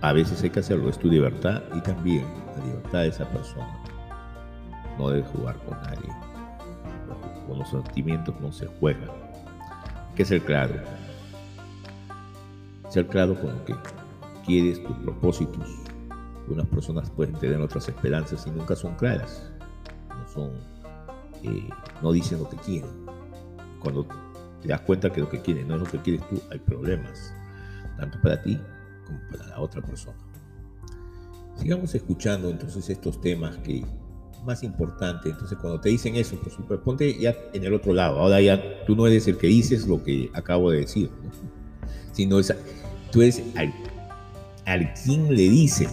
a 0.00 0.12
veces 0.14 0.42
hay 0.42 0.48
que 0.50 0.60
hacerlo, 0.60 0.88
es 0.88 0.98
tu 0.98 1.08
libertad 1.08 1.62
y 1.74 1.80
también 1.82 2.24
la 2.56 2.64
libertad 2.64 3.00
de 3.00 3.08
esa 3.08 3.28
persona. 3.28 3.76
No 4.98 5.10
debes 5.10 5.28
jugar 5.30 5.56
con 5.64 5.76
nadie. 5.82 6.08
Con 7.46 7.58
los 7.58 7.68
sentimientos 7.68 8.34
no 8.40 8.50
se 8.52 8.66
juega. 8.66 9.06
Hay 10.20 10.24
que 10.24 10.28
ser 10.28 10.42
claro. 10.42 10.74
Ser 12.90 13.06
claro 13.06 13.40
con 13.40 13.54
lo 13.56 13.64
que 13.64 13.74
quieres, 14.44 14.84
tus 14.84 14.94
propósitos. 14.98 15.66
Unas 16.46 16.66
personas 16.66 17.08
pueden 17.08 17.34
tener 17.36 17.58
otras 17.58 17.88
esperanzas 17.88 18.46
y 18.46 18.50
nunca 18.50 18.76
son 18.76 18.96
claras. 18.96 19.50
No 20.10 20.28
son, 20.28 20.50
eh, 21.42 21.70
no 22.02 22.12
dicen 22.12 22.38
lo 22.38 22.50
que 22.50 22.58
quieren. 22.58 22.90
Cuando 23.80 24.06
te 24.60 24.68
das 24.68 24.82
cuenta 24.82 25.10
que 25.10 25.22
lo 25.22 25.28
que 25.30 25.40
quieren 25.40 25.66
no 25.68 25.76
es 25.76 25.80
lo 25.80 25.86
que 25.86 25.98
quieres 26.02 26.28
tú, 26.28 26.38
hay 26.50 26.58
problemas, 26.58 27.32
tanto 27.96 28.20
para 28.20 28.42
ti 28.42 28.60
como 29.06 29.20
para 29.30 29.46
la 29.46 29.58
otra 29.58 29.80
persona. 29.80 30.18
Sigamos 31.56 31.94
escuchando 31.94 32.50
entonces 32.50 32.90
estos 32.90 33.22
temas 33.22 33.56
que 33.56 33.86
más 34.44 34.62
importante, 34.62 35.30
entonces 35.30 35.58
cuando 35.58 35.80
te 35.80 35.88
dicen 35.88 36.16
eso, 36.16 36.36
por 36.36 36.50
supuesto, 36.50 36.84
ponte 36.84 37.18
ya 37.18 37.36
en 37.52 37.64
el 37.64 37.74
otro 37.74 37.92
lado, 37.92 38.18
ahora 38.18 38.40
ya 38.40 38.84
tú 38.84 38.96
no 38.96 39.06
eres 39.06 39.26
el 39.28 39.36
que 39.36 39.46
dices 39.46 39.86
lo 39.86 40.02
que 40.02 40.30
acabo 40.34 40.70
de 40.70 40.80
decir, 40.80 41.10
¿no? 41.22 41.30
sino 42.12 42.38
es, 42.38 42.54
tú 43.10 43.22
eres 43.22 43.42
al, 43.56 43.72
al 44.66 44.92
quien 44.94 45.28
le 45.34 45.42
dice, 45.48 45.88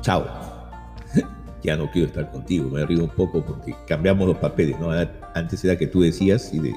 chao, 0.00 0.26
ya 1.62 1.76
no 1.76 1.90
quiero 1.90 2.08
estar 2.08 2.30
contigo, 2.30 2.68
me 2.70 2.84
río 2.86 3.04
un 3.04 3.10
poco 3.10 3.44
porque 3.44 3.74
cambiamos 3.86 4.28
los 4.28 4.38
papeles, 4.38 4.78
¿no? 4.80 4.90
Antes 5.34 5.64
era 5.64 5.76
que 5.76 5.86
tú 5.86 6.02
decías 6.02 6.52
y 6.52 6.58
de, 6.58 6.74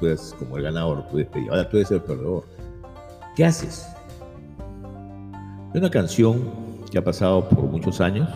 tú 0.00 0.06
eres 0.06 0.34
como 0.38 0.56
el 0.56 0.64
ganador, 0.64 1.06
tú 1.08 1.18
despedías, 1.18 1.50
ahora 1.50 1.68
tú 1.68 1.76
eres 1.76 1.90
el 1.90 2.00
perdedor. 2.00 2.44
¿Qué 3.36 3.44
haces? 3.44 3.86
Hay 5.72 5.80
una 5.80 5.90
canción 5.90 6.42
que 6.90 6.98
ha 6.98 7.04
pasado 7.04 7.48
por 7.48 7.64
muchos 7.64 8.00
años. 8.00 8.28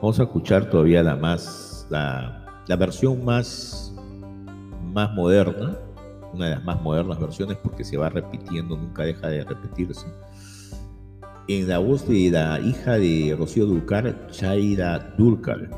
Vamos 0.00 0.20
a 0.20 0.22
escuchar 0.22 0.70
todavía 0.70 1.02
la 1.02 1.16
más, 1.16 1.84
la, 1.90 2.46
versión 2.78 3.24
más, 3.24 3.92
más 4.92 5.12
moderna, 5.12 5.76
una 6.32 6.44
de 6.44 6.54
las 6.54 6.64
más 6.64 6.80
modernas 6.82 7.18
versiones 7.18 7.56
porque 7.64 7.82
se 7.82 7.96
va 7.96 8.08
repitiendo, 8.08 8.76
nunca 8.76 9.02
deja 9.02 9.26
de 9.26 9.42
repetirse. 9.42 10.06
En 11.48 11.66
la 11.66 11.78
voz 11.78 12.06
de 12.06 12.30
la 12.30 12.60
hija 12.60 12.92
de 12.92 13.34
Rocío 13.36 13.66
Dulcar, 13.66 14.28
Chaira 14.30 15.00
Dulcar. 15.18 15.68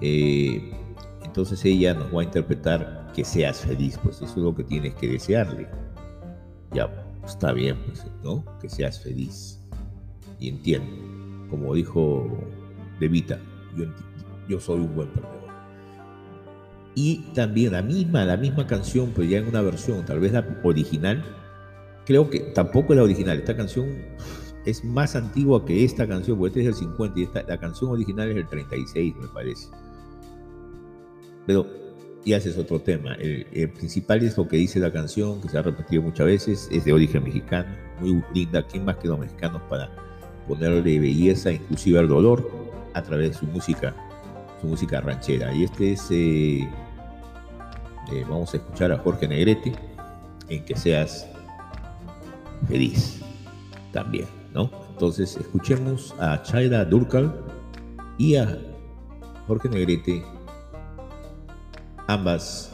Eh, 0.00 0.72
entonces 1.22 1.64
ella 1.64 1.94
nos 1.94 2.12
va 2.12 2.22
a 2.22 2.24
interpretar 2.24 3.12
que 3.14 3.24
seas 3.24 3.60
feliz, 3.60 3.96
pues 4.02 4.16
eso 4.16 4.26
es 4.26 4.36
lo 4.38 4.56
que 4.56 4.64
tienes 4.64 4.96
que 4.96 5.06
desearle. 5.06 5.68
Ya, 6.72 6.90
está 7.24 7.52
bien, 7.52 7.76
pues, 7.86 8.04
¿no? 8.24 8.44
Que 8.60 8.68
seas 8.68 9.00
feliz. 9.00 9.64
Y 10.40 10.48
entiendo, 10.48 11.48
como 11.48 11.74
dijo 11.74 12.26
De 13.00 13.08
Vita, 13.08 13.38
yo, 13.76 13.86
yo 14.48 14.60
soy 14.60 14.80
un 14.80 14.94
buen 14.94 15.08
perdedor. 15.08 15.48
Y 16.94 17.18
también 17.32 17.72
la 17.72 17.82
misma, 17.82 18.24
la 18.24 18.36
misma 18.36 18.66
canción, 18.66 19.12
pero 19.14 19.28
ya 19.28 19.38
en 19.38 19.46
una 19.46 19.62
versión, 19.62 20.04
tal 20.04 20.18
vez 20.18 20.32
la 20.32 20.44
original, 20.64 21.22
creo 22.04 22.28
que 22.28 22.40
tampoco 22.40 22.92
es 22.92 22.96
la 22.96 23.04
original. 23.04 23.38
Esta 23.38 23.56
canción 23.56 23.88
es 24.64 24.84
más 24.84 25.14
antigua 25.14 25.64
que 25.64 25.84
esta 25.84 26.08
canción, 26.08 26.38
porque 26.38 26.60
este 26.60 26.70
es 26.70 26.76
el 26.76 26.88
50 26.88 27.20
y 27.20 27.22
esta, 27.22 27.42
la 27.44 27.58
canción 27.58 27.90
original 27.90 28.30
es 28.30 28.36
el 28.38 28.48
36, 28.48 29.14
me 29.20 29.28
parece. 29.28 29.68
Pero 31.46 31.66
ya 32.24 32.38
ese 32.38 32.50
es 32.50 32.58
otro 32.58 32.80
tema. 32.80 33.14
El, 33.14 33.46
el 33.52 33.70
principal 33.70 34.22
es 34.24 34.36
lo 34.36 34.48
que 34.48 34.56
dice 34.56 34.80
la 34.80 34.92
canción, 34.92 35.40
que 35.40 35.48
se 35.48 35.58
ha 35.58 35.62
repetido 35.62 36.02
muchas 36.02 36.26
veces, 36.26 36.68
es 36.72 36.84
de 36.84 36.92
origen 36.92 37.22
mexicano, 37.22 37.68
muy 38.00 38.22
linda. 38.34 38.66
¿Quién 38.66 38.84
más 38.84 38.96
que 38.96 39.06
los 39.06 39.18
mexicanos 39.18 39.62
para 39.68 39.88
ponerle 40.48 40.98
belleza, 40.98 41.52
inclusive 41.52 41.98
al 42.00 42.08
dolor, 42.08 42.67
a 42.98 43.02
través 43.02 43.30
de 43.30 43.36
su 43.38 43.46
música, 43.46 43.94
su 44.60 44.66
música 44.66 45.00
ranchera? 45.00 45.52
Y 45.54 45.64
este 45.64 45.92
es, 45.92 46.10
eh, 46.10 46.60
eh, 48.12 48.24
vamos 48.28 48.52
a 48.54 48.58
escuchar 48.58 48.92
a 48.92 48.98
Jorge 48.98 49.28
Negrete, 49.28 49.72
en 50.48 50.64
que 50.64 50.76
seas 50.76 51.28
feliz 52.66 53.20
también, 53.92 54.26
¿no? 54.52 54.70
Entonces 54.90 55.36
escuchemos 55.36 56.14
a 56.18 56.42
Chaira 56.42 56.84
Durkal 56.84 57.44
y 58.16 58.36
a 58.36 58.58
Jorge 59.46 59.68
Negrete 59.68 60.24
ambas 62.08 62.72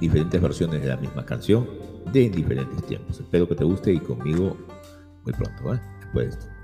diferentes 0.00 0.40
versiones 0.40 0.82
de 0.82 0.88
la 0.88 0.96
misma 0.96 1.24
canción 1.24 1.68
de 2.12 2.30
diferentes 2.30 2.84
tiempos. 2.86 3.18
Espero 3.18 3.48
que 3.48 3.54
te 3.54 3.64
guste 3.64 3.92
y 3.92 3.98
conmigo 3.98 4.56
muy 5.24 5.32
pronto, 5.32 5.64
¿vale? 5.64 5.80
Después 6.00 6.26
de 6.26 6.30
esto. 6.30 6.57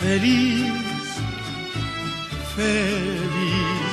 Feliz, 0.00 0.72
feliz. 2.56 3.90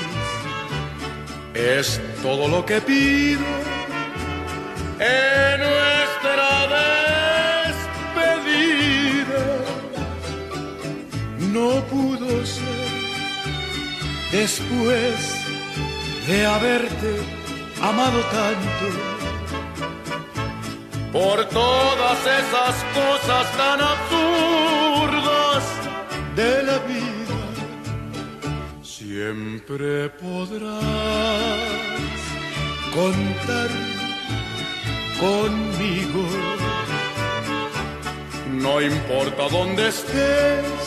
Es 1.54 2.00
todo 2.22 2.48
lo 2.48 2.66
que 2.66 2.80
pido 2.82 3.46
en 5.00 5.60
nuestra 5.60 6.50
despedida. 8.16 9.46
No 11.56 11.70
pudo 11.92 12.46
ser 12.46 12.88
después 14.32 15.16
de 16.28 16.46
haberte 16.46 17.12
amado 17.82 18.20
tanto 18.40 18.88
por 21.12 21.46
todas 21.46 22.20
esas 22.22 22.76
cosas 22.94 23.52
tan 23.58 23.82
absurdas 23.82 25.07
de 26.38 26.64
la 26.70 26.78
vida. 26.92 27.40
Siempre 28.84 30.10
podrás 30.10 30.84
contar 32.94 33.70
conmigo. 35.20 36.24
No 38.52 38.74
importa 38.82 39.44
dónde 39.50 39.88
estés, 39.88 40.78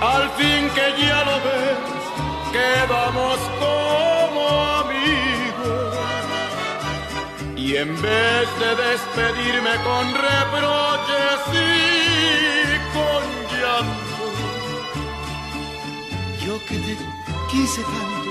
al 0.00 0.24
fin 0.38 0.62
que 0.76 0.86
ya 1.02 1.18
lo 1.28 1.36
ves, 1.46 1.82
quedamos 2.56 3.38
como 3.62 4.42
amigos. 4.82 5.94
Y 7.54 7.76
en 7.76 7.92
vez 8.00 8.46
de 8.62 8.70
despedirme 8.86 9.74
con 9.88 10.04
reproches 10.26 11.40
y 11.52 12.76
con 12.96 13.45
que 16.66 16.78
te 16.78 16.96
quise 17.50 17.82
tanto, 17.82 18.30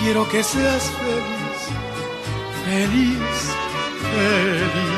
quiero 0.00 0.28
que 0.28 0.42
seas 0.42 0.90
feliz, 0.90 1.60
feliz, 2.64 3.18
feliz. 4.12 4.97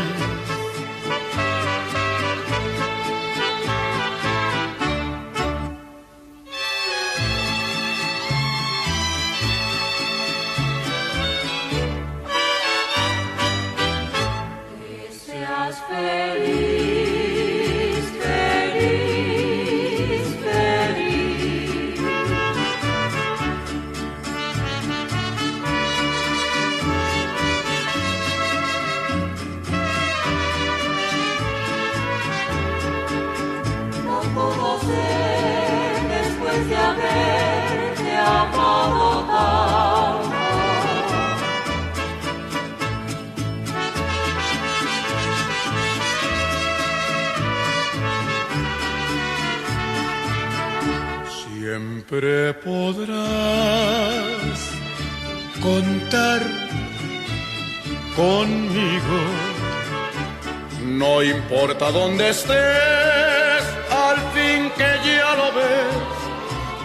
Estés, 62.31 63.65
al 63.91 64.17
fin 64.35 64.71
que 64.79 64.91
ya 65.05 65.35
lo 65.35 65.49
ves, 65.59 65.97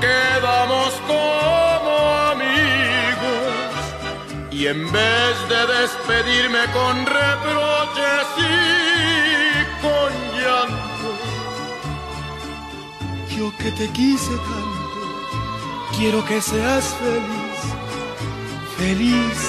quedamos 0.02 0.92
como 1.08 1.94
amigos. 2.34 3.84
Y 4.52 4.68
en 4.68 4.92
vez 4.92 5.36
de 5.52 5.62
despedirme 5.80 6.64
con 6.74 7.06
reproches 7.06 8.28
y 8.38 9.82
con 9.84 10.12
llanto, 10.40 11.12
yo 13.38 13.56
que 13.58 13.72
te 13.72 13.88
quise 13.90 14.36
tanto, 14.50 15.02
quiero 15.98 16.26
que 16.26 16.42
seas 16.42 16.96
feliz, 17.02 17.60
feliz, 18.78 19.40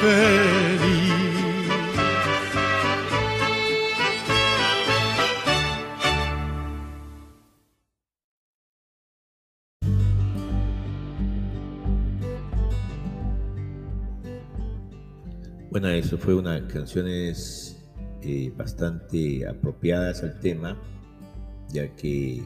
feliz. 0.00 1.31
Fue 16.22 16.36
unas 16.36 16.62
canciones 16.72 17.84
eh, 18.22 18.52
bastante 18.56 19.44
apropiadas 19.44 20.22
al 20.22 20.38
tema, 20.38 20.80
ya 21.68 21.96
que 21.96 22.44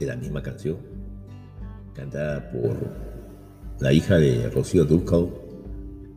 es 0.00 0.06
la 0.06 0.16
misma 0.16 0.42
canción, 0.42 0.78
cantada 1.92 2.50
por 2.50 2.78
la 3.78 3.92
hija 3.92 4.16
de 4.16 4.48
Rocío 4.48 4.86
Durcal, 4.86 5.28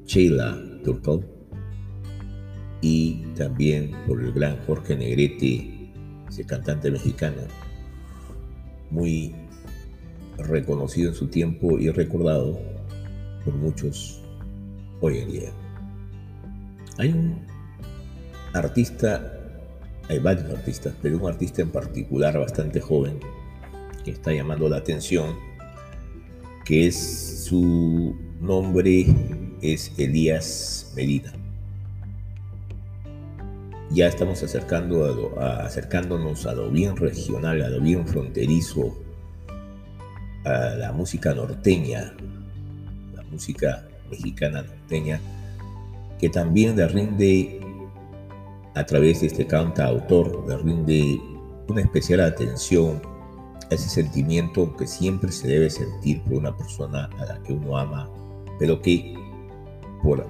Sheila 0.06 0.58
Durcal, 0.86 1.28
y 2.80 3.26
también 3.36 3.92
por 4.08 4.24
el 4.24 4.32
gran 4.32 4.56
Jorge 4.66 4.96
Negrete, 4.96 5.92
ese 6.30 6.46
cantante 6.46 6.90
mexicano, 6.90 7.42
muy 8.90 9.36
reconocido 10.38 11.10
en 11.10 11.16
su 11.16 11.28
tiempo 11.28 11.78
y 11.78 11.90
recordado 11.90 12.58
por 13.44 13.54
muchos 13.56 14.24
hoy 15.02 15.18
en 15.18 15.30
día. 15.30 15.63
Hay 16.98 17.10
un 17.10 17.40
artista, 18.54 19.34
hay 20.10 20.20
varios 20.20 20.50
artistas, 20.52 20.94
pero 21.02 21.18
un 21.18 21.28
artista 21.28 21.62
en 21.62 21.72
particular 21.72 22.38
bastante 22.38 22.80
joven 22.80 23.20
que 24.06 24.12
está 24.12 24.32
llamando 24.32 24.70
la 24.70 24.78
atención, 24.78 25.36
que 26.66 26.88
es 26.88 27.46
su 27.46 28.16
nombre 28.40 29.08
es 29.62 29.92
Elías 29.98 30.94
Medina. 30.96 31.34
Ya 33.90 34.08
estamos 34.08 34.44
acercándonos 34.44 36.46
a 36.46 36.54
lo 36.54 36.70
bien 36.70 36.96
regional, 36.96 37.62
a 37.62 37.70
lo 37.70 37.82
bien 37.82 38.08
fronterizo, 38.08 38.98
a 40.46 40.76
la 40.76 40.92
música 40.92 41.34
norteña, 41.34 42.14
la 43.16 43.24
música 43.24 43.88
mexicana 44.10 44.64
norteña, 44.64 45.20
que 46.24 46.30
también 46.30 46.78
le 46.78 46.88
rinde, 46.88 47.60
a 48.76 48.86
través 48.86 49.20
de 49.20 49.28
este 49.28 49.46
cantautor, 49.46 50.48
le 50.48 50.56
rinde 50.56 51.22
una 51.68 51.82
especial 51.82 52.22
atención 52.22 53.02
a 53.70 53.76
ese 53.76 53.90
sentimiento 53.90 54.74
que 54.78 54.88
siempre 54.88 55.34
se 55.34 55.50
debe 55.50 55.70
sentir 55.70 56.24
por 56.24 56.36
una 56.36 56.56
persona 56.56 57.10
a 57.20 57.26
la 57.26 57.44
que 57.44 57.52
uno 57.52 57.78
ama, 57.78 58.10
pero 58.58 58.82
que 58.82 59.14
por 60.02 60.26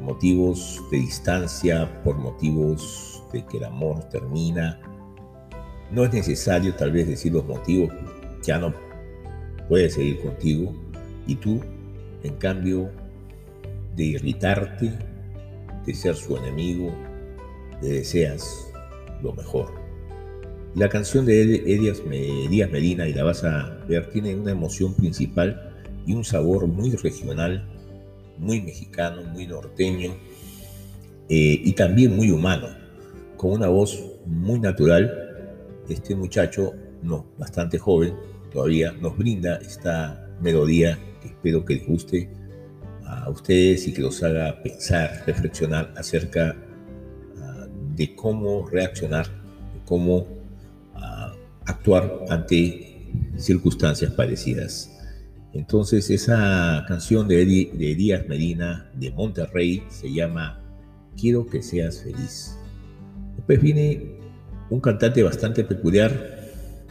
motivos 0.00 0.82
de 0.90 0.96
distancia, 0.96 2.02
por 2.02 2.16
motivos 2.16 3.22
de 3.32 3.46
que 3.46 3.58
el 3.58 3.66
amor 3.66 4.02
termina, 4.08 4.80
no 5.92 6.02
es 6.02 6.12
necesario 6.12 6.74
tal 6.74 6.90
vez 6.90 7.06
decir 7.06 7.34
los 7.34 7.46
motivos, 7.46 7.94
ya 8.42 8.58
no 8.58 8.74
puede 9.68 9.88
seguir 9.90 10.20
contigo 10.22 10.74
y 11.28 11.36
tú, 11.36 11.60
en 12.24 12.34
cambio, 12.34 12.90
de 13.96 14.04
irritarte, 14.04 14.92
de 15.86 15.94
ser 15.94 16.16
su 16.16 16.36
enemigo, 16.36 16.94
le 17.82 17.88
deseas 17.88 18.72
lo 19.22 19.32
mejor. 19.32 19.72
La 20.74 20.88
canción 20.88 21.24
de 21.24 21.40
Elías 21.42 22.02
Medina, 22.04 23.06
y 23.06 23.14
la 23.14 23.22
vas 23.22 23.44
a 23.44 23.78
ver, 23.88 24.10
tiene 24.10 24.34
una 24.34 24.50
emoción 24.50 24.94
principal 24.94 25.72
y 26.06 26.14
un 26.14 26.24
sabor 26.24 26.66
muy 26.66 26.90
regional, 26.96 27.68
muy 28.38 28.60
mexicano, 28.60 29.22
muy 29.22 29.46
norteño 29.46 30.12
eh, 31.28 31.60
y 31.64 31.72
también 31.72 32.16
muy 32.16 32.30
humano, 32.30 32.68
con 33.36 33.52
una 33.52 33.68
voz 33.68 34.02
muy 34.26 34.58
natural. 34.58 35.12
Este 35.88 36.16
muchacho, 36.16 36.72
no, 37.02 37.26
bastante 37.38 37.78
joven 37.78 38.14
todavía, 38.52 38.92
nos 38.92 39.16
brinda 39.16 39.56
esta 39.56 40.28
melodía 40.40 40.98
que 41.22 41.28
espero 41.28 41.64
que 41.64 41.74
les 41.74 41.86
guste 41.86 42.30
a 43.22 43.30
ustedes 43.30 43.86
y 43.86 43.92
que 43.92 44.02
los 44.02 44.22
haga 44.22 44.62
pensar, 44.62 45.22
reflexionar 45.26 45.92
acerca 45.96 46.56
ah, 47.38 47.66
de 47.96 48.14
cómo 48.14 48.66
reaccionar, 48.68 49.26
cómo 49.84 50.26
ah, 50.94 51.32
actuar 51.66 52.24
ante 52.28 53.10
circunstancias 53.36 54.12
parecidas. 54.12 54.90
Entonces 55.52 56.10
esa 56.10 56.84
canción 56.88 57.28
de, 57.28 57.36
de 57.46 57.94
Díaz 57.94 58.26
Medina 58.28 58.90
de 58.94 59.12
Monterrey 59.12 59.84
se 59.88 60.12
llama 60.12 60.60
Quiero 61.16 61.46
que 61.46 61.62
seas 61.62 62.02
feliz. 62.02 62.58
Después 63.36 63.60
viene 63.60 64.18
un 64.70 64.80
cantante 64.80 65.22
bastante 65.22 65.62
peculiar, 65.62 66.40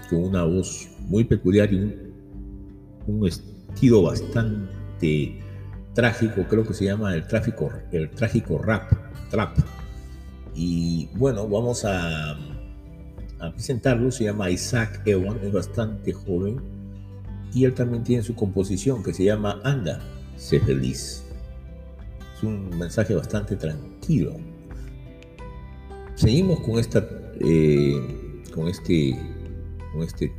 con 0.09 0.23
una 0.23 0.43
voz 0.43 0.87
muy 1.01 1.23
peculiar 1.23 1.73
y 1.73 1.77
un, 1.77 1.95
un 3.07 3.27
estilo 3.27 4.03
bastante 4.03 5.42
trágico, 5.93 6.43
creo 6.49 6.65
que 6.65 6.73
se 6.73 6.85
llama 6.85 7.13
el 7.13 7.27
tráfico, 7.27 7.71
el 7.91 8.09
trágico 8.09 8.57
rap, 8.57 8.91
trap. 9.29 9.57
Y 10.55 11.09
bueno, 11.15 11.47
vamos 11.47 11.85
a, 11.85 12.37
presentarlo, 13.53 14.11
se 14.11 14.25
llama 14.25 14.49
Isaac 14.49 15.01
Ewan, 15.05 15.37
es 15.43 15.51
bastante 15.51 16.13
joven 16.13 16.61
y 17.53 17.65
él 17.65 17.73
también 17.73 18.03
tiene 18.03 18.23
su 18.23 18.35
composición 18.35 19.03
que 19.03 19.13
se 19.13 19.25
llama 19.25 19.59
Anda, 19.63 19.99
sé 20.37 20.59
feliz. 20.59 21.23
Es 22.35 22.43
un 22.43 22.69
mensaje 22.77 23.13
bastante 23.15 23.55
tranquilo. 23.55 24.35
Seguimos 26.15 26.61
con 26.61 26.79
esta, 26.79 27.05
eh, 27.39 28.41
con 28.53 28.67
este, 28.67 29.19
con 29.91 30.03
este 30.03 30.31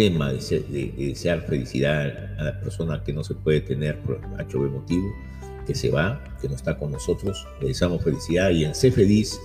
tema 0.00 0.32
de, 0.32 0.94
desear 0.96 1.42
felicidad 1.42 2.06
a 2.38 2.44
la 2.44 2.60
persona 2.60 3.04
que 3.04 3.12
no 3.12 3.22
se 3.22 3.34
puede 3.34 3.60
tener 3.60 4.00
por 4.00 4.18
H 4.38 4.56
motivo, 4.56 5.12
que 5.66 5.74
se 5.74 5.90
va, 5.90 6.24
que 6.40 6.48
no 6.48 6.54
está 6.54 6.78
con 6.78 6.90
nosotros, 6.90 7.46
le 7.60 7.68
deseamos 7.68 8.02
felicidad 8.02 8.48
y 8.48 8.64
en 8.64 8.74
Sé 8.74 8.90
Feliz, 8.90 9.38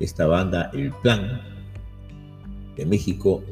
esta 0.00 0.26
banda, 0.26 0.70
El 0.72 0.92
Plan 1.02 1.42
de 2.74 2.86
México, 2.86 3.42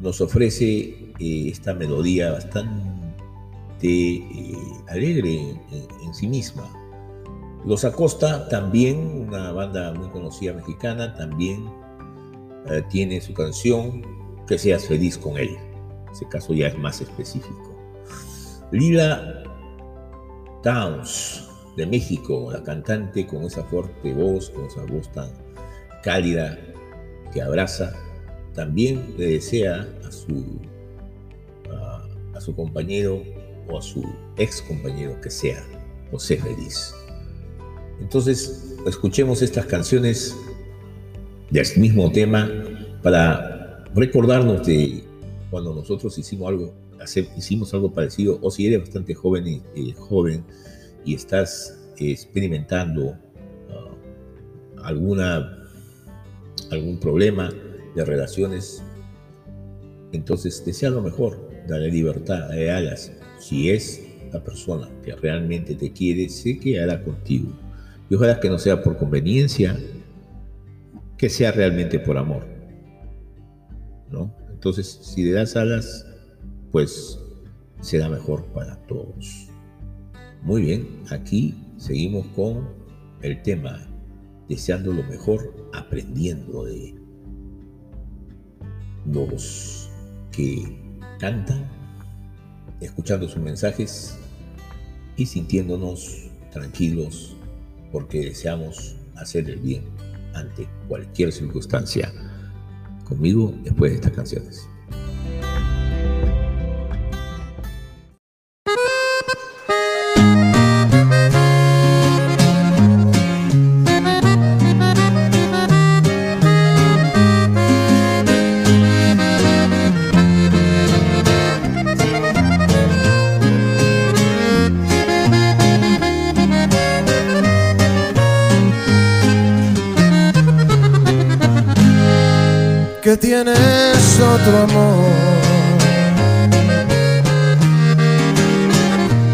nos 0.00 0.22
ofrece 0.22 1.12
eh, 1.20 1.48
esta 1.50 1.74
melodía 1.74 2.32
bastante 2.32 3.82
eh, 3.82 4.56
alegre 4.88 5.60
en, 6.02 6.14
sí 6.14 6.26
misma. 6.26 6.72
Los 7.66 7.84
Acosta 7.84 8.48
también, 8.48 8.96
una 9.28 9.52
banda 9.52 9.92
muy 9.92 10.08
conocida 10.08 10.54
mexicana, 10.54 11.14
también 11.16 11.68
eh, 12.70 12.82
tiene 12.88 13.20
su 13.20 13.34
canción 13.34 14.02
Que 14.46 14.56
seas 14.56 14.86
feliz 14.86 15.18
con 15.18 15.36
él 15.36 15.67
ese 16.12 16.26
caso 16.28 16.54
ya 16.54 16.68
es 16.68 16.78
más 16.78 17.00
específico. 17.00 17.74
Lila 18.70 19.42
Towns, 20.62 21.48
de 21.76 21.86
México, 21.86 22.50
la 22.52 22.62
cantante 22.62 23.26
con 23.26 23.44
esa 23.44 23.62
fuerte 23.64 24.12
voz, 24.12 24.50
con 24.50 24.64
esa 24.64 24.84
voz 24.84 25.10
tan 25.12 25.30
cálida 26.02 26.58
que 27.32 27.40
abraza, 27.40 27.92
también 28.54 29.14
le 29.16 29.32
desea 29.32 29.88
a 30.04 30.10
su, 30.10 30.60
a, 32.34 32.40
su 32.40 32.54
compañero 32.56 33.22
o 33.68 33.78
a 33.78 33.82
su 33.82 34.04
ex 34.36 34.60
compañero 34.62 35.20
que 35.20 35.30
sea 35.30 35.64
sea 36.16 36.42
feliz. 36.42 36.94
Entonces, 38.00 38.76
escuchemos 38.86 39.42
estas 39.42 39.66
canciones 39.66 40.34
del 41.50 41.66
mismo 41.76 42.10
tema 42.10 42.50
para 43.02 43.84
recordarnos 43.94 44.66
de 44.66 45.04
cuando 45.50 45.74
nosotros 45.74 46.16
hicimos 46.18 46.48
algo, 46.48 46.74
hicimos 47.36 47.72
algo 47.74 47.92
parecido, 47.92 48.38
o 48.42 48.50
si 48.50 48.66
eres 48.66 48.80
bastante 48.80 49.14
joven 49.14 49.62
y, 49.74 49.92
joven 49.92 50.44
y 51.04 51.14
estás 51.14 51.78
experimentando 51.96 53.10
uh, 53.10 54.80
alguna, 54.82 55.64
algún 56.70 56.98
problema 56.98 57.50
de 57.94 58.04
relaciones, 58.04 58.82
entonces 60.12 60.64
desea 60.64 60.90
lo 60.90 61.02
mejor, 61.02 61.38
dale 61.66 61.90
libertad, 61.90 62.48
dale 62.48 62.70
alas. 62.70 63.12
Si 63.38 63.70
es 63.70 64.02
la 64.32 64.42
persona 64.42 64.88
que 65.02 65.14
realmente 65.14 65.74
te 65.74 65.92
quiere, 65.92 66.28
sé 66.28 66.58
que 66.58 66.80
hará 66.80 67.02
contigo. 67.02 67.50
Y 68.10 68.14
ojalá 68.14 68.40
que 68.40 68.48
no 68.48 68.58
sea 68.58 68.82
por 68.82 68.96
conveniencia, 68.96 69.78
que 71.16 71.28
sea 71.28 71.52
realmente 71.52 71.98
por 71.98 72.16
amor. 72.16 72.46
¿no? 74.10 74.32
Entonces, 74.58 74.98
si 75.02 75.22
le 75.22 75.34
das 75.34 75.54
alas, 75.54 76.04
pues 76.72 77.16
será 77.80 78.08
mejor 78.08 78.44
para 78.46 78.74
todos. 78.88 79.46
Muy 80.42 80.62
bien, 80.62 81.04
aquí 81.10 81.54
seguimos 81.76 82.26
con 82.34 82.68
el 83.22 83.40
tema, 83.42 83.86
deseando 84.48 84.92
lo 84.92 85.04
mejor, 85.04 85.54
aprendiendo 85.72 86.64
de 86.64 86.92
los 89.06 89.90
que 90.32 90.76
cantan, 91.20 91.70
escuchando 92.80 93.28
sus 93.28 93.40
mensajes 93.40 94.18
y 95.16 95.24
sintiéndonos 95.24 96.30
tranquilos 96.50 97.36
porque 97.92 98.22
deseamos 98.22 98.96
hacer 99.14 99.48
el 99.48 99.60
bien 99.60 99.84
ante 100.34 100.68
cualquier 100.88 101.30
circunstancia. 101.30 102.12
Conmigo 103.08 103.54
después 103.62 103.92
de 103.92 103.96
estas 103.96 104.12
canciones. 104.12 104.68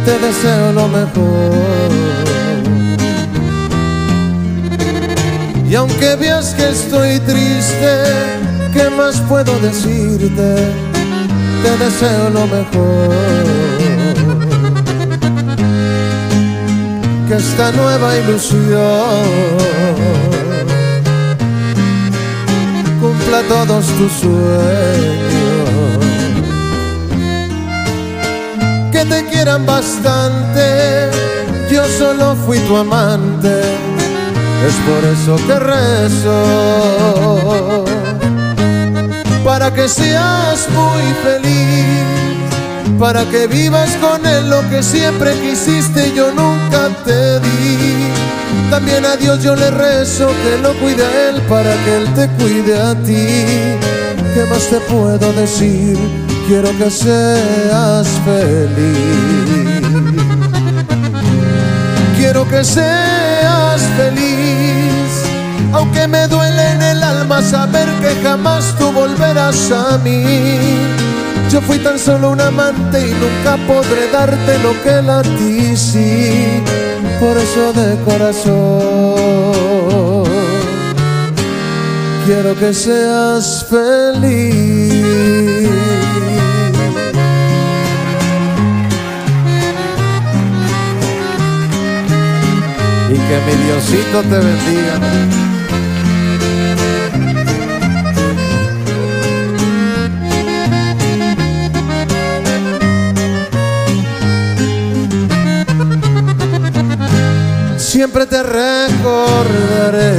Te 0.05 0.19
deseo 0.19 0.73
lo 0.73 0.89
mejor. 0.89 1.91
Y 5.71 5.75
aunque 5.77 6.17
veas 6.17 6.55
que 6.55 6.69
estoy 6.69 7.21
triste, 7.21 8.05
¿qué 8.73 8.91
más 8.91 9.21
puedo 9.29 9.57
decirte? 9.61 10.73
Te 11.63 11.85
deseo 11.85 12.31
lo 12.31 12.47
mejor. 12.47 13.15
Que 17.29 17.37
esta 17.37 17.71
nueva 17.73 18.17
ilusión 18.17 18.75
cumpla 23.35 23.43
todos 23.49 23.87
tus 23.87 24.13
sueños. 24.13 24.39
Que 28.93 29.05
te 29.05 29.25
quieran 29.27 29.67
bastante, 29.67 31.11
yo 31.71 31.85
solo 31.99 32.37
fui 32.47 32.59
tu 32.61 32.77
amante, 32.77 33.61
es 34.67 34.75
por 34.87 35.05
eso 35.05 35.37
que 35.47 35.59
rezo. 35.59 36.45
Para 39.45 39.73
que 39.73 39.89
seas 39.89 40.69
muy 40.71 41.03
feliz, 41.23 42.99
para 42.99 43.25
que 43.27 43.47
vivas 43.47 43.91
con 44.01 44.25
él 44.27 44.49
lo 44.49 44.69
que 44.71 44.83
siempre 44.83 45.35
quisiste 45.41 46.13
yo 46.15 46.33
nunca 46.33 46.89
te 47.05 47.41
di. 47.41 48.14
También 48.71 49.05
a 49.05 49.17
Dios 49.17 49.43
yo 49.43 49.55
le 49.55 49.71
rezo 49.71 50.27
que 50.27 50.59
lo 50.63 50.73
cuide 50.75 51.05
a 51.05 51.29
Él 51.29 51.41
para 51.43 51.75
que 51.85 51.97
Él 51.97 52.15
te 52.15 52.29
cuide 52.43 52.81
a 52.81 52.95
ti. 52.95 53.27
¿Qué 54.35 54.45
más 54.51 54.69
te 54.69 54.81
puedo 54.81 55.33
decir? 55.33 55.97
Quiero 56.49 56.77
que 56.77 56.91
seas 56.91 58.09
feliz. 58.25 59.85
Quiero 62.17 62.49
que 62.49 62.65
seas 62.65 63.81
feliz. 63.97 65.25
Aunque 65.73 66.09
me 66.09 66.27
duele 66.27 66.71
en 66.73 66.83
el 66.83 67.03
alma 67.03 67.43
saber 67.43 67.89
que 68.01 68.23
jamás 68.23 68.75
tú 68.79 68.91
volverás 68.93 69.71
a 69.71 69.99
mí. 69.99 70.25
Yo 71.51 71.61
fui 71.61 71.79
tan 71.79 71.99
solo 71.99 72.31
un 72.31 72.41
amante 72.41 73.09
y 73.09 73.13
nunca 73.13 73.57
podré 73.69 74.11
darte 74.11 74.59
lo 74.59 74.73
que 74.83 74.99
él 74.99 75.11
a 75.11 75.23
ti 75.23 75.77
sí 75.77 76.63
por 77.25 77.39
eso 77.39 77.73
de 77.73 77.97
corazón 78.05 79.15
quiero 82.27 82.55
que 82.55 82.75
seas 82.75 83.67
feliz. 83.69 84.93
Y 93.11 93.17
que 93.27 93.37
mi 93.47 93.55
Diosito 93.65 94.19
te 94.31 94.39
bendiga. 94.47 95.44
Siempre 107.95 108.27
te 108.27 108.43
recordaré. 108.43 110.15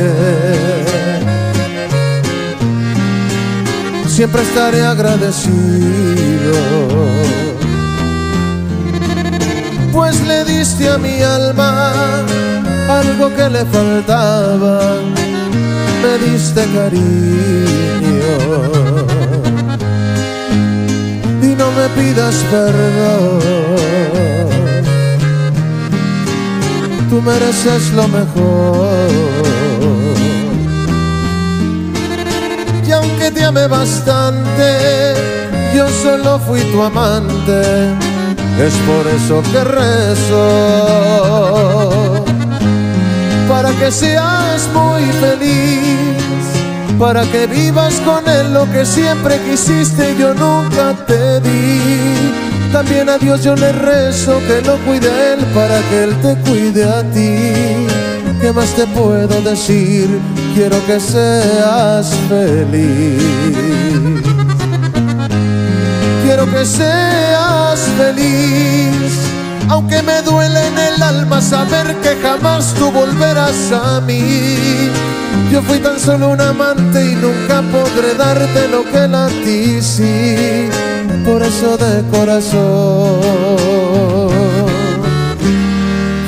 Siempre 4.07 4.43
estaré 4.43 4.81
agradecido, 4.85 6.53
pues 9.91 10.25
le 10.25 10.45
diste 10.45 10.87
a 10.87 10.97
mi 10.97 11.21
alma 11.21 11.91
algo 12.87 13.35
que 13.35 13.49
le 13.49 13.65
faltaba, 13.65 14.95
me 16.01 16.13
diste 16.25 16.61
cariño. 16.77 18.37
Y 21.41 21.47
no 21.59 21.67
me 21.77 21.89
pidas 21.97 22.35
perdón 22.49 24.34
tú 27.09 27.21
mereces 27.21 27.91
lo 27.93 28.07
mejor. 28.07 29.09
Y 32.87 32.91
aunque 32.91 33.31
te 33.31 33.43
amé 33.43 33.67
bastante, 33.67 35.13
yo 35.75 35.87
solo 36.03 36.39
fui 36.39 36.61
tu 36.71 36.81
amante, 36.81 37.93
es 38.59 38.73
por 38.87 39.07
eso 39.07 39.41
que 39.51 39.63
rezo. 39.63 40.45
Para 43.49 43.71
que 43.71 43.91
seas 43.91 44.67
muy 44.73 45.03
feliz, 45.23 46.15
para 46.99 47.23
que 47.23 47.47
vivas 47.47 47.95
con 48.01 48.27
él 48.27 48.53
lo 48.53 48.71
que 48.71 48.85
siempre 48.85 49.39
quisiste, 49.49 50.15
yo 50.17 50.33
nunca 50.33 50.93
te 51.07 51.39
di. 51.41 52.24
También 52.75 53.07
a 53.07 53.17
Dios 53.17 53.41
yo 53.41 53.55
le 53.55 53.71
rezo 53.71 54.37
que 54.49 54.61
lo 54.61 54.77
cuide 54.79 55.09
a 55.09 55.33
Él 55.33 55.39
para 55.55 55.79
que 55.89 56.03
Él 56.03 56.13
te 56.21 56.35
cuide 56.41 56.83
a 56.83 57.03
ti. 57.03 57.87
¿Qué 58.41 58.51
más 58.51 58.73
te 58.73 58.85
puedo 58.87 59.41
decir? 59.43 60.09
Quiero 60.53 60.85
que 60.85 60.99
seas 60.99 62.13
feliz. 62.27 63.23
Quiero 66.25 66.51
que 66.51 66.65
seas 66.65 67.79
feliz. 67.97 69.21
Aunque 69.69 70.01
me 70.01 70.21
duele 70.23 70.67
en 70.67 70.77
el 70.77 71.01
alma 71.01 71.39
saber 71.39 71.95
que 72.03 72.17
jamás 72.21 72.73
tú 72.73 72.91
volverás 72.91 73.71
a 73.71 74.01
mí. 74.01 74.91
Yo 75.49 75.61
fui 75.61 75.79
tan 75.79 75.97
solo 75.97 76.27
un 76.27 76.41
amante 76.41 77.05
y 77.05 77.15
nunca 77.15 77.61
podré 77.71 78.15
darte 78.15 78.67
lo 78.67 78.83
que 78.83 79.05
él 79.05 79.15
a 79.15 79.27
ti 79.45 79.81
sí 79.81 80.69
por 81.25 81.41
eso 81.41 81.77
de 81.77 82.03
corazón. 82.11 83.19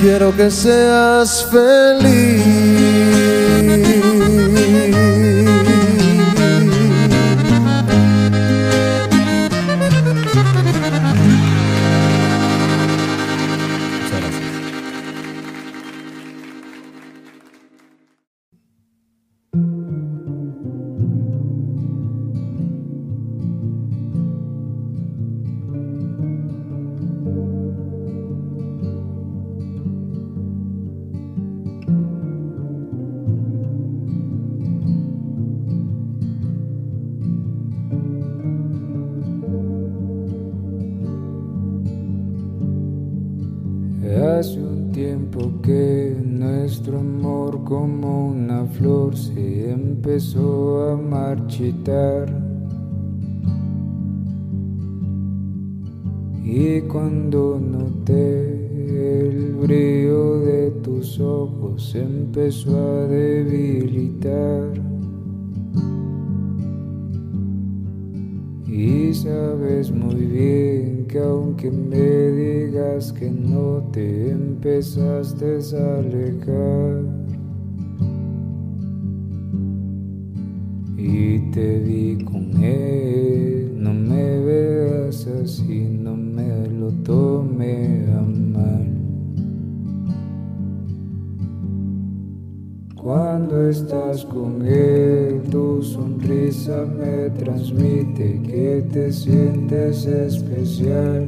Quiero 0.02 0.36
que 0.36 0.50
seas 0.50 1.46
nuestro 1.52 2.77
de 60.40 60.72
tus 60.82 61.20
ojos 61.20 61.96
empezó 61.96 62.78
a 62.78 63.08
debilitar. 63.08 64.74
Y 68.68 69.14
sabes 69.14 69.92
muy 69.92 70.26
bien 70.26 71.06
que 71.08 71.20
aunque 71.20 71.72
me 71.72 72.32
digas 72.32 73.12
que 73.12 73.32
no 73.32 73.90
te 73.92 74.30
empezaste 74.30 75.58
a 75.76 76.00
alejar. 76.00 77.04
Y 80.96 81.40
te 81.52 81.80
vi 81.80 82.24
con 82.24 82.64
él, 82.64 83.72
no 83.78 83.94
me 83.94 84.40
veas 84.42 85.26
así, 85.26 85.88
no 85.90 86.16
me 86.16 86.68
lo 86.68 86.92
tome 87.04 88.06
a 88.14 88.22
Cuando 93.08 93.70
estás 93.70 94.26
con 94.26 94.68
él, 94.68 95.42
tu 95.50 95.82
sonrisa 95.82 96.86
me 96.86 97.30
transmite 97.30 98.42
que 98.44 98.84
te 98.92 99.14
sientes 99.14 100.06
especial. 100.06 101.26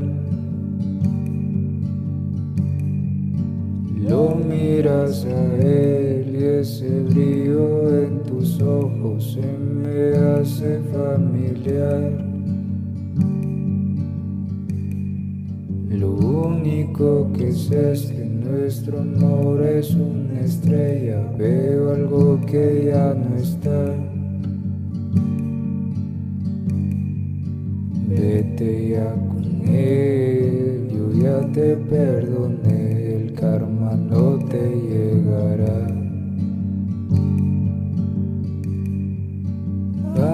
Lo 3.95 4.35
miras 4.35 5.23
a 5.23 5.55
él 5.55 6.35
y 6.37 6.43
ese 6.43 6.99
brillo 7.03 8.03
en 8.03 8.23
tus 8.23 8.61
ojos 8.61 9.35
se 9.35 9.47
me 9.47 10.17
hace 10.17 10.81
familiar. 10.91 12.11
Lo 15.91 16.11
único 16.11 17.31
que 17.31 17.53
sé 17.53 17.93
es 17.93 18.05
que 18.07 18.28
nuestro 18.49 18.99
amor 18.99 19.61
es 19.63 19.93
una 19.93 20.41
estrella, 20.41 21.21
veo 21.37 21.93
algo 21.93 22.41
que 22.45 22.85
ya 22.91 23.13
no 23.13 23.35
está. 23.35 23.95
Vete 28.07 28.89
ya 28.89 29.13
con 29.13 29.67
él, 29.67 30.89
yo 30.91 31.21
ya 31.21 31.51
te 31.51 31.75
perdoné, 31.75 33.15
el 33.15 33.33
karma 33.33 33.95
no 33.95 34.39
te 34.39 34.69
llegará. 34.89 35.87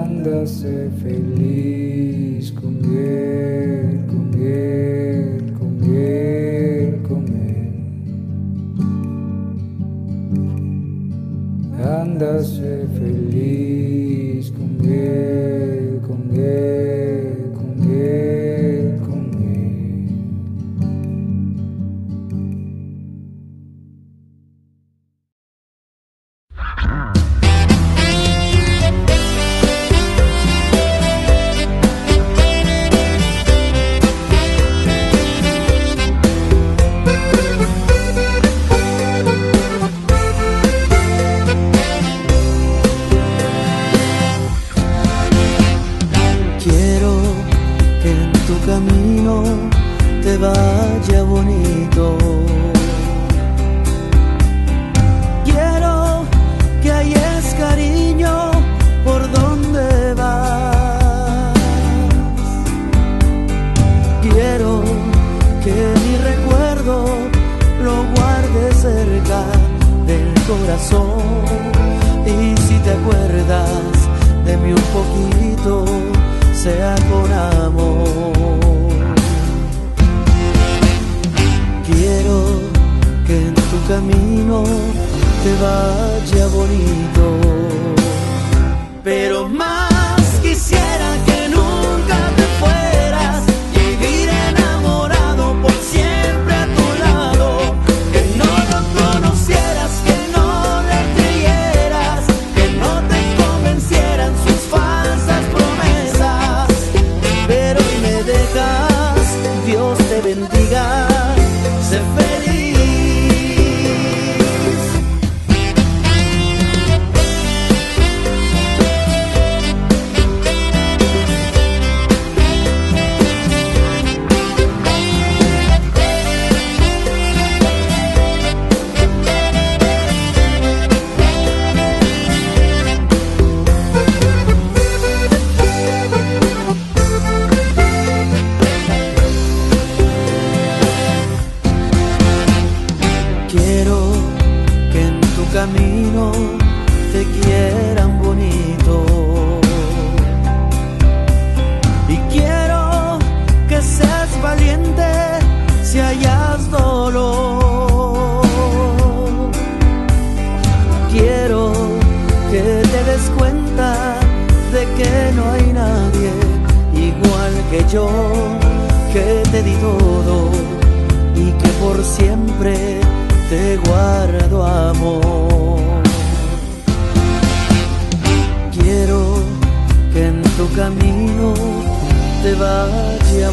Ándase 0.04 0.90
feliz 1.02 2.50
con 2.52 2.76
él, 2.84 4.04
con 4.06 4.30
él, 4.34 4.95
Ándase 12.16 12.86
feliz 12.96 13.25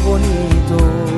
bonito, 0.04 1.13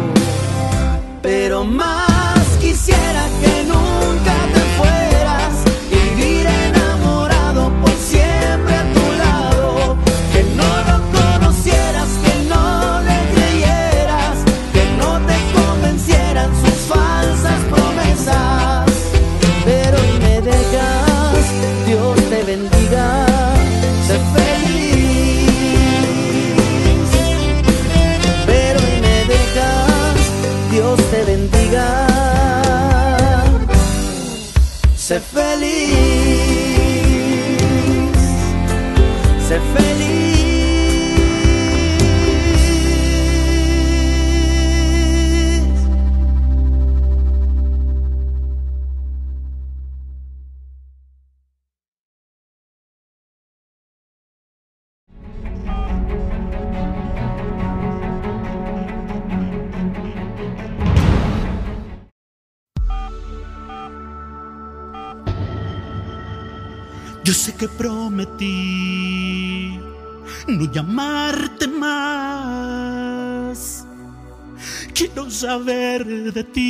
saber 75.56 76.04
de 76.32 76.44
ti. 76.44 76.66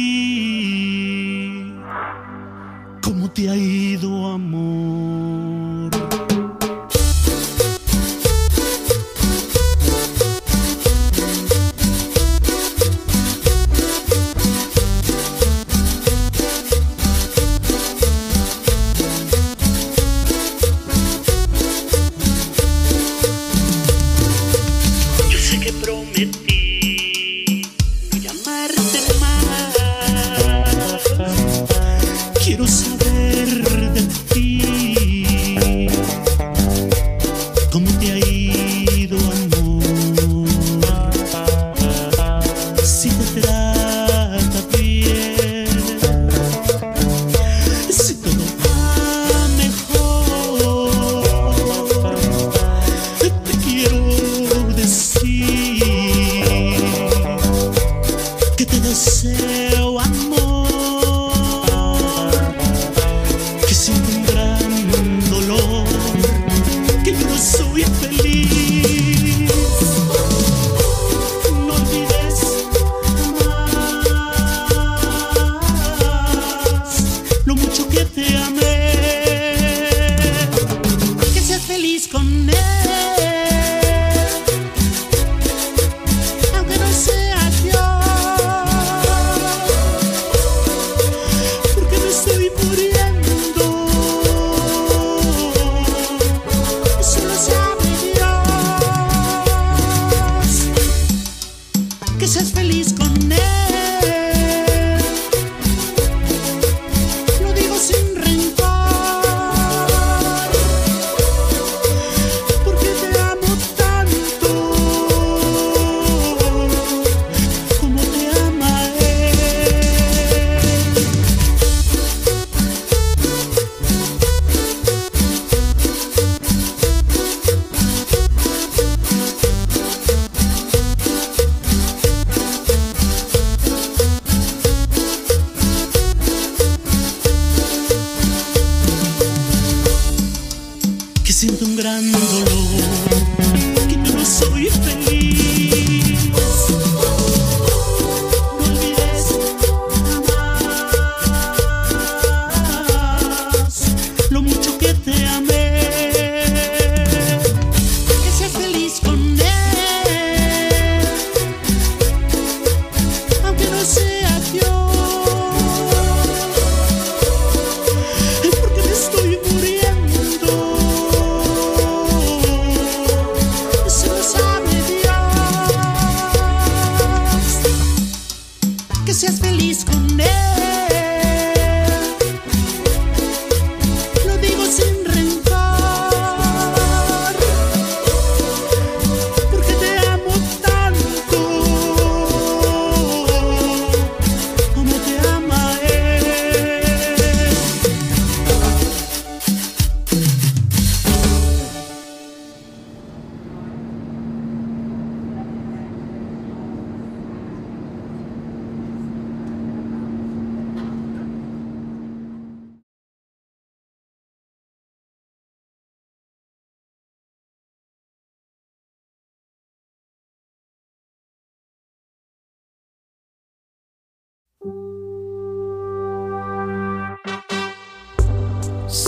¿Cómo 3.03 3.29
te 3.31 3.51
ha 3.51 3.57
ido, 3.57 4.31
amor? 4.31 5.26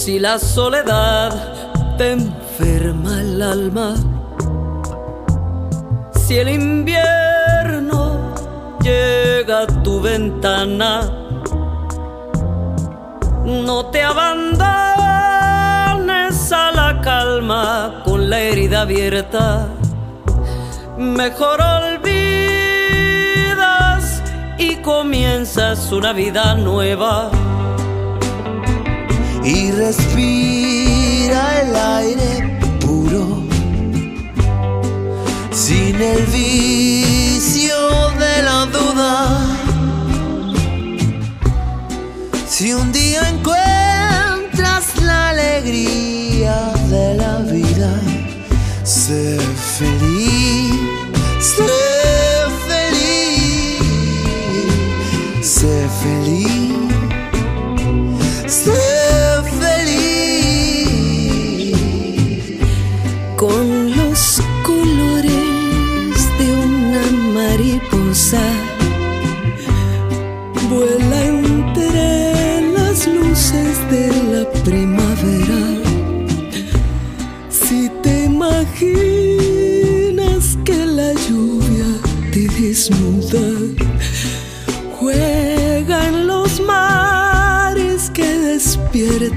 Si 0.08 0.16
la 0.18 0.38
soledad 0.38 1.98
te 1.98 2.12
enferma 2.12 3.20
el 3.20 3.42
alma, 3.42 3.94
si 6.14 6.38
el 6.38 6.48
invierno 6.48 8.32
llega 8.80 9.64
a 9.64 9.66
tu 9.66 10.00
ventana, 10.00 11.02
no 13.44 13.84
te 13.92 14.02
abandones 14.02 14.62
a 16.52 16.72
la 16.72 17.02
calma 17.02 18.00
con 18.06 18.30
la 18.30 18.40
herida 18.40 18.80
abierta. 18.80 19.68
Mejor 20.96 21.60
olvidas 21.60 22.22
y 24.56 24.76
comienzas 24.76 25.92
una 25.92 26.14
vida 26.14 26.54
nueva 26.54 27.30
y 29.48 29.70
respira 29.70 31.40
el 31.62 31.74
aire 31.74 32.58
puro 32.80 33.42
sin 35.50 35.94
el 36.00 36.24
vicio 36.26 37.78
de 38.24 38.42
la 38.42 38.66
duda. 38.66 39.14
Si 42.46 42.74
un 42.74 42.92
día 42.92 43.26
encuentras 43.30 44.84
la 45.02 45.30
alegría 45.30 46.72
de 46.90 47.14
la 47.14 47.38
vida, 47.38 47.92
sé 48.84 49.38
feliz, 49.78 50.74
sé 51.40 51.70
feliz, 52.68 53.80
sé 55.40 55.88
feliz, 56.02 56.67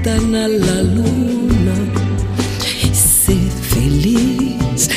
despiertan 0.02 0.34
a 0.34 0.48
la 0.48 0.82
luna. 0.82 1.74
Sé 2.92 3.36
feliz, 3.70 4.88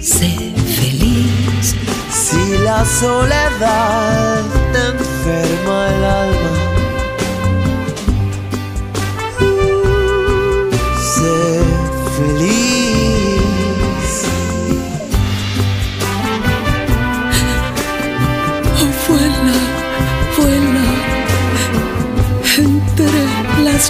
sé 0.00 0.30
feliz. 0.78 1.74
Si 2.10 2.58
la 2.64 2.84
soledad 2.84 4.42
te 4.72 4.80
enferma 4.88 5.76
el 5.88 6.04
alma, 6.04 6.41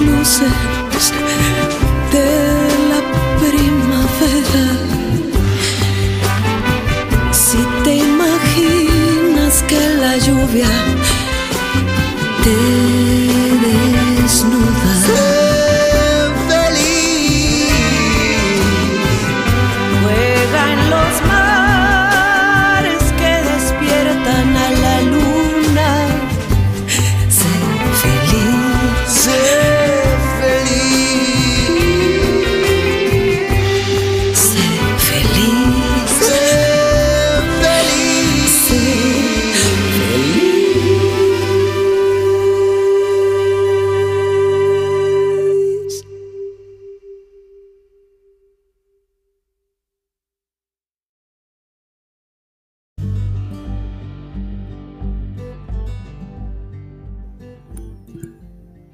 las 0.05 0.11
luces 0.11 0.82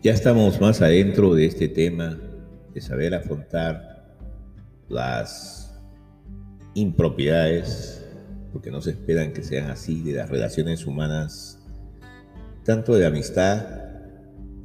Ya 0.01 0.12
estamos 0.12 0.61
más 0.61 0.81
adentro 0.81 1.35
de 1.35 1.47
este 1.47 1.66
tema 1.66 2.20
de 2.73 2.81
saber 2.81 3.16
afrontar 3.16 4.16
las 4.89 5.77
impropiedades, 6.75 8.07
porque 8.53 8.70
no 8.70 8.81
se 8.81 8.91
esperan 8.91 9.33
que 9.33 9.43
sean 9.43 9.70
así, 9.70 10.01
de 10.03 10.12
las 10.12 10.31
relaciones 10.31 10.87
humanas, 10.87 11.59
tanto 12.65 12.95
de 12.95 13.07
amistad 13.07 13.66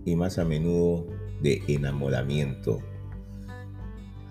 y 0.06 0.16
más 0.16 0.38
a 0.38 0.46
menudo 0.46 1.08
de 1.42 1.64
enamoramiento. 1.68 2.84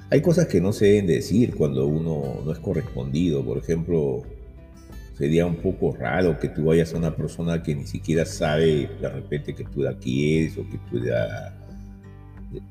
Hay 0.08 0.20
cosas 0.20 0.46
que 0.46 0.60
no 0.60 0.72
se 0.72 0.86
deben 0.86 1.08
decir 1.08 1.56
cuando 1.56 1.84
uno 1.84 2.42
no 2.44 2.52
es 2.52 2.60
correspondido. 2.60 3.44
Por 3.44 3.58
ejemplo, 3.58 4.22
sería 5.22 5.46
un 5.46 5.54
poco 5.54 5.96
raro 5.96 6.36
que 6.40 6.48
tú 6.48 6.64
vayas 6.64 6.92
a 6.92 6.96
una 6.96 7.14
persona 7.14 7.62
que 7.62 7.76
ni 7.76 7.86
siquiera 7.86 8.26
sabe 8.26 8.90
de 9.00 9.08
repente 9.08 9.54
que 9.54 9.62
tú 9.62 9.80
la 9.82 9.96
quieres 9.96 10.58
o 10.58 10.68
que 10.68 10.78
tú 10.90 11.00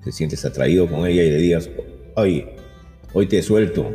te 0.03 0.11
sientes 0.11 0.44
atraído 0.44 0.86
con 0.86 1.07
ella 1.07 1.23
y 1.23 1.30
le 1.30 1.38
digas, 1.38 1.69
oye, 2.15 2.53
hoy 3.14 3.28
te 3.28 3.41
suelto, 3.41 3.90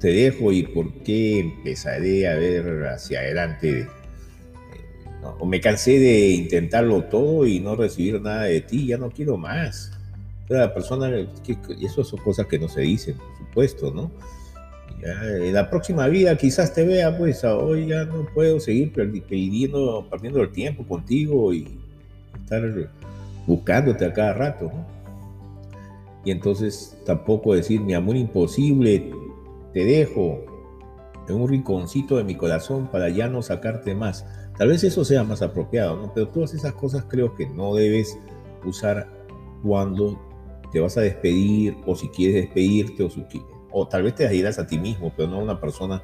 te 0.00 0.08
dejo 0.08 0.52
y 0.52 0.62
por 0.62 0.90
qué 1.02 1.40
empezaré 1.40 2.26
a 2.26 2.36
ver 2.36 2.86
hacia 2.86 3.20
adelante. 3.20 3.80
Eh, 3.80 3.88
no, 5.20 5.36
O 5.40 5.44
me 5.44 5.60
cansé 5.60 5.98
de 5.98 6.30
intentarlo 6.30 7.04
todo 7.04 7.46
y 7.46 7.60
no 7.60 7.76
recibir 7.76 8.22
nada 8.22 8.44
de 8.44 8.62
ti, 8.62 8.86
ya 8.86 8.96
no 8.96 9.10
quiero 9.10 9.36
más. 9.36 9.92
Pero 10.48 10.60
la 10.60 10.72
persona, 10.72 11.10
y 11.10 11.84
eso 11.84 12.02
son 12.02 12.20
cosas 12.20 12.46
que 12.46 12.58
no 12.58 12.70
se 12.70 12.80
dicen, 12.80 13.18
por 13.18 13.36
supuesto, 13.36 13.92
¿no? 13.92 14.10
En 15.02 15.54
la 15.54 15.70
próxima 15.70 16.08
vida 16.08 16.36
quizás 16.36 16.74
te 16.74 16.84
vea, 16.84 17.16
pues 17.16 17.44
ah, 17.44 17.56
hoy 17.56 17.86
ya 17.86 18.04
no 18.04 18.26
puedo 18.34 18.58
seguir 18.58 18.92
perdi- 18.92 19.22
pidiendo, 19.22 20.06
perdiendo 20.10 20.40
el 20.42 20.50
tiempo 20.50 20.84
contigo 20.84 21.52
y 21.52 21.68
estar 22.42 22.62
buscándote 23.46 24.04
a 24.04 24.12
cada 24.12 24.34
rato. 24.34 24.70
Y 26.24 26.30
entonces 26.32 26.98
tampoco 27.06 27.54
decir, 27.54 27.80
mi 27.80 27.94
amor 27.94 28.16
imposible, 28.16 29.10
te 29.72 29.84
dejo 29.84 30.44
en 31.28 31.36
un 31.36 31.48
rinconcito 31.48 32.16
de 32.16 32.24
mi 32.24 32.34
corazón 32.34 32.88
para 32.90 33.08
ya 33.08 33.28
no 33.28 33.40
sacarte 33.42 33.94
más. 33.94 34.26
Tal 34.56 34.68
vez 34.68 34.82
eso 34.82 35.04
sea 35.04 35.22
más 35.22 35.42
apropiado, 35.42 35.96
¿no? 35.96 36.12
Pero 36.12 36.28
todas 36.28 36.54
esas 36.54 36.72
cosas 36.72 37.04
creo 37.08 37.34
que 37.36 37.48
no 37.48 37.74
debes 37.74 38.18
usar 38.64 39.08
cuando 39.62 40.18
te 40.72 40.80
vas 40.80 40.96
a 40.98 41.02
despedir 41.02 41.76
o 41.86 41.94
si 41.94 42.08
quieres 42.08 42.42
despedirte 42.42 43.04
o, 43.04 43.10
si 43.10 43.20
qui- 43.22 43.44
o 43.70 43.86
tal 43.86 44.02
vez 44.02 44.14
te 44.14 44.28
dirás 44.28 44.58
a 44.58 44.66
ti 44.66 44.78
mismo, 44.78 45.12
pero 45.16 45.28
no 45.28 45.36
a 45.36 45.42
una 45.42 45.60
persona 45.60 46.02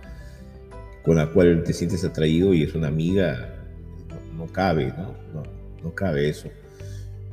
con 1.05 1.17
la 1.17 1.31
cual 1.31 1.63
te 1.65 1.73
sientes 1.73 2.05
atraído 2.05 2.55
y 2.55 2.63
es 2.63 2.75
una 2.75 2.89
amiga, 2.89 3.57
no, 4.09 4.45
no 4.45 4.53
cabe, 4.53 4.89
¿no? 4.97 5.15
¿no? 5.35 5.43
No 5.83 5.95
cabe 5.95 6.29
eso. 6.29 6.49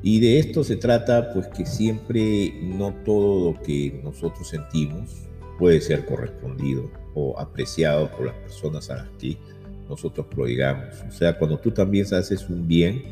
Y 0.04 0.20
de 0.20 0.40
esto 0.40 0.64
se 0.64 0.76
trata, 0.76 1.32
pues 1.32 1.48
que 1.48 1.66
siempre 1.66 2.54
no 2.62 2.94
todo 3.06 3.52
lo 3.52 3.62
que 3.62 4.02
nosotros 4.04 4.48
sentimos 4.50 5.28
puede 5.60 5.80
ser 5.80 6.06
correspondido 6.06 6.90
o 7.14 7.40
apreciado 7.40 8.10
por 8.12 8.26
las 8.26 8.36
personas 8.36 8.90
a 8.90 8.96
las 8.98 9.10
que 9.20 9.38
nosotros 9.88 10.26
prodigamos. 10.28 10.96
O 11.08 11.12
sea, 11.12 11.38
cuando 11.38 11.60
tú 11.60 11.72
también 11.72 12.06
haces 12.14 12.50
un 12.50 12.68
bien, 12.68 13.04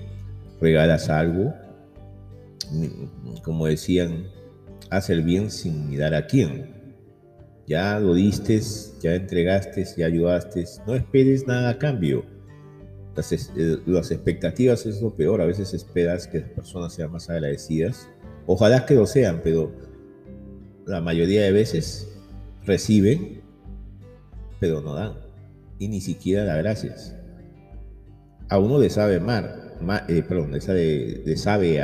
regalas 0.59 1.09
algo, 1.09 1.53
mm, 2.71 3.37
como 3.43 3.67
decían, 3.67 4.27
haz 4.89 5.09
el 5.09 5.21
bien 5.21 5.51
sin 5.51 5.89
mirar 5.89 6.15
a 6.15 6.25
quién. 6.25 6.78
Ya 7.69 7.99
lo 7.99 8.15
diste, 8.15 8.59
ya 8.99 9.13
entregaste, 9.13 9.85
ya 9.95 10.07
ayudaste, 10.07 10.65
no 10.87 10.95
esperes 10.95 11.45
nada 11.45 11.69
a 11.69 11.77
cambio. 11.77 12.25
Las, 13.15 13.31
eh, 13.31 13.77
las 13.85 14.09
expectativas 14.09 14.87
es 14.87 14.99
lo 15.03 15.13
peor, 15.15 15.39
a 15.39 15.45
veces 15.45 15.75
esperas 15.75 16.27
que 16.27 16.39
las 16.39 16.49
personas 16.49 16.93
sean 16.93 17.11
más 17.11 17.29
agradecidas. 17.29 18.09
Ojalá 18.47 18.87
que 18.87 18.95
lo 18.95 19.05
sean, 19.05 19.41
pero 19.43 19.71
la 20.87 20.99
mayoría 20.99 21.43
de 21.43 21.51
veces 21.51 22.11
reciben, 22.65 23.41
pero 24.59 24.81
no 24.81 24.95
dan. 24.95 25.13
Y 25.77 25.89
ni 25.89 26.01
siquiera 26.01 26.45
da 26.45 26.57
gracias. 26.57 27.15
A 28.49 28.57
uno 28.57 28.79
le 28.79 28.89
sabe 28.89 29.19
mal, 29.19 29.75
ma- 29.79 30.05
eh, 30.09 30.23
perdón, 30.27 30.51
le 30.53 30.59
sabe, 30.61 31.37
sabe 31.37 31.79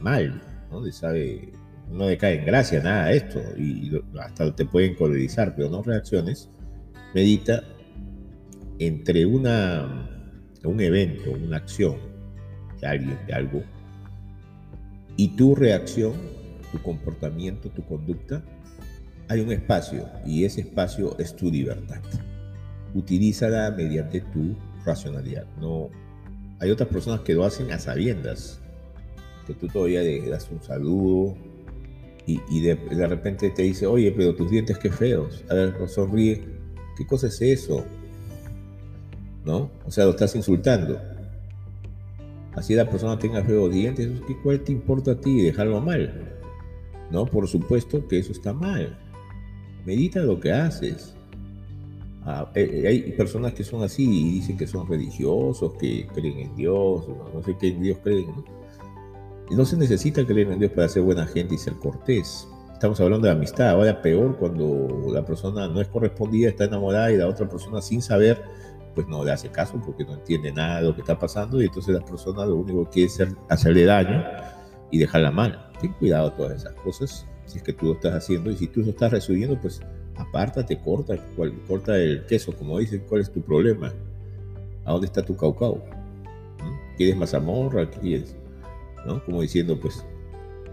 mal, 0.00 0.40
¿no? 0.70 0.82
Le 0.82 0.92
sabe, 0.92 1.52
no 1.90 2.08
le 2.08 2.16
cae 2.16 2.40
en 2.40 2.46
gracia 2.46 2.82
nada 2.82 3.12
esto 3.12 3.40
y 3.56 3.92
hasta 4.20 4.54
te 4.54 4.64
pueden 4.64 4.94
colorizar, 4.94 5.54
pero 5.54 5.70
no 5.70 5.82
reacciones 5.82 6.48
medita 7.14 7.62
entre 8.78 9.24
una, 9.24 10.10
un 10.64 10.80
evento, 10.80 11.30
una 11.30 11.58
acción 11.58 11.96
de 12.80 12.86
alguien, 12.86 13.18
de 13.26 13.32
algo, 13.32 13.62
y 15.16 15.28
tu 15.36 15.54
reacción, 15.54 16.14
tu 16.72 16.82
comportamiento, 16.82 17.70
tu 17.70 17.84
conducta, 17.84 18.42
hay 19.28 19.40
un 19.40 19.52
espacio 19.52 20.08
y 20.26 20.44
ese 20.44 20.62
espacio 20.62 21.16
es 21.18 21.34
tu 21.36 21.50
libertad. 21.50 22.00
Utilízala 22.94 23.70
mediante 23.70 24.20
tu 24.20 24.56
racionalidad. 24.84 25.46
No, 25.60 25.88
hay 26.58 26.70
otras 26.70 26.88
personas 26.88 27.20
que 27.20 27.34
lo 27.34 27.44
hacen 27.44 27.70
a 27.70 27.78
sabiendas, 27.78 28.60
que 29.46 29.54
tú 29.54 29.68
todavía 29.68 30.00
le 30.00 30.28
das 30.28 30.50
un 30.50 30.62
saludo 30.62 31.36
y, 32.26 32.60
de, 32.60 32.74
repente 33.06 33.50
te 33.50 33.62
dice, 33.62 33.86
oye, 33.86 34.10
pero 34.12 34.34
tus 34.34 34.50
dientes 34.50 34.78
qué 34.78 34.90
feos. 34.90 35.44
A 35.50 35.54
ver, 35.54 35.74
sonríe. 35.88 36.42
¿Qué 36.96 37.06
cosa 37.06 37.26
es 37.26 37.40
eso? 37.42 37.84
¿No? 39.44 39.70
O 39.84 39.90
sea, 39.90 40.04
lo 40.04 40.10
estás 40.12 40.34
insultando. 40.34 40.98
Así 42.54 42.74
la 42.74 42.88
persona 42.88 43.18
tenga 43.18 43.42
feos 43.42 43.72
dientes, 43.72 44.08
¿qué 44.26 44.36
cuál 44.42 44.60
te 44.60 44.72
importa 44.72 45.12
a 45.12 45.20
ti 45.20 45.42
dejarlo 45.42 45.80
mal? 45.80 46.38
No, 47.10 47.26
por 47.26 47.48
supuesto 47.48 48.06
que 48.06 48.18
eso 48.18 48.32
está 48.32 48.52
mal. 48.52 48.96
Medita 49.84 50.20
lo 50.20 50.38
que 50.38 50.52
haces. 50.52 51.14
Ah, 52.24 52.50
eh, 52.54 52.82
eh, 52.84 52.88
hay 52.88 53.12
personas 53.12 53.52
que 53.52 53.64
son 53.64 53.82
así 53.82 54.04
y 54.04 54.32
dicen 54.34 54.56
que 54.56 54.66
son 54.66 54.88
religiosos, 54.88 55.74
que 55.74 56.06
creen 56.14 56.38
en 56.38 56.56
Dios, 56.56 57.06
no, 57.08 57.42
sé 57.42 57.54
qué 57.60 57.72
Dios 57.72 57.98
creen. 58.02 58.28
¿no? 58.28 58.63
No 59.50 59.64
se 59.64 59.76
necesita 59.76 60.24
creer 60.26 60.50
en 60.50 60.58
Dios 60.58 60.72
para 60.72 60.88
ser 60.88 61.02
buena 61.02 61.26
gente 61.26 61.54
y 61.54 61.58
ser 61.58 61.74
cortés. 61.74 62.48
Estamos 62.72 63.00
hablando 63.00 63.26
de 63.26 63.32
amistad. 63.32 63.70
Ahora 63.70 64.00
peor 64.02 64.36
cuando 64.36 64.88
la 65.12 65.24
persona 65.24 65.68
no 65.68 65.80
es 65.80 65.88
correspondida, 65.88 66.48
está 66.48 66.64
enamorada 66.64 67.12
y 67.12 67.16
la 67.16 67.28
otra 67.28 67.48
persona 67.48 67.80
sin 67.80 68.02
saber, 68.02 68.42
pues 68.94 69.06
no 69.06 69.24
le 69.24 69.32
hace 69.32 69.48
caso 69.50 69.80
porque 69.84 70.04
no 70.04 70.14
entiende 70.14 70.52
nada 70.52 70.80
de 70.80 70.88
lo 70.88 70.94
que 70.94 71.00
está 71.02 71.18
pasando 71.18 71.60
y 71.60 71.66
entonces 71.66 71.94
la 71.94 72.04
persona 72.04 72.44
lo 72.46 72.56
único 72.56 72.84
que 72.84 72.90
quiere 72.90 73.06
es 73.06 73.14
hacer- 73.20 73.36
hacerle 73.48 73.84
daño 73.84 74.24
y 74.90 74.98
dejarla 74.98 75.30
mal. 75.30 75.70
Ten 75.80 75.92
cuidado 75.94 76.32
todas 76.32 76.56
esas 76.62 76.74
cosas 76.74 77.26
si 77.46 77.58
es 77.58 77.62
que 77.62 77.74
tú 77.74 77.86
lo 77.86 77.92
estás 77.92 78.14
haciendo 78.14 78.50
y 78.50 78.56
si 78.56 78.66
tú 78.68 78.80
lo 78.80 78.90
estás 78.90 79.10
recibiendo, 79.12 79.60
pues 79.60 79.80
apártate, 80.16 80.78
corta, 80.80 81.16
corta 81.68 81.96
el 81.98 82.24
queso, 82.24 82.56
como 82.56 82.78
dicen, 82.78 83.04
¿cuál 83.06 83.20
es 83.20 83.30
tu 83.30 83.42
problema? 83.42 83.92
¿A 84.86 84.92
dónde 84.92 85.06
está 85.06 85.22
tu 85.22 85.36
caucao? 85.36 85.76
¿Mm? 85.76 86.96
¿Quieres 86.96 87.16
mazamorra? 87.16 87.90
¿Qué 87.90 88.00
quieres? 88.00 88.36
¿No? 89.06 89.24
Como 89.24 89.42
diciendo, 89.42 89.78
pues, 89.80 90.04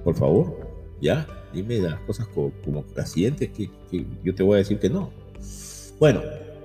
por 0.04 0.16
favor, 0.16 0.58
ya, 1.02 1.28
dime 1.54 1.80
las 1.80 2.00
cosas 2.02 2.28
co- 2.28 2.52
como 2.64 2.86
las 2.96 3.12
siguientes 3.12 3.50
que, 3.50 3.70
que 3.90 4.06
yo 4.24 4.34
te 4.34 4.44
voy 4.44 4.56
a 4.56 4.58
decir 4.60 4.80
que 4.80 4.90
no. 4.90 5.12
Bueno, 6.00 6.22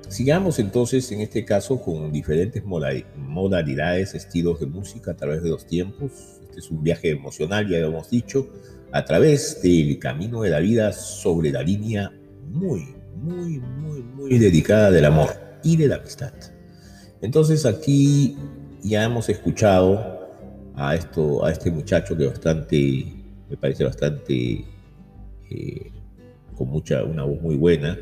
sigamos 0.08 0.58
entonces 0.58 1.10
en 1.12 1.20
este 1.20 1.44
caso 1.44 1.80
con 1.82 2.12
diferentes 2.12 2.64
moda- 2.64 2.92
modalidades, 3.16 4.14
estilos 4.14 4.60
de 4.60 4.66
música 4.66 5.10
a 5.12 5.16
través 5.16 5.42
de 5.42 5.50
los 5.50 5.66
tiempos. 5.66 6.12
Este 6.42 6.60
es 6.60 6.70
un 6.70 6.82
viaje 6.82 7.10
emocional, 7.10 7.68
ya 7.68 7.78
lo 7.80 7.88
hemos 7.88 8.10
dicho, 8.10 8.48
a 8.92 9.04
través 9.04 9.60
del 9.62 9.98
camino 9.98 10.42
de 10.42 10.50
la 10.50 10.60
vida 10.60 10.92
sobre 10.92 11.50
la 11.50 11.62
línea 11.62 12.12
muy, 12.48 12.94
muy, 13.16 13.58
muy, 13.58 14.02
muy 14.02 14.38
dedicada 14.38 14.90
del 14.90 15.04
amor 15.06 15.30
y 15.64 15.76
de 15.76 15.88
la 15.88 15.96
amistad. 15.96 16.32
Entonces 17.20 17.66
aquí 17.66 18.36
ya 18.82 19.02
hemos 19.04 19.28
escuchado 19.28 20.15
a, 20.76 20.94
esto, 20.94 21.44
a 21.44 21.50
este 21.50 21.70
muchacho 21.70 22.16
que 22.16 22.26
bastante, 22.26 23.06
me 23.48 23.56
parece 23.56 23.84
bastante, 23.84 24.64
eh, 25.50 25.92
con 26.54 26.68
mucha, 26.68 27.02
una 27.04 27.24
voz 27.24 27.40
muy 27.40 27.56
buena 27.56 27.98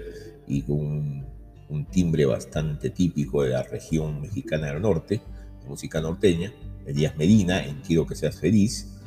y 0.46 0.62
con 0.62 1.24
un, 1.68 1.86
timbre 1.90 2.24
bastante 2.24 2.90
típico 2.90 3.42
de 3.42 3.50
la 3.50 3.62
región 3.62 4.20
mexicana 4.20 4.68
del 4.68 4.82
norte, 4.82 5.20
de 5.62 5.68
música 5.68 6.00
norteña, 6.00 6.52
Elías 6.86 7.16
Medina, 7.16 7.64
en 7.64 7.80
Quiero 7.80 8.06
que 8.06 8.14
seas 8.14 8.38
feliz, 8.38 9.00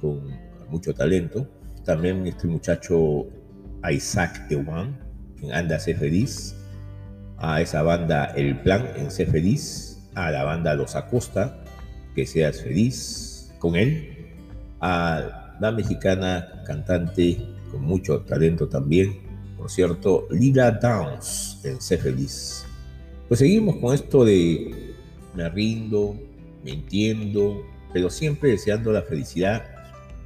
con 0.00 0.20
mucho 0.70 0.94
talento. 0.94 1.46
También 1.84 2.26
este 2.26 2.46
muchacho 2.46 3.26
Isaac 3.90 4.50
Ewan, 4.50 4.98
en 5.42 5.52
Anda 5.52 5.78
Sé 5.78 5.94
Feliz, 5.94 6.54
a 7.38 7.60
esa 7.60 7.82
banda 7.82 8.26
El 8.36 8.60
Plan 8.60 8.86
en 8.96 9.10
Sé 9.10 9.26
Feliz, 9.26 10.08
a 10.14 10.30
la 10.30 10.44
banda 10.44 10.74
Los 10.74 10.96
Acosta, 10.96 11.59
que 12.14 12.26
seas 12.26 12.62
feliz 12.62 13.52
con 13.58 13.76
él, 13.76 14.16
a 14.80 15.56
la 15.60 15.72
mexicana 15.72 16.62
cantante 16.66 17.38
con 17.70 17.82
mucho 17.82 18.20
talento 18.22 18.68
también, 18.68 19.20
por 19.60 19.70
cierto, 19.70 20.26
Lila 20.30 20.70
Downs 20.70 21.60
en 21.64 21.80
Sé 21.80 21.98
Feliz. 21.98 22.64
Pues 23.28 23.40
seguimos 23.40 23.76
con 23.76 23.94
esto 23.94 24.24
de 24.24 24.94
me 25.34 25.48
rindo, 25.50 26.16
me 26.64 26.72
entiendo, 26.72 27.62
pero 27.92 28.08
siempre 28.08 28.50
deseando 28.50 28.90
la 28.90 29.02
felicidad, 29.02 29.62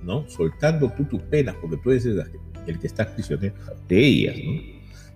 ¿no? 0.05 0.29
Soltando 0.29 0.91
tú 0.97 1.05
tus 1.05 1.21
penas, 1.23 1.57
porque 1.61 1.77
tú 1.79 1.91
eres 1.91 2.07
el, 2.07 2.79
que 2.79 2.87
estás 2.87 3.09
prisionero 3.09 3.55
de 3.89 3.99
ellas, 3.99 4.37
¿no? 4.45 4.61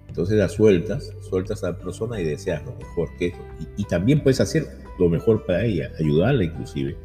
Entonces 0.08 0.36
las 0.36 0.52
sueltas, 0.52 1.12
sueltas 1.28 1.62
a 1.62 1.70
la 1.70 1.78
persona 1.78 2.20
y 2.20 2.24
deseas 2.24 2.64
lo 2.64 2.74
mejor 2.74 3.16
que 3.18 3.28
eso. 3.28 3.38
Y 3.76 3.84
también 3.84 4.20
puedes 4.20 4.40
hacer 4.40 4.66
lo 4.98 5.08
mejor 5.08 5.44
para 5.46 5.64
ella, 5.64 5.90
ayudarla 5.98 6.44
inclusive, 6.44 6.96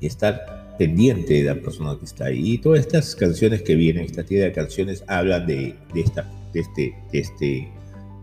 y 0.00 0.06
estar 0.06 0.76
pendiente 0.78 1.34
de 1.34 1.44
la 1.44 1.54
persona 1.54 1.96
que 1.98 2.04
está 2.06 2.26
ahí. 2.26 2.52
Y 2.54 2.58
todas 2.58 2.80
estas 2.80 3.14
canciones 3.14 3.62
que 3.62 3.74
vienen, 3.74 4.04
esta 4.04 4.24
tira 4.24 4.44
de 4.46 4.52
canciones, 4.52 5.04
hablan 5.06 5.46
de, 5.46 5.74
de, 5.94 6.00
esta, 6.00 6.28
de, 6.52 6.60
este, 6.60 6.94
de, 7.12 7.18
este, 7.18 7.68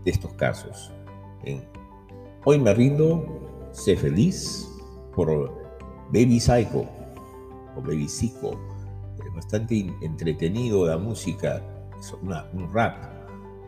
de 0.04 0.10
estos 0.10 0.32
casos. 0.34 0.90
Hoy 2.44 2.58
me 2.58 2.72
rindo, 2.74 3.68
sé 3.72 3.96
feliz, 3.96 4.68
por 5.14 5.52
Baby 6.12 6.40
Psycho, 6.40 6.86
o 7.76 7.80
Baby 7.82 8.08
Psycho. 8.08 8.52
Es 9.24 9.34
bastante 9.34 9.86
entretenido 10.02 10.86
la 10.86 10.98
música, 10.98 11.62
es 11.98 12.12
una- 12.22 12.46
un 12.52 12.72
rap. 12.72 13.04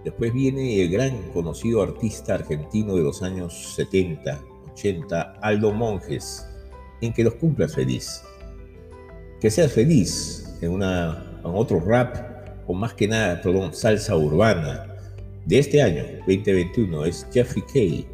Después 0.05 0.33
viene 0.33 0.83
el 0.83 0.91
gran 0.91 1.17
conocido 1.33 1.83
artista 1.83 2.35
argentino 2.35 2.97
de 2.97 3.03
los 3.03 3.23
años 3.23 3.75
70, 3.77 4.41
80, 4.73 5.39
Aldo 5.41 5.73
Monjes, 5.73 6.47
en 7.01 7.13
que 7.13 7.25
los 7.25 7.35
cumplas 7.35 7.75
feliz. 7.75 8.23
Que 9.41 9.51
seas 9.51 9.73
feliz 9.73 10.57
en, 10.61 10.71
una, 10.71 11.41
en 11.45 11.51
otro 11.51 11.81
rap, 11.81 12.17
o 12.67 12.75
más 12.75 12.95
que 12.95 13.09
nada, 13.09 13.41
perdón, 13.41 13.75
salsa 13.75 14.17
urbana 14.17 14.93
de 15.47 15.59
este 15.59 15.83
año, 15.83 16.05
2021, 16.27 17.05
es 17.07 17.27
Jeffrey 17.33 17.65
Kay, 17.73 18.07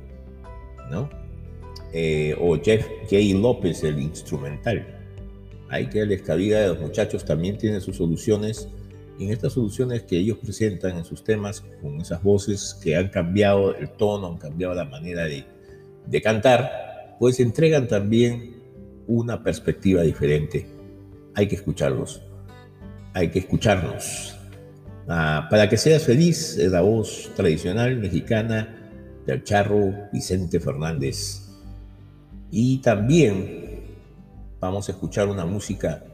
¿no? 0.90 1.10
Eh, 1.93 2.35
o 2.40 2.56
Jeff 2.60 2.86
J. 3.02 3.16
López, 3.39 3.82
el 3.85 4.01
instrumental. 4.01 4.86
Hay 5.68 5.89
que 5.89 6.01
darles 6.01 6.22
cabida 6.22 6.68
los 6.68 6.80
muchachos, 6.80 7.24
también 7.24 7.59
tienen 7.59 7.80
sus 7.80 7.97
soluciones. 7.97 8.68
Y 9.18 9.24
en 9.24 9.32
estas 9.32 9.55
soluciones 9.55 10.02
que 10.05 10.16
ellos 10.16 10.39
presentan 10.39 10.97
en 10.97 11.05
sus 11.05 11.24
temas, 11.24 11.64
con 11.82 12.01
esas 12.01 12.22
voces 12.22 12.78
que 12.82 12.97
han 12.97 13.09
cambiado 13.09 13.74
el 13.74 13.90
tono, 13.90 14.28
han 14.28 14.39
cambiado 14.39 14.74
la 14.74 14.85
manera 14.85 15.24
de, 15.24 15.44
de 16.09 16.22
cantar, 16.22 17.16
pues 17.18 17.39
entregan 17.40 17.86
también 17.86 18.56
una 19.06 19.43
perspectiva 19.43 20.02
diferente. 20.02 20.66
Hay 21.35 21.47
que 21.48 21.56
escucharlos, 21.56 22.22
hay 23.12 23.30
que 23.30 23.40
escucharnos. 23.40 24.35
Ah, 25.09 25.47
para 25.51 25.68
que 25.68 25.76
seas 25.76 26.05
feliz, 26.05 26.56
es 26.59 26.70
la 26.70 26.82
voz 26.82 27.30
tradicional 27.35 27.97
mexicana 27.97 28.90
del 29.26 29.43
charro 29.43 30.09
Vicente 30.12 30.60
Fernández. 30.60 31.48
Y 32.51 32.78
también 32.78 33.80
vamos 34.60 34.89
a 34.89 34.93
escuchar 34.93 35.28
una 35.28 35.44
música 35.44 36.05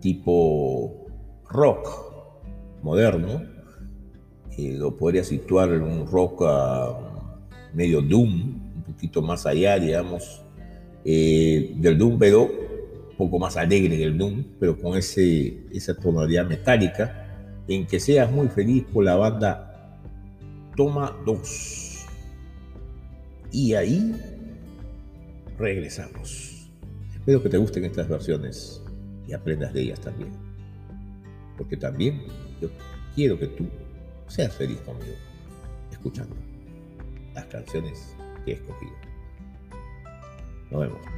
tipo 0.00 1.06
rock 1.48 2.82
moderno. 2.82 3.42
Eh, 4.56 4.74
lo 4.76 4.96
podría 4.96 5.24
situar 5.24 5.70
en 5.70 5.82
un 5.82 6.06
rock 6.06 6.42
ah, 6.46 6.98
medio 7.74 8.02
doom, 8.02 8.61
poquito 9.02 9.20
más 9.20 9.46
allá, 9.46 9.80
digamos, 9.80 10.42
eh, 11.04 11.72
del 11.74 11.98
doom, 11.98 12.20
pero 12.20 12.44
un 12.44 13.16
poco 13.16 13.40
más 13.40 13.56
alegre 13.56 13.96
que 13.96 14.04
el 14.04 14.16
doom, 14.16 14.44
pero 14.60 14.78
con 14.78 14.96
ese, 14.96 15.66
esa 15.72 15.94
tonalidad 15.96 16.46
metálica, 16.46 17.18
en 17.66 17.84
que 17.84 17.98
seas 17.98 18.30
muy 18.30 18.46
feliz 18.46 18.84
por 18.92 19.04
la 19.04 19.16
banda 19.16 19.98
Toma 20.76 21.16
2. 21.26 22.06
Y 23.50 23.74
ahí 23.74 24.14
regresamos. 25.58 26.70
Espero 27.12 27.42
que 27.42 27.48
te 27.48 27.58
gusten 27.58 27.84
estas 27.84 28.08
versiones 28.08 28.84
y 29.26 29.32
aprendas 29.32 29.72
de 29.72 29.82
ellas 29.82 30.00
también. 30.00 30.30
Porque 31.58 31.76
también 31.76 32.22
yo 32.60 32.68
quiero 33.16 33.36
que 33.36 33.48
tú 33.48 33.66
seas 34.28 34.54
feliz 34.54 34.78
conmigo, 34.82 35.16
escuchando 35.90 36.36
las 37.34 37.46
canciones 37.46 38.14
que 38.44 38.52
escogido. 38.52 38.92
Nos 40.70 40.80
vemos. 40.80 41.12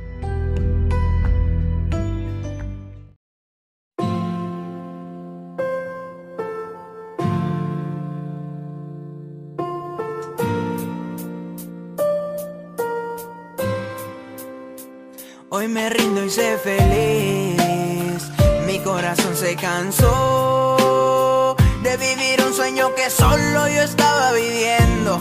Hoy 15.56 15.68
me 15.68 15.88
rindo 15.88 16.24
y 16.24 16.30
sé 16.30 16.58
feliz. 16.58 18.28
Mi 18.66 18.80
corazón 18.80 19.36
se 19.36 19.54
cansó 19.54 21.54
de 21.84 21.96
vivir 21.96 22.44
un 22.44 22.52
sueño 22.52 22.92
que 22.96 23.08
solo 23.08 23.68
yo 23.68 23.82
estaba 23.82 24.32
viviendo. 24.32 25.20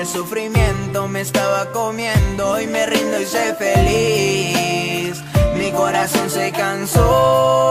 El 0.00 0.06
sufrimiento 0.06 1.06
me 1.08 1.20
estaba 1.20 1.70
comiendo. 1.72 2.52
Hoy 2.52 2.66
me 2.66 2.86
rindo 2.86 3.20
y 3.20 3.26
sé 3.26 3.54
feliz. 3.54 5.22
Mi 5.58 5.70
corazón 5.72 6.30
se 6.30 6.50
cansó 6.52 7.68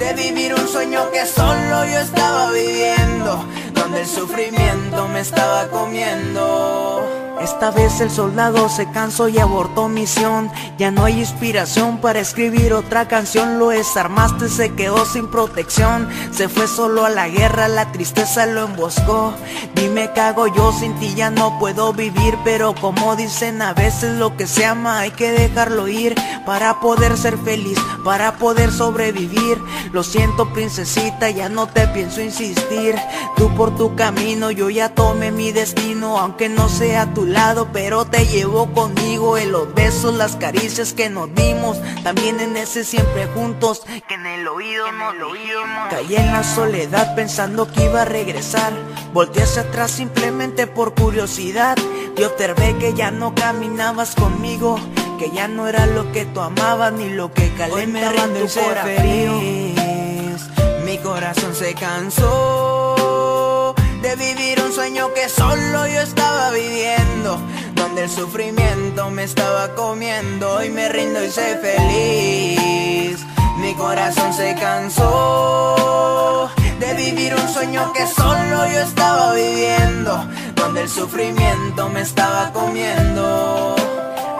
de 0.00 0.14
vivir 0.14 0.52
un 0.52 0.66
sueño 0.66 1.08
que 1.12 1.24
solo 1.24 1.84
yo 1.84 2.00
estaba 2.00 2.50
viviendo. 2.50 3.46
Donde 3.72 4.00
el 4.00 4.06
sufrimiento 4.08 5.06
me 5.06 5.20
estaba 5.20 5.68
comiendo. 5.68 7.21
Esta 7.42 7.72
vez 7.72 8.00
el 8.00 8.08
soldado 8.08 8.68
se 8.68 8.88
cansó 8.92 9.28
y 9.28 9.40
abortó 9.40 9.88
misión. 9.88 10.48
Ya 10.78 10.92
no 10.92 11.04
hay 11.04 11.18
inspiración 11.18 11.98
para 11.98 12.20
escribir 12.20 12.72
otra 12.72 13.08
canción. 13.08 13.58
Lo 13.58 13.70
desarmaste, 13.70 14.48
se 14.48 14.74
quedó 14.74 15.04
sin 15.04 15.28
protección. 15.28 16.08
Se 16.30 16.48
fue 16.48 16.68
solo 16.68 17.04
a 17.04 17.10
la 17.10 17.28
guerra, 17.28 17.66
la 17.66 17.90
tristeza 17.90 18.46
lo 18.46 18.66
emboscó. 18.66 19.34
Dime 19.74 20.12
qué 20.14 20.20
hago 20.20 20.46
yo 20.46 20.72
sin 20.72 20.94
ti, 21.00 21.14
ya 21.16 21.30
no 21.30 21.58
puedo 21.58 21.92
vivir. 21.92 22.38
Pero 22.44 22.76
como 22.76 23.16
dicen 23.16 23.60
a 23.60 23.74
veces, 23.74 24.18
lo 24.18 24.36
que 24.36 24.46
se 24.46 24.64
ama 24.64 25.00
hay 25.00 25.10
que 25.10 25.32
dejarlo 25.32 25.88
ir. 25.88 26.14
Para 26.46 26.78
poder 26.78 27.16
ser 27.16 27.38
feliz, 27.38 27.78
para 28.04 28.34
poder 28.38 28.70
sobrevivir. 28.70 29.58
Lo 29.92 30.04
siento, 30.04 30.52
princesita, 30.52 31.28
ya 31.30 31.48
no 31.48 31.66
te 31.66 31.88
pienso 31.88 32.20
insistir. 32.20 32.94
Tú 33.36 33.52
por 33.56 33.76
tu 33.76 33.96
camino, 33.96 34.52
yo 34.52 34.70
ya 34.70 34.90
tomé 34.90 35.32
mi 35.32 35.50
destino. 35.50 36.18
Aunque 36.18 36.48
no 36.48 36.68
sea 36.68 37.12
tu 37.12 37.31
lado, 37.32 37.68
pero 37.72 38.04
te 38.04 38.26
llevo 38.26 38.72
conmigo 38.72 39.38
en 39.38 39.52
los 39.52 39.72
besos, 39.74 40.14
las 40.14 40.36
caricias 40.36 40.92
que 40.92 41.10
nos 41.10 41.34
dimos, 41.34 41.78
también 42.02 42.40
en 42.40 42.56
ese 42.56 42.84
siempre 42.84 43.26
juntos, 43.26 43.82
que 44.08 44.14
en 44.14 44.26
el 44.26 44.48
oído 44.48 44.90
nos 44.92 45.14
lo 45.16 45.30
oímos. 45.30 45.88
Caí 45.90 46.16
en 46.16 46.32
la 46.32 46.44
soledad 46.44 47.14
pensando 47.14 47.70
que 47.70 47.84
iba 47.84 48.02
a 48.02 48.04
regresar, 48.04 48.72
volteé 49.12 49.42
hacia 49.42 49.62
atrás 49.62 49.90
simplemente 49.90 50.66
por 50.66 50.94
curiosidad, 50.94 51.76
y 52.16 52.22
observé 52.24 52.76
que 52.78 52.94
ya 52.94 53.10
no 53.10 53.34
caminabas 53.34 54.14
conmigo, 54.14 54.78
que 55.18 55.30
ya 55.30 55.48
no 55.48 55.68
era 55.68 55.86
lo 55.86 56.10
que 56.12 56.24
tú 56.26 56.40
amabas 56.40 56.92
ni 56.92 57.10
lo 57.10 57.32
que 57.32 57.52
calentaba 57.54 58.26
tu 58.26 58.48
feliz. 58.48 59.72
Mi 60.84 60.98
corazón 60.98 61.54
se 61.54 61.74
cansó 61.74 63.01
de 64.02 64.16
vivir 64.16 64.60
un 64.60 64.72
sueño 64.72 65.14
que 65.14 65.28
solo 65.28 65.86
yo 65.86 66.00
estaba 66.00 66.50
viviendo, 66.50 67.38
donde 67.74 68.04
el 68.04 68.10
sufrimiento 68.10 69.10
me 69.10 69.22
estaba 69.22 69.74
comiendo 69.74 70.62
y 70.64 70.70
me 70.70 70.88
rindo 70.88 71.22
y 71.22 71.30
sé 71.30 71.56
feliz. 71.58 73.24
Mi 73.58 73.74
corazón 73.74 74.34
se 74.34 74.56
cansó 74.56 76.50
de 76.80 76.94
vivir 76.94 77.32
un 77.34 77.48
sueño 77.48 77.92
que 77.92 78.04
solo 78.06 78.66
yo 78.72 78.80
estaba 78.80 79.34
viviendo, 79.34 80.26
donde 80.56 80.82
el 80.82 80.88
sufrimiento 80.88 81.88
me 81.88 82.00
estaba 82.00 82.52
comiendo. 82.52 83.81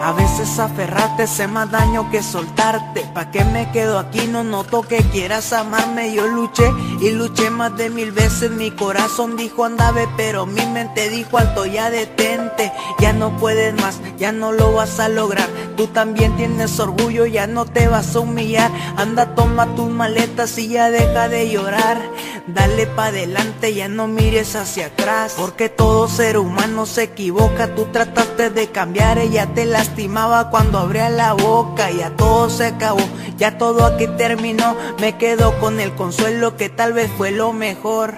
A 0.03 0.11
veces 0.11 0.59
aferrarte 0.59 1.23
hace 1.23 1.47
más 1.47 1.71
daño 1.71 2.11
que 2.11 2.21
soltarte. 2.21 3.09
¿Pa' 3.13 3.31
qué 3.31 3.45
me 3.45 3.71
quedo 3.71 3.97
aquí? 3.97 4.27
No 4.27 4.43
noto 4.43 4.81
que 4.81 4.97
quieras 4.97 5.53
amarme. 5.53 6.13
Yo 6.13 6.27
luché 6.27 6.69
y 6.99 7.11
luché 7.11 7.49
más 7.49 7.77
de 7.77 7.89
mil 7.89 8.11
veces. 8.11 8.51
Mi 8.51 8.71
corazón 8.71 9.37
dijo 9.37 9.63
andave, 9.63 10.09
pero 10.17 10.45
mi 10.45 10.65
mente 10.65 11.09
dijo 11.09 11.37
alto 11.37 11.65
ya 11.65 11.89
detente. 11.89 12.73
Ya 12.99 13.13
no 13.13 13.37
puedes 13.37 13.73
más, 13.75 14.01
ya 14.17 14.33
no 14.33 14.51
lo 14.51 14.73
vas 14.73 14.99
a 14.99 15.07
lograr. 15.07 15.47
Tú 15.77 15.87
también 15.87 16.35
tienes 16.35 16.81
orgullo, 16.81 17.25
ya 17.25 17.47
no 17.47 17.63
te 17.63 17.87
vas 17.87 18.13
a 18.17 18.19
humillar. 18.19 18.71
Anda, 18.97 19.35
toma 19.35 19.73
tus 19.75 19.89
maletas 19.89 20.57
y 20.57 20.67
ya 20.67 20.91
deja 20.91 21.29
de 21.29 21.49
llorar. 21.49 21.97
Dale 22.45 22.87
pa' 22.87 23.05
adelante, 23.05 23.73
ya 23.73 23.87
no 23.87 24.07
mires 24.07 24.57
hacia 24.57 24.87
atrás. 24.87 25.35
Porque 25.37 25.69
todo 25.69 26.09
ser 26.09 26.37
humano 26.37 26.85
se 26.85 27.03
equivoca. 27.03 27.73
Tú 27.73 27.85
trataste 27.85 28.49
de 28.49 28.67
cambiar, 28.67 29.17
ella 29.17 29.47
te 29.53 29.65
lastimaba 29.93 30.49
cuando 30.49 30.79
abría 30.79 31.07
la 31.11 31.33
boca. 31.33 31.91
Ya 31.91 32.09
todo 32.15 32.49
se 32.49 32.65
acabó, 32.65 33.03
ya 33.37 33.59
todo 33.59 33.85
aquí 33.85 34.07
terminó. 34.17 34.75
Me 34.99 35.17
quedo 35.17 35.59
con 35.59 35.79
el 35.79 35.93
consuelo 35.93 36.57
que 36.57 36.69
tal 36.69 36.93
vez 36.93 37.11
fue 37.15 37.29
lo 37.29 37.53
mejor. 37.53 38.15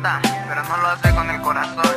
Pero 0.00 0.62
no 0.62 0.76
lo 0.76 0.88
hace 0.88 1.12
con 1.12 1.28
el 1.28 1.40
corazón 1.40 1.87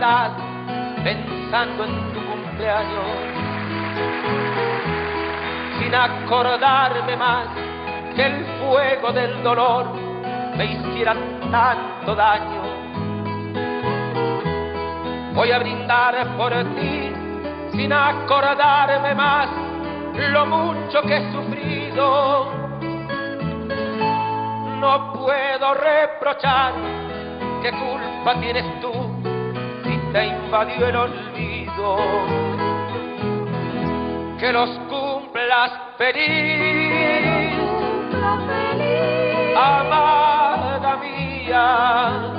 pensando 0.00 1.84
en 1.84 2.12
tu 2.14 2.20
cumpleaños, 2.24 3.04
sin 5.78 5.94
acordarme 5.94 7.16
más 7.16 7.48
que 8.16 8.26
el 8.26 8.44
fuego 8.58 9.12
del 9.12 9.42
dolor 9.42 9.92
me 10.56 10.64
hiciera 10.64 11.14
tanto 11.50 12.14
daño. 12.14 12.62
Voy 15.34 15.52
a 15.52 15.58
brindar 15.58 16.26
por 16.36 16.50
ti, 16.50 17.12
sin 17.72 17.92
acordarme 17.92 19.14
más 19.14 19.48
lo 20.30 20.46
mucho 20.46 21.02
que 21.02 21.16
he 21.18 21.32
sufrido. 21.32 22.52
No 24.80 25.12
puedo 25.12 25.74
reprochar 25.74 26.72
qué 27.62 27.70
culpa 27.70 28.40
tienes 28.40 28.80
tú 28.80 29.09
te 30.12 30.26
invadió 30.26 30.88
el 30.88 30.96
olvido. 30.96 31.96
Que 34.38 34.52
los 34.52 34.70
cumplas 34.88 35.72
feliz, 35.98 37.58
amada 39.56 40.96
mía. 40.96 42.32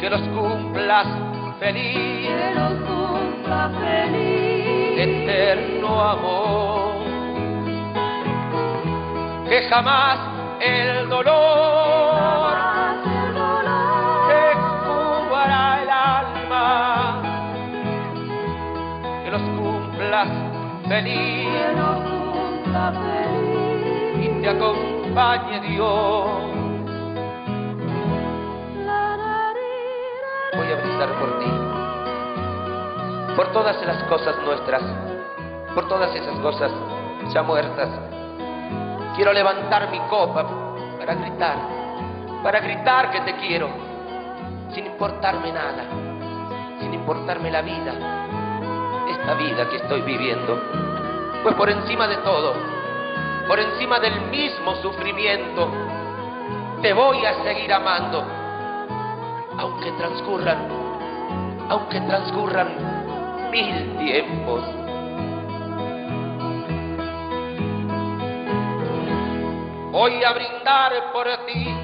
Que 0.00 0.10
los 0.10 0.22
cumplas 0.28 1.06
feliz, 1.58 2.30
eterno 4.96 6.00
amor. 6.00 6.88
Que 9.48 9.62
jamás 9.68 10.18
el 10.60 11.08
dolor 11.08 12.77
feliz. 20.88 21.48
Y 24.20 24.28
te 24.40 24.48
acompañe 24.48 25.60
Dios. 25.60 26.26
Voy 30.56 30.72
a 30.72 30.76
brindar 30.82 31.10
por 31.20 31.38
ti, 31.38 31.50
por 33.36 33.52
todas 33.52 33.86
las 33.86 34.02
cosas 34.04 34.34
nuestras, 34.44 34.82
por 35.74 35.86
todas 35.88 36.14
esas 36.14 36.38
cosas 36.40 36.72
ya 37.32 37.42
muertas. 37.42 37.88
Quiero 39.14 39.32
levantar 39.32 39.90
mi 39.90 40.00
copa 40.08 40.46
para 40.98 41.14
gritar, 41.14 41.58
para 42.42 42.60
gritar 42.60 43.10
que 43.10 43.20
te 43.20 43.36
quiero, 43.36 43.68
sin 44.72 44.86
importarme 44.86 45.52
nada, 45.52 45.84
sin 46.80 46.94
importarme 46.94 47.50
la 47.50 47.62
vida, 47.62 48.17
esta 49.28 49.34
vida 49.34 49.68
que 49.68 49.76
estoy 49.76 50.00
viviendo. 50.02 50.58
Pues 51.42 51.54
por 51.54 51.68
encima 51.68 52.08
de 52.08 52.16
todo, 52.18 52.54
por 53.46 53.58
encima 53.60 54.00
del 54.00 54.22
mismo 54.30 54.74
sufrimiento, 54.76 55.70
te 56.80 56.94
voy 56.94 57.24
a 57.26 57.34
seguir 57.42 57.70
amando, 57.72 58.24
aunque 59.58 59.92
transcurran, 59.92 60.58
aunque 61.68 62.00
transcurran 62.00 63.50
mil 63.50 63.96
tiempos. 63.98 64.62
Voy 69.92 70.24
a 70.24 70.32
brindar 70.32 71.12
por 71.12 71.26
ti, 71.44 71.74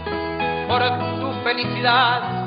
por 0.66 0.82
tu 1.20 1.32
felicidad, 1.42 2.43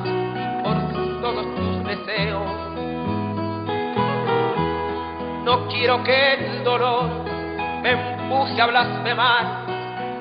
No 5.48 5.65
quiero 5.69 6.03
que 6.03 6.34
el 6.34 6.61
dolor 6.65 7.06
me 7.82 7.91
empuje 7.91 8.61
a 8.61 8.65
blasfemar 8.65 9.45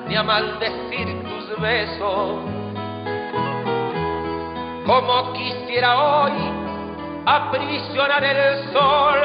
ni 0.07 0.15
a 0.15 0.23
maldecir 0.23 1.21
tus 1.21 1.59
besos. 1.59 2.39
Como 4.85 5.33
quisiera 5.33 5.97
hoy 5.97 6.31
aprisionar 7.25 8.23
el 8.23 8.71
sol 8.71 9.19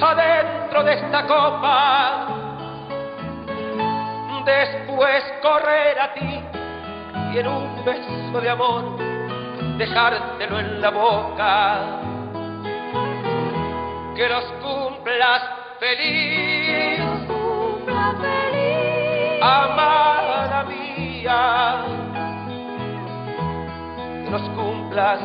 adentro 0.00 0.82
de 0.82 0.94
esta 0.94 1.26
copa 1.26 2.26
después 4.46 5.24
correr 5.42 6.00
a 6.00 6.14
ti 6.14 6.40
y 7.34 7.38
en 7.38 7.48
un 7.48 7.84
beso 7.84 8.40
de 8.40 8.48
amor 8.48 8.96
dejártelo 9.76 10.58
en 10.58 10.80
la 10.80 10.88
boca. 10.88 12.03
Que 14.16 14.28
los 14.28 14.44
cumplas 14.62 15.42
feliz, 15.80 17.00
amada 19.42 20.64
mía. 20.64 21.84
Que 24.24 24.30
los 24.30 24.42
cumplas 24.50 25.20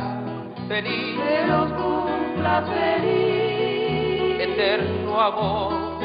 feliz, 0.67 1.19
que 1.19 1.47
los 1.47 1.71
cumplas 1.73 2.63
feliz, 2.67 4.41
eterno 4.41 5.21
amor. 5.21 5.99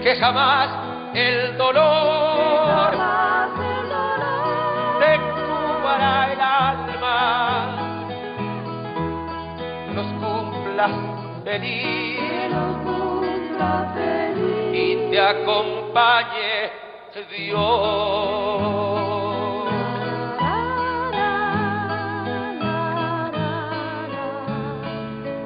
Que 0.00 0.14
jamás 0.16 0.68
el 1.14 1.56
dolor, 1.58 2.92
te 5.00 5.18
cubra 5.18 6.32
el 6.32 6.40
alma, 6.40 7.67
cumplas 10.78 11.42
feliz, 11.44 12.18
y 14.72 15.10
te 15.10 15.20
acompañe 15.20 16.70
Dios. 17.36 17.58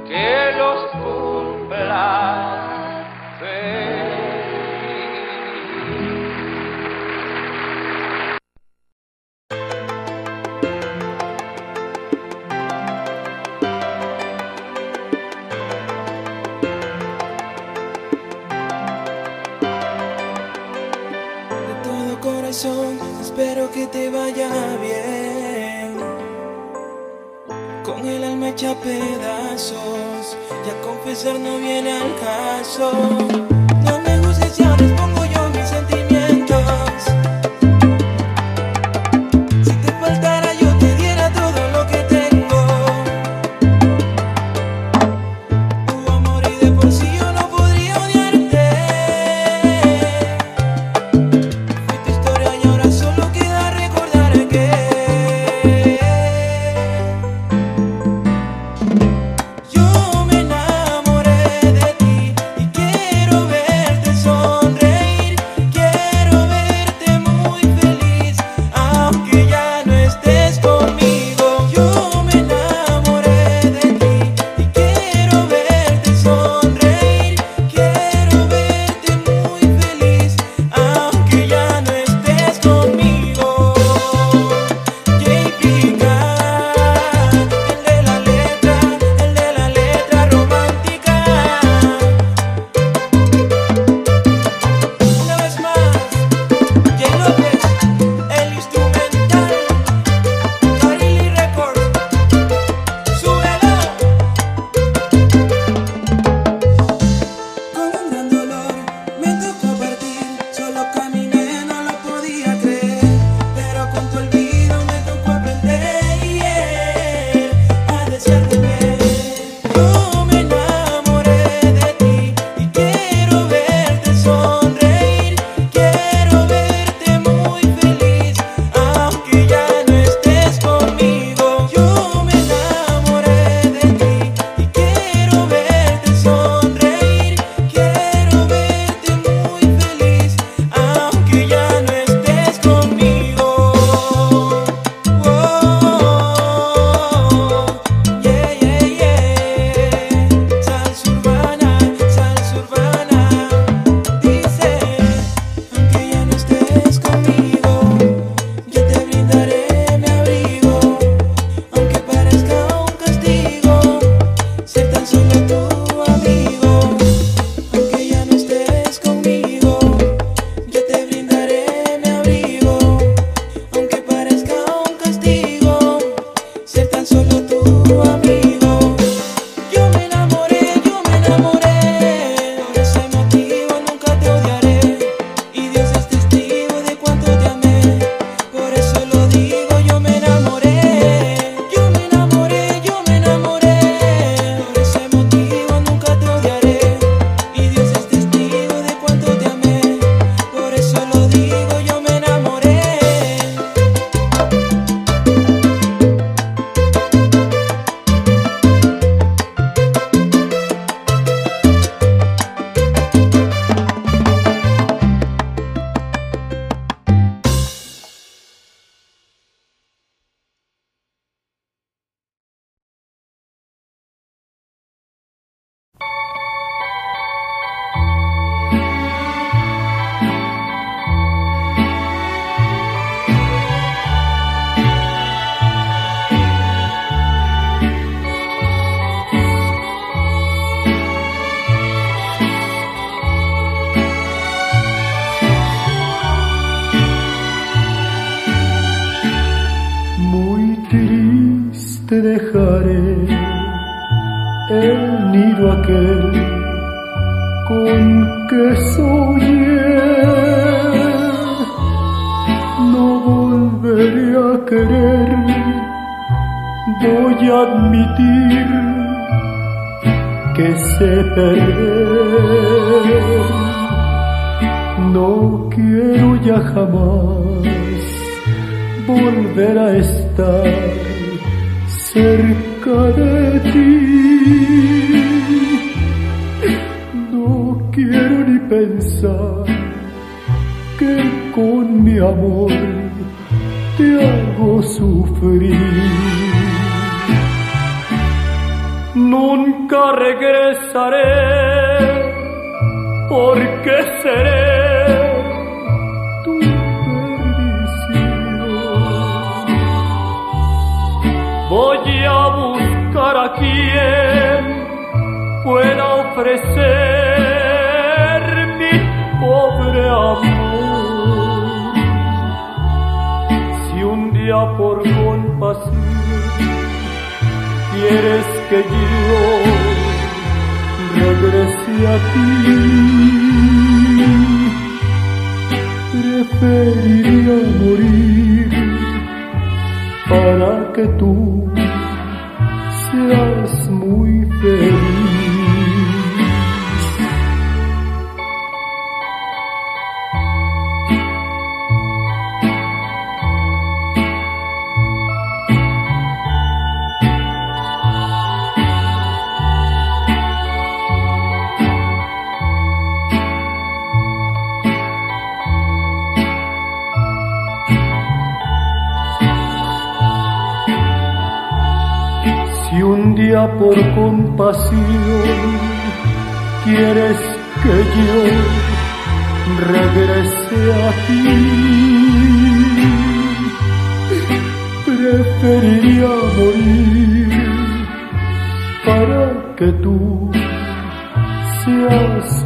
Que 0.06 0.52
los 0.58 0.90
cumplas 1.02 2.61
espero 23.20 23.68
que 23.72 23.88
te 23.88 24.08
vaya 24.08 24.48
bien. 24.80 25.96
Con 27.84 28.06
el 28.06 28.22
alma 28.22 28.50
hecha 28.50 28.74
pedazos, 28.80 30.36
ya 30.64 30.80
confesar 30.80 31.40
no 31.40 31.58
viene 31.58 31.90
al 31.92 32.14
caso. 32.20 32.92
No 33.84 34.00
me 34.02 34.18
juzgues 34.18 34.52
si 34.52 34.62
ahora 34.62 34.84
expongo 34.84 35.24
yo 35.24 35.41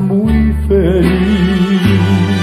muy 0.00 0.54
feliz. 0.68 2.35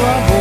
amor. 0.00 0.39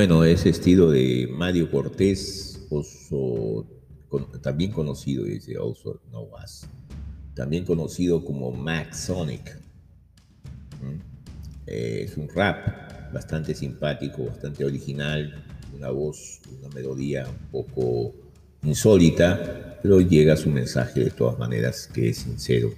Bueno, 0.00 0.24
ese 0.24 0.48
estilo 0.48 0.90
de 0.90 1.28
Mario 1.30 1.70
Cortés, 1.70 2.66
también 4.40 4.72
conocido, 4.72 5.24
dice 5.24 5.58
also 5.58 6.00
no 6.10 6.26
también 7.34 7.66
conocido 7.66 8.24
como 8.24 8.50
Max 8.50 9.00
Sonic. 9.00 9.60
Eh, 11.66 12.04
es 12.06 12.16
un 12.16 12.30
rap 12.30 13.12
bastante 13.12 13.54
simpático, 13.54 14.24
bastante 14.24 14.64
original, 14.64 15.44
una 15.76 15.90
voz, 15.90 16.40
una 16.58 16.74
melodía 16.74 17.28
un 17.28 17.50
poco 17.50 18.14
insólita, 18.62 19.78
pero 19.82 20.00
llega 20.00 20.34
su 20.38 20.48
mensaje 20.48 21.04
de 21.04 21.10
todas 21.10 21.38
maneras 21.38 21.86
que 21.92 22.08
es 22.08 22.16
sincero. 22.16 22.72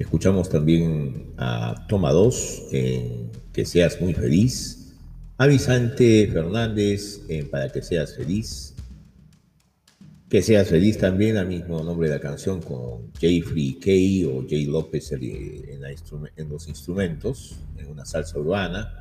Escuchamos 0.00 0.48
también 0.48 1.32
a 1.36 1.86
Toma 1.88 2.10
2 2.10 2.62
en 2.72 3.30
Que 3.52 3.64
seas 3.64 4.00
muy 4.00 4.14
feliz, 4.14 4.79
a 5.40 5.46
Vicente 5.46 6.28
Fernández 6.30 7.22
en 7.30 7.48
Para 7.48 7.70
que 7.70 7.80
seas 7.80 8.14
feliz, 8.14 8.74
que 10.28 10.42
seas 10.42 10.68
feliz 10.68 10.98
también, 10.98 11.38
al 11.38 11.48
mismo 11.48 11.82
nombre 11.82 12.10
de 12.10 12.16
la 12.16 12.20
canción, 12.20 12.60
con 12.60 13.10
Jeffrey 13.18 13.78
Kay 13.80 14.24
o 14.26 14.44
Jay 14.46 14.66
López 14.66 15.12
en 15.12 16.48
los 16.50 16.68
instrumentos, 16.68 17.56
en 17.78 17.88
una 17.88 18.04
salsa 18.04 18.38
urbana, 18.38 18.92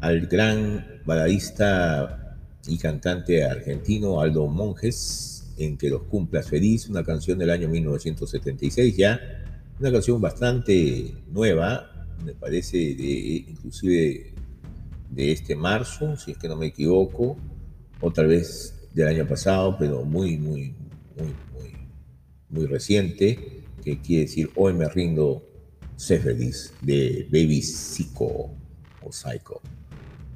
al 0.00 0.26
gran 0.26 1.00
baladista 1.06 2.36
y 2.66 2.76
cantante 2.76 3.44
argentino 3.44 4.20
Aldo 4.20 4.48
Monjes, 4.48 5.54
en 5.58 5.78
Que 5.78 5.90
los 5.90 6.02
cumplas 6.02 6.48
feliz, 6.48 6.88
una 6.88 7.04
canción 7.04 7.38
del 7.38 7.50
año 7.50 7.68
1976 7.68 8.96
ya, 8.96 9.20
una 9.78 9.92
canción 9.92 10.20
bastante 10.20 11.14
nueva, 11.30 12.08
me 12.24 12.32
parece, 12.34 12.78
de, 12.78 13.44
inclusive 13.48 14.31
de 15.12 15.32
este 15.32 15.54
marzo, 15.54 16.16
si 16.16 16.32
es 16.32 16.38
que 16.38 16.48
no 16.48 16.56
me 16.56 16.66
equivoco, 16.66 17.36
o 18.00 18.12
tal 18.12 18.28
vez 18.28 18.88
del 18.92 19.08
año 19.08 19.26
pasado, 19.26 19.76
pero 19.78 20.04
muy, 20.04 20.38
muy, 20.38 20.74
muy, 21.16 21.34
muy, 21.52 21.72
muy 22.48 22.66
reciente, 22.66 23.62
que 23.84 24.00
quiere 24.00 24.22
decir 24.22 24.50
Hoy 24.56 24.74
me 24.74 24.88
rindo, 24.88 25.42
sé 25.96 26.18
feliz, 26.18 26.72
de 26.80 27.26
Baby 27.30 27.62
Psycho 27.62 28.50
o 29.02 29.12
Psycho. 29.12 29.60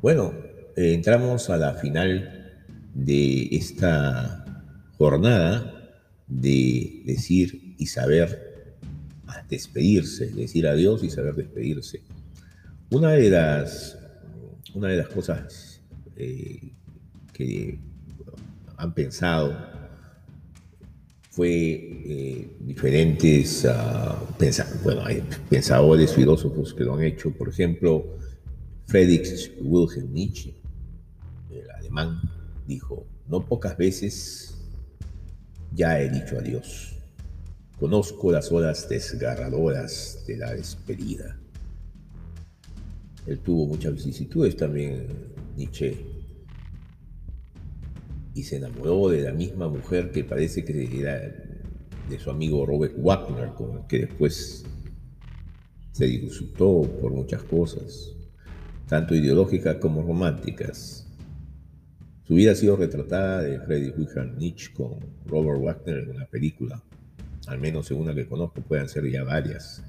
Bueno, 0.03 0.33
eh, 0.77 0.93
entramos 0.95 1.49
a 1.51 1.57
la 1.57 1.75
final 1.75 2.65
de 2.95 3.49
esta 3.53 4.65
jornada 4.99 5.73
de 6.27 7.03
decir 7.05 7.75
y 7.79 7.87
saber 7.87 8.47
despedirse, 9.49 10.27
decir 10.29 10.67
adiós 10.67 11.03
y 11.05 11.11
saber 11.11 11.35
despedirse. 11.35 12.03
Una 12.91 13.13
de 13.13 13.31
las, 13.31 13.99
una 14.77 14.89
de 14.89 14.97
las 14.99 15.09
cosas 15.09 15.81
eh, 16.17 16.73
que 17.33 17.79
han 18.77 18.93
pensado 18.95 19.57
fue 21.31 21.51
eh, 21.51 22.57
diferentes 22.61 23.65
ah, 23.67 24.23
pensa- 24.39 24.69
bueno, 24.83 25.05
hay 25.05 25.23
pensadores, 25.51 26.13
filósofos 26.15 26.73
que 26.75 26.85
lo 26.85 26.95
han 26.95 27.03
hecho. 27.05 27.31
Por 27.33 27.49
ejemplo, 27.49 28.05
Friedrich 28.87 29.53
Wilhelm 29.61 30.13
Nietzsche, 30.13 30.55
el 31.51 31.71
alemán, 31.71 32.21
dijo, 32.67 33.07
no 33.29 33.45
pocas 33.45 33.77
veces 33.77 34.55
ya 35.75 36.01
he 36.01 36.09
dicho 36.11 36.39
adiós. 36.39 36.93
Conozco 37.79 38.33
las 38.33 38.51
horas 38.53 38.89
desgarradoras 38.89 40.25
de 40.27 40.37
la 40.39 40.55
despedida. 40.55 41.39
Él 43.27 43.41
tuvo 43.41 43.67
muchas 43.67 43.95
vicisitudes 43.95 44.57
también, 44.57 45.07
Nietzsche, 45.57 45.97
y 48.35 48.43
se 48.43 48.57
enamoró 48.57 49.09
de 49.09 49.23
la 49.23 49.33
misma 49.33 49.69
mujer 49.69 50.11
que 50.13 50.23
parece 50.23 50.65
que 50.65 51.01
era 51.01 51.19
de 52.09 52.19
su 52.19 52.31
amigo 52.31 52.65
Robert 52.67 52.95
Wagner, 52.99 53.49
con 53.55 53.79
el 53.79 53.87
que 53.87 54.01
después 54.01 54.65
se 55.93 56.05
disfrutó 56.05 56.83
por 57.01 57.13
muchas 57.13 57.43
cosas, 57.43 58.15
tanto 58.87 59.15
ideológicas 59.15 59.77
como 59.77 60.03
románticas. 60.03 61.11
Su 62.25 62.35
vida 62.35 62.53
ha 62.53 62.55
sido 62.55 62.77
retratada 62.77 63.43
de 63.43 63.61
Friedrich 63.61 63.97
Wilhelm 63.97 64.37
Nietzsche 64.37 64.73
con 64.75 64.99
Robert 65.25 65.61
Wagner 65.61 65.99
en 66.01 66.11
una 66.11 66.27
película, 66.27 66.83
al 67.47 67.59
menos 67.59 67.91
en 67.91 67.99
una 67.99 68.15
que 68.15 68.27
conozco, 68.27 68.61
pueden 68.61 68.89
ser 68.89 69.11
ya 69.11 69.25
varias. 69.25 69.83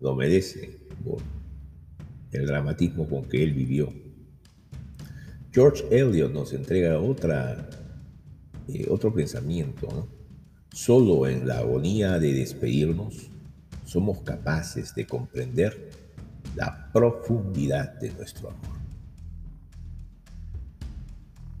Lo 0.00 0.14
merece 0.14 0.78
por 1.04 1.18
el 2.34 2.46
dramatismo 2.46 3.08
con 3.08 3.24
que 3.24 3.42
él 3.42 3.52
vivió. 3.52 3.92
George 5.52 5.84
Eliot 5.90 6.32
nos 6.32 6.52
entrega 6.52 6.98
otra, 6.98 7.70
eh, 8.68 8.86
otro 8.90 9.14
pensamiento. 9.14 9.86
¿no? 9.86 10.08
Solo 10.72 11.28
en 11.28 11.46
la 11.46 11.58
agonía 11.58 12.18
de 12.18 12.32
despedirnos 12.32 13.30
somos 13.84 14.22
capaces 14.22 14.94
de 14.94 15.06
comprender 15.06 15.90
la 16.56 16.90
profundidad 16.92 17.94
de 18.00 18.10
nuestro 18.10 18.50
amor. 18.50 18.78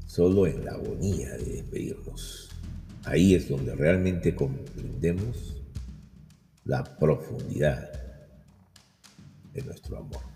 Solo 0.06 0.46
en 0.48 0.64
la 0.64 0.72
agonía 0.72 1.30
de 1.36 1.44
despedirnos. 1.44 2.48
Ahí 3.04 3.34
es 3.34 3.48
donde 3.48 3.76
realmente 3.76 4.34
comprendemos 4.34 5.62
la 6.64 6.82
profundidad 6.82 7.92
de 9.52 9.62
nuestro 9.62 9.98
amor. 9.98 10.33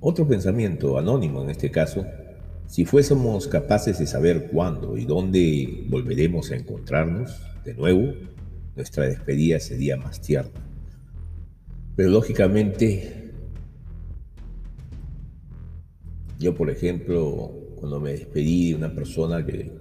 Otro 0.00 0.26
pensamiento 0.28 0.98
anónimo 0.98 1.42
en 1.42 1.50
este 1.50 1.70
caso, 1.70 2.06
si 2.66 2.84
fuésemos 2.84 3.48
capaces 3.48 3.98
de 3.98 4.06
saber 4.06 4.48
cuándo 4.52 4.96
y 4.96 5.04
dónde 5.04 5.84
volveremos 5.88 6.50
a 6.50 6.56
encontrarnos 6.56 7.40
de 7.64 7.74
nuevo, 7.74 8.12
nuestra 8.76 9.04
despedida 9.04 9.58
sería 9.58 9.96
más 9.96 10.20
tierna. 10.20 10.60
Pero 11.96 12.10
lógicamente, 12.10 13.32
yo 16.38 16.54
por 16.54 16.70
ejemplo, 16.70 17.50
cuando 17.76 17.98
me 17.98 18.10
despedí 18.12 18.70
de 18.70 18.76
una 18.76 18.94
persona 18.94 19.44
que 19.44 19.72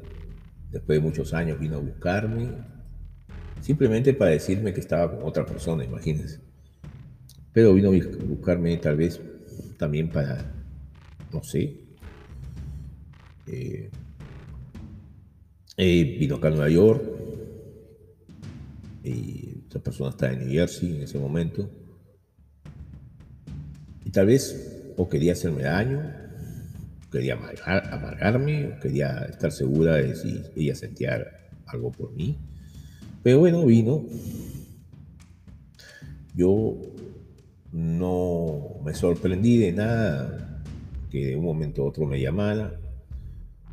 después 0.72 0.98
de 0.98 1.03
muchos 1.06 1.34
años 1.34 1.60
vino 1.60 1.76
a 1.76 1.80
buscarme, 1.80 2.49
simplemente 3.61 4.14
para 4.15 4.31
decirme 4.31 4.73
que 4.73 4.80
estaba 4.80 5.15
con 5.15 5.27
otra 5.27 5.45
persona, 5.45 5.84
imagínense. 5.84 6.39
Pero 7.53 7.73
vino 7.76 7.89
a 7.89 7.91
bus- 7.91 8.27
buscarme 8.27 8.77
tal 8.77 8.98
vez 8.98 9.22
también 9.78 10.10
para, 10.10 10.54
no 11.32 11.44
sé, 11.44 11.82
eh, 13.48 13.90
vino 16.20 16.36
acá 16.36 16.48
a 16.48 16.52
Nueva 16.52 16.70
York 16.70 17.04
y 19.04 19.64
esa 19.70 19.80
persona 19.80 20.10
está 20.10 20.32
en 20.32 20.40
New 20.40 20.52
Jersey 20.52 20.96
en 20.96 21.04
ese 21.04 21.20
momento. 21.20 21.70
Y 24.04 24.10
tal 24.10 24.26
vez 24.28 24.92
o 24.98 25.08
quería 25.08 25.34
hacerme 25.34 25.64
daño, 25.64 26.02
quería 27.12 27.36
amargar- 27.36 27.94
amargarme, 27.94 28.68
o 28.68 28.80
quería 28.80 29.26
estar 29.30 29.52
segura 29.52 29.96
de 29.98 30.16
si 30.16 30.42
ella 30.56 30.76
sentía 30.76 31.26
algo 31.68 31.92
por 31.92 32.12
mí. 32.14 32.38
Pero 33.24 33.40
bueno, 33.40 33.66
vino. 33.66 34.06
Yo 36.36 36.78
no 37.72 38.80
me 38.84 38.94
sorprendí 38.94 39.57
de 39.57 39.73
nada 39.73 40.64
que 41.10 41.27
de 41.27 41.35
un 41.35 41.45
momento 41.45 41.84
a 41.84 41.85
otro 41.85 42.06
me 42.06 42.19
llamara. 42.19 42.80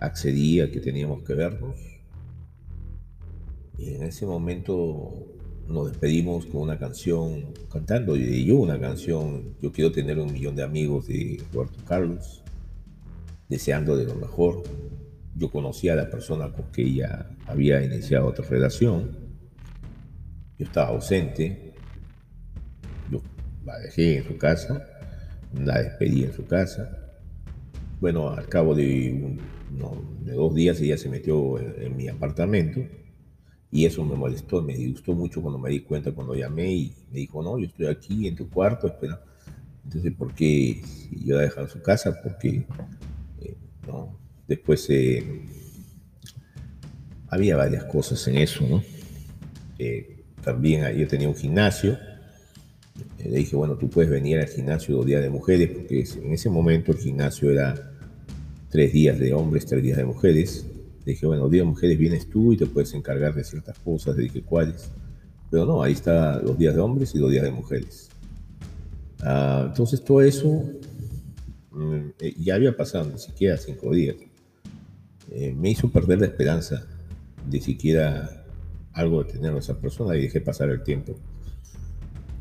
Accedí 0.00 0.60
a 0.60 0.70
que 0.70 0.80
teníamos 0.80 1.22
que 1.22 1.34
vernos. 1.34 1.76
Y 3.78 3.94
en 3.94 4.02
ese 4.04 4.26
momento 4.26 5.34
nos 5.68 5.90
despedimos 5.90 6.46
con 6.46 6.62
una 6.62 6.78
canción, 6.78 7.54
cantando 7.72 8.16
y 8.16 8.44
yo 8.44 8.56
una 8.56 8.78
canción, 8.78 9.54
Yo 9.60 9.72
quiero 9.72 9.90
tener 9.90 10.18
un 10.18 10.32
millón 10.32 10.54
de 10.54 10.62
amigos 10.62 11.06
de 11.06 11.42
Roberto 11.52 11.78
Carlos, 11.86 12.42
deseando 13.48 13.96
de 13.96 14.04
lo 14.04 14.14
mejor. 14.14 14.62
Yo 15.36 15.50
conocía 15.50 15.94
a 15.94 15.96
la 15.96 16.10
persona 16.10 16.52
con 16.52 16.66
que 16.70 16.82
ella 16.82 17.30
había 17.46 17.82
iniciado 17.82 18.26
otra 18.26 18.44
relación. 18.46 19.16
Yo 20.58 20.66
estaba 20.66 20.88
ausente. 20.88 21.63
La 23.64 23.78
dejé 23.78 24.18
en 24.18 24.24
su 24.24 24.36
casa, 24.36 24.84
la 25.54 25.82
despedí 25.82 26.24
en 26.24 26.32
su 26.32 26.46
casa. 26.46 26.98
Bueno, 28.00 28.30
al 28.30 28.48
cabo 28.48 28.74
de, 28.74 29.38
dos 30.24 30.54
días 30.54 30.80
ella 30.80 30.98
se 30.98 31.08
metió 31.08 31.58
en, 31.58 31.74
en 31.82 31.96
mi 31.96 32.08
apartamento 32.08 32.80
y 33.74 33.86
eso 33.86 34.04
me 34.04 34.14
molestó, 34.14 34.62
me 34.62 34.76
disgustó 34.76 35.14
mucho 35.14 35.42
cuando 35.42 35.58
me 35.58 35.68
di 35.68 35.80
cuenta, 35.80 36.12
cuando 36.12 36.36
llamé 36.36 36.72
y 36.72 36.94
me 37.10 37.18
dijo, 37.18 37.42
no, 37.42 37.58
yo 37.58 37.66
estoy 37.66 37.86
aquí 37.86 38.28
en 38.28 38.36
tu 38.36 38.48
cuarto, 38.48 38.86
espera. 38.86 39.20
Entonces, 39.82 40.12
¿por 40.14 40.32
qué 40.32 40.80
yo 41.10 41.34
la 41.34 41.42
dejé 41.42 41.60
en 41.60 41.68
su 41.68 41.82
casa? 41.82 42.20
Porque 42.22 42.66
eh, 43.40 43.56
no, 43.86 44.16
después 44.46 44.88
eh, 44.90 45.42
había 47.26 47.56
varias 47.56 47.82
cosas 47.86 48.24
en 48.28 48.38
eso, 48.38 48.64
¿no? 48.64 48.80
Eh, 49.80 50.22
también 50.40 50.96
yo 50.96 51.08
tenía 51.08 51.28
un 51.28 51.34
gimnasio 51.34 51.98
Le 53.18 53.38
dije, 53.38 53.56
bueno, 53.56 53.76
tú 53.76 53.88
puedes 53.88 54.10
venir 54.10 54.38
al 54.38 54.46
gimnasio 54.46 54.96
dos 54.96 55.06
días 55.06 55.22
de 55.22 55.30
mujeres, 55.30 55.70
porque 55.70 56.04
en 56.22 56.32
ese 56.32 56.48
momento 56.50 56.92
el 56.92 56.98
gimnasio 56.98 57.50
era 57.50 57.92
tres 58.68 58.92
días 58.92 59.18
de 59.18 59.32
hombres, 59.34 59.66
tres 59.66 59.82
días 59.82 59.96
de 59.96 60.04
mujeres. 60.04 60.66
Le 61.04 61.12
dije, 61.12 61.26
bueno, 61.26 61.48
días 61.48 61.64
de 61.64 61.70
mujeres 61.70 61.98
vienes 61.98 62.28
tú 62.28 62.52
y 62.52 62.56
te 62.56 62.66
puedes 62.66 62.92
encargar 62.94 63.34
de 63.34 63.42
ciertas 63.42 63.78
cosas. 63.78 64.16
Le 64.16 64.24
dije, 64.24 64.42
¿cuáles? 64.42 64.90
Pero 65.50 65.66
no, 65.66 65.82
ahí 65.82 65.92
está 65.92 66.40
los 66.40 66.58
días 66.58 66.74
de 66.74 66.80
hombres 66.80 67.14
y 67.14 67.18
los 67.18 67.30
días 67.30 67.44
de 67.44 67.50
mujeres. 67.50 68.10
Ah, 69.22 69.64
entonces 69.68 70.04
todo 70.04 70.20
eso 70.20 70.64
mm, 71.70 71.96
eh, 72.20 72.34
ya 72.38 72.56
había 72.56 72.76
pasado 72.76 73.10
ni 73.10 73.18
siquiera 73.18 73.56
cinco 73.56 73.92
días. 73.92 74.16
Eh, 75.30 75.52
me 75.52 75.70
hizo 75.70 75.90
perder 75.90 76.20
la 76.20 76.26
esperanza 76.26 76.86
de 77.48 77.60
siquiera 77.60 78.44
algo 78.92 79.24
de 79.24 79.32
tener 79.32 79.52
a 79.52 79.58
esa 79.58 79.78
persona 79.78 80.16
y 80.16 80.22
dejé 80.22 80.40
pasar 80.40 80.70
el 80.70 80.82
tiempo. 80.82 81.14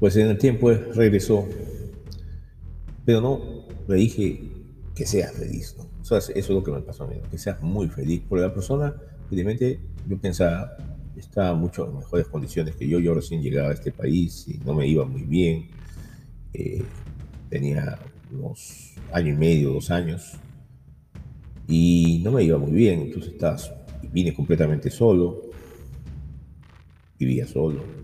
Pues 0.03 0.17
en 0.17 0.27
el 0.27 0.37
tiempo 0.37 0.69
eh, 0.69 0.89
regresó, 0.93 1.47
pero 3.05 3.21
no, 3.21 3.39
le 3.87 3.95
dije 3.95 4.43
que 4.93 5.05
seas 5.05 5.31
feliz, 5.31 5.77
eso 6.01 6.17
es 6.17 6.49
lo 6.49 6.61
que 6.61 6.71
me 6.71 6.81
pasó 6.81 7.05
a 7.05 7.07
mí, 7.07 7.15
que 7.31 7.37
seas 7.37 7.61
muy 7.61 7.87
feliz, 7.87 8.21
porque 8.27 8.41
la 8.41 8.53
persona, 8.53 8.93
evidentemente, 9.31 9.79
yo 10.05 10.17
pensaba, 10.17 10.75
estaba 11.15 11.53
mucho 11.53 11.87
en 11.87 11.99
mejores 11.99 12.27
condiciones 12.27 12.75
que 12.75 12.85
yo, 12.85 12.99
yo 12.99 13.13
recién 13.13 13.41
llegaba 13.41 13.69
a 13.69 13.73
este 13.75 13.93
país 13.93 14.45
y 14.49 14.57
no 14.65 14.73
me 14.73 14.85
iba 14.85 15.05
muy 15.05 15.21
bien, 15.21 15.69
eh, 16.51 16.83
tenía 17.49 17.97
unos 18.29 18.95
año 19.13 19.31
y 19.31 19.37
medio, 19.37 19.71
dos 19.71 19.89
años, 19.89 20.33
y 21.65 22.19
no 22.25 22.33
me 22.33 22.43
iba 22.43 22.57
muy 22.57 22.73
bien, 22.73 23.03
entonces 23.03 23.31
estaba, 23.31 23.55
vine 24.11 24.33
completamente 24.33 24.89
solo, 24.89 25.43
vivía 27.17 27.47
solo, 27.47 28.02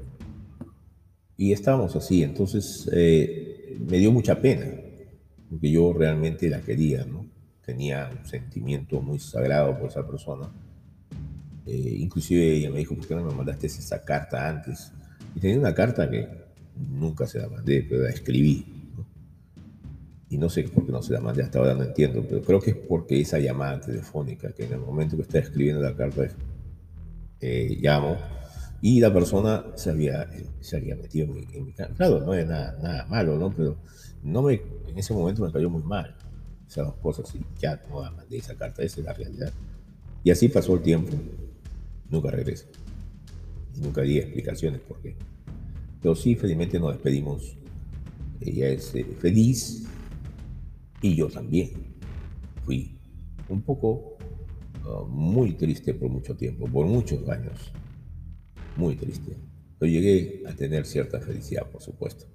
y 1.40 1.54
estábamos 1.54 1.96
así, 1.96 2.22
entonces 2.22 2.90
eh, 2.92 3.78
me 3.90 3.98
dio 3.98 4.12
mucha 4.12 4.42
pena, 4.42 4.66
porque 5.50 5.72
yo 5.72 5.94
realmente 5.94 6.50
la 6.50 6.60
quería, 6.60 7.06
¿no? 7.06 7.26
Tenía 7.66 8.10
un 8.12 8.28
sentimiento 8.28 9.02
muy 9.02 9.20
sagrado 9.20 9.80
por 9.80 9.90
esa 9.90 10.06
persona. 10.06 10.52
Eh, 11.66 11.96
inclusive 11.98 12.58
ella 12.58 12.70
me 12.70 12.80
dijo, 12.80 12.94
¿por 12.94 13.08
qué 13.08 13.16
no 13.16 13.24
me 13.24 13.34
mandaste 13.34 13.68
esa 13.68 14.04
carta 14.04 14.50
antes? 14.50 14.92
Y 15.34 15.40
tenía 15.40 15.60
una 15.60 15.74
carta 15.74 16.10
que 16.10 16.28
nunca 16.76 17.26
se 17.26 17.40
la 17.40 17.48
mandé, 17.48 17.86
pero 17.88 18.04
la 18.04 18.10
escribí. 18.10 18.66
¿no? 18.98 19.08
Y 20.30 20.38
no 20.38 20.50
sé 20.50 20.64
por 20.64 20.86
qué 20.86 20.92
no 20.92 21.02
se 21.02 21.14
la 21.14 21.22
mandé, 21.22 21.44
hasta 21.44 21.60
ahora 21.60 21.74
no 21.74 21.84
entiendo, 21.84 22.22
pero 22.28 22.42
creo 22.42 22.60
que 22.60 22.72
es 22.72 22.76
porque 22.76 23.22
esa 23.22 23.40
llamada 23.40 23.80
telefónica, 23.80 24.52
que 24.52 24.66
en 24.66 24.74
el 24.74 24.80
momento 24.80 25.16
que 25.16 25.22
estaba 25.22 25.46
escribiendo 25.46 25.82
la 25.82 25.96
carta, 25.96 26.28
eh, 27.40 27.78
llamo, 27.80 28.18
y 28.82 29.00
la 29.00 29.14
persona 29.14 29.66
se 29.76 29.90
había, 29.90 30.30
se 30.62 30.78
había 30.78 30.96
metido 30.96 31.26
en 31.36 31.48
en 31.54 31.66
mi 31.66 31.74
ca- 31.74 31.90
Claro, 31.90 32.20
no 32.22 32.34
es 32.34 32.48
nada, 32.48 32.78
nada 32.82 33.06
malo, 33.08 33.38
¿no? 33.38 33.52
Pero 33.52 33.78
no 34.24 34.42
me, 34.44 34.54
en 34.88 34.98
ese 34.98 35.14
momento 35.14 35.44
me 35.46 35.52
cayó 35.52 35.70
muy 35.70 35.84
mal 35.84 36.16
esas 36.68 36.86
dos 36.86 36.96
cosas 36.98 37.34
y 37.36 37.40
ya 37.60 37.82
no 37.90 38.02
mandé 38.12 38.38
esa 38.38 38.56
carta, 38.56 38.84
esa 38.84 39.00
es 39.00 39.06
la 39.06 39.14
realidad. 39.14 39.52
Y 40.24 40.32
así 40.32 40.48
pasó 40.50 40.76
el 40.76 40.82
tiempo, 40.82 41.12
nunca 42.10 42.30
regresé. 42.32 42.68
Nunca 43.82 44.02
di 44.02 44.18
explicaciones 44.18 44.82
por 44.82 45.00
qué. 45.02 45.16
Pero 46.02 46.16
sí, 46.16 46.36
felizmente 46.36 46.80
nos 46.80 46.94
despedimos. 46.94 47.58
Ella 48.42 48.70
es 48.70 48.94
eh, 48.96 49.06
feliz 49.20 49.86
y 51.02 51.16
yo 51.16 51.28
también. 51.28 51.72
Fui 52.64 52.98
un 53.50 53.62
poco 53.62 54.18
ah, 54.84 55.04
muy 55.08 55.54
triste 55.54 55.94
por 55.94 56.10
mucho 56.10 56.36
tiempo, 56.36 56.68
por 56.68 56.86
muchos 56.86 57.28
años. 57.30 57.72
Muy 58.80 58.96
triste. 58.96 59.36
Pero 59.78 59.92
llegué 59.92 60.44
a 60.48 60.54
tener 60.54 60.86
cierta 60.86 61.20
felicidad, 61.20 61.68
por 61.68 61.82
supuesto. 61.82 62.26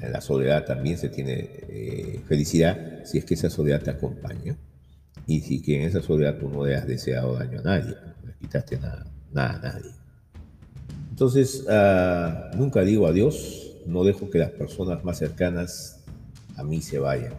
En 0.00 0.12
la 0.12 0.20
soledad 0.20 0.64
también 0.64 0.98
se 0.98 1.08
tiene 1.08 1.48
eh, 1.68 2.20
felicidad 2.26 3.04
si 3.04 3.18
es 3.18 3.24
que 3.24 3.34
esa 3.34 3.48
soledad 3.48 3.80
te 3.80 3.90
acompaña 3.90 4.56
y 5.26 5.40
si 5.40 5.62
que 5.62 5.76
en 5.76 5.82
esa 5.82 6.02
soledad 6.02 6.38
tú 6.38 6.48
no 6.48 6.66
le 6.66 6.74
has 6.74 6.86
deseado 6.86 7.34
daño 7.34 7.60
a 7.60 7.62
nadie, 7.62 7.94
no 7.94 8.26
le 8.26 8.34
quitaste 8.40 8.78
nada, 8.78 9.06
nada 9.32 9.56
a 9.56 9.58
nadie. 9.60 9.90
Entonces, 11.10 11.64
ah, 11.68 12.50
nunca 12.56 12.80
digo 12.80 13.06
adiós, 13.06 13.76
no 13.86 14.02
dejo 14.02 14.30
que 14.30 14.38
las 14.38 14.50
personas 14.50 15.04
más 15.04 15.18
cercanas 15.18 16.02
a 16.56 16.64
mí 16.64 16.80
se 16.80 16.98
vayan. 16.98 17.34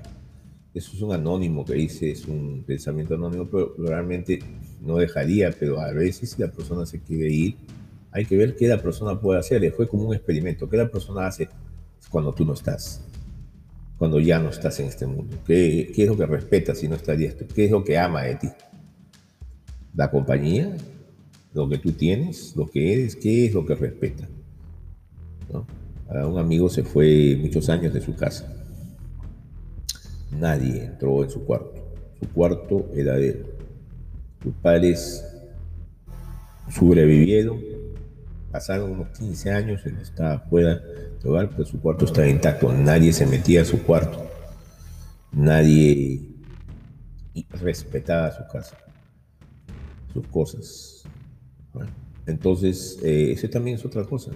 Eso 0.74 0.92
es 0.94 1.02
un 1.02 1.12
anónimo 1.12 1.66
que 1.66 1.74
dice, 1.74 2.12
es 2.12 2.26
un 2.26 2.64
pensamiento 2.66 3.16
anónimo, 3.16 3.50
pero 3.50 3.76
realmente 3.78 4.40
no 4.82 4.98
dejaría, 4.98 5.52
pero 5.52 5.82
a 5.82 5.92
veces 5.92 6.32
si 6.32 6.42
la 6.42 6.52
persona 6.52 6.86
se 6.86 7.02
quiere 7.02 7.30
ir, 7.30 7.56
hay 8.12 8.26
que 8.26 8.36
ver 8.38 8.56
qué 8.56 8.68
la 8.68 8.82
persona 8.82 9.20
puede 9.20 9.40
hacer. 9.40 9.72
Fue 9.74 9.88
como 9.88 10.04
un 10.04 10.16
experimento, 10.16 10.70
qué 10.70 10.78
la 10.78 10.90
persona 10.90 11.28
hace 11.28 11.50
cuando 12.10 12.34
tú 12.34 12.46
no 12.46 12.54
estás, 12.54 13.02
cuando 13.98 14.20
ya 14.20 14.40
no 14.40 14.50
estás 14.50 14.80
en 14.80 14.88
este 14.88 15.06
mundo. 15.06 15.38
¿Qué, 15.46 15.92
es 15.96 16.08
lo 16.08 16.18
que 16.18 16.26
respeta 16.26 16.76
si 16.76 16.88
no 16.88 16.96
estarías 16.96 17.38
tú? 17.38 17.46
¿Qué 17.48 17.66
es 17.66 17.72
lo 17.72 17.84
que 17.84 17.98
ama 17.98 18.24
de 18.24 18.36
ti? 18.36 18.50
¿La 19.96 20.12
compañía? 20.12 20.76
¿Lo 21.54 21.70
que 21.70 21.78
tú 21.78 21.92
tienes? 21.94 22.56
¿Lo 22.56 22.70
que 22.70 22.94
eres? 22.94 23.16
¿Qué 23.16 23.46
es 23.46 23.54
lo 23.54 23.66
que 23.66 23.76
respeta? 23.76 24.28
¿No? 25.52 25.66
A 26.10 26.28
un 26.28 26.38
amigo 26.38 26.70
se 26.70 26.84
fue 26.84 27.38
muchos 27.40 27.70
años 27.70 27.94
de 27.94 28.02
su 28.02 28.16
casa. 28.16 28.54
Nadie 30.32 30.86
entró 30.86 31.24
en 31.24 31.30
su 31.30 31.44
cuarto. 31.46 31.82
Su 32.20 32.30
cuarto 32.30 32.90
era 32.96 33.16
de 33.16 33.30
él. 33.30 33.46
Sus 34.44 34.54
padres 34.56 35.24
sobrevivieron, 36.70 37.60
pasaron 38.52 38.92
unos 38.92 39.18
15 39.18 39.52
años, 39.52 39.82
él 39.86 39.98
estaba 40.02 40.40
fuera 40.40 40.76
del 40.76 41.28
hogar, 41.28 41.50
pero 41.50 41.66
su 41.66 41.80
cuarto 41.82 42.06
estaba 42.06 42.28
intacto. 42.28 42.72
Nadie 42.74 43.14
se 43.14 43.26
metía 43.26 43.62
a 43.62 43.66
su 43.66 43.82
cuarto. 43.84 44.28
Nadie 45.32 46.22
respetaba 47.62 48.32
su 48.32 48.44
casa, 48.52 48.78
sus 50.14 50.28
cosas. 50.28 51.04
Entonces, 52.26 53.00
eh, 53.04 53.32
eso 53.32 53.50
también 53.50 53.78
es 53.78 53.86
otra 53.86 54.04
cosa. 54.04 54.32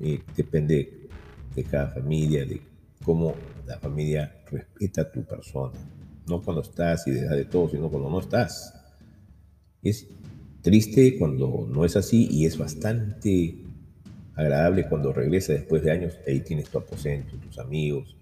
Eh, 0.00 0.20
depende 0.36 1.08
de 1.54 1.64
cada 1.64 1.88
familia, 1.88 2.44
de 2.44 2.60
cómo 3.04 3.34
la 3.66 3.78
familia 3.78 4.42
respeta 4.50 5.02
a 5.02 5.12
tu 5.12 5.22
persona. 5.24 5.78
No 6.26 6.42
cuando 6.42 6.62
estás 6.62 7.06
y 7.06 7.12
deja 7.12 7.34
de 7.34 7.44
todo, 7.44 7.70
sino 7.70 7.88
cuando 7.88 8.10
no 8.10 8.20
estás. 8.20 8.74
Es 9.82 10.08
triste 10.62 11.16
cuando 11.18 11.68
no 11.70 11.84
es 11.84 11.96
así 11.96 12.28
y 12.30 12.46
es 12.46 12.58
bastante 12.58 13.56
agradable 14.34 14.88
cuando 14.88 15.12
regresa 15.12 15.52
después 15.52 15.82
de 15.82 15.90
años. 15.90 16.18
Ahí 16.26 16.40
tienes 16.40 16.68
tu 16.68 16.78
aposento, 16.78 17.36
tus 17.36 17.58
amigos, 17.58 18.16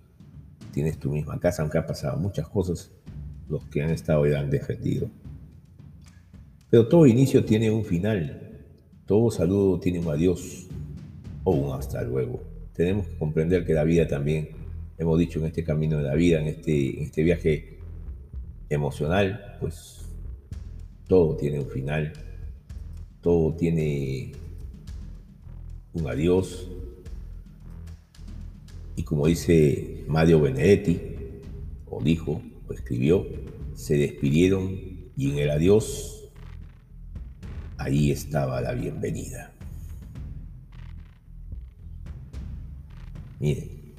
tienes 0.72 0.98
tu 0.98 1.10
misma 1.10 1.38
casa, 1.38 1.62
aunque 1.62 1.78
han 1.78 1.86
pasado 1.86 2.18
muchas 2.18 2.48
cosas. 2.48 2.90
Los 3.48 3.64
que 3.66 3.82
han 3.82 3.90
estado 3.90 4.26
ya 4.26 4.40
han 4.40 4.50
defendido. 4.50 5.08
Pero 6.68 6.88
todo 6.88 7.06
inicio 7.06 7.44
tiene 7.44 7.70
un 7.70 7.84
final. 7.84 8.64
Todo 9.06 9.30
saludo 9.30 9.78
tiene 9.78 10.00
un 10.00 10.08
adiós 10.08 10.66
o 11.44 11.52
un 11.52 11.78
hasta 11.78 12.02
luego. 12.02 12.42
Tenemos 12.72 13.06
que 13.06 13.16
comprender 13.16 13.64
que 13.64 13.72
la 13.72 13.84
vida 13.84 14.06
también, 14.08 14.48
hemos 14.98 15.18
dicho 15.18 15.38
en 15.38 15.46
este 15.46 15.62
camino 15.62 15.98
de 15.98 16.02
la 16.02 16.14
vida, 16.14 16.40
en 16.40 16.48
este, 16.48 16.98
en 16.98 17.04
este 17.04 17.22
viaje 17.22 17.78
emocional, 18.68 19.56
pues 19.60 20.06
todo 21.06 21.36
tiene 21.36 21.60
un 21.60 21.68
final, 21.68 22.12
todo 23.26 23.56
tiene 23.56 24.30
un 25.94 26.06
adiós. 26.06 26.68
Y 28.94 29.02
como 29.02 29.26
dice 29.26 30.04
Mario 30.06 30.40
Benedetti, 30.42 31.00
o 31.86 32.00
dijo, 32.00 32.40
o 32.68 32.72
escribió, 32.72 33.26
se 33.74 33.96
despidieron 33.96 34.78
y 35.16 35.32
en 35.32 35.38
el 35.38 35.50
adiós, 35.50 36.30
ahí 37.78 38.12
estaba 38.12 38.60
la 38.60 38.74
bienvenida. 38.74 39.52
Miren, 43.40 43.96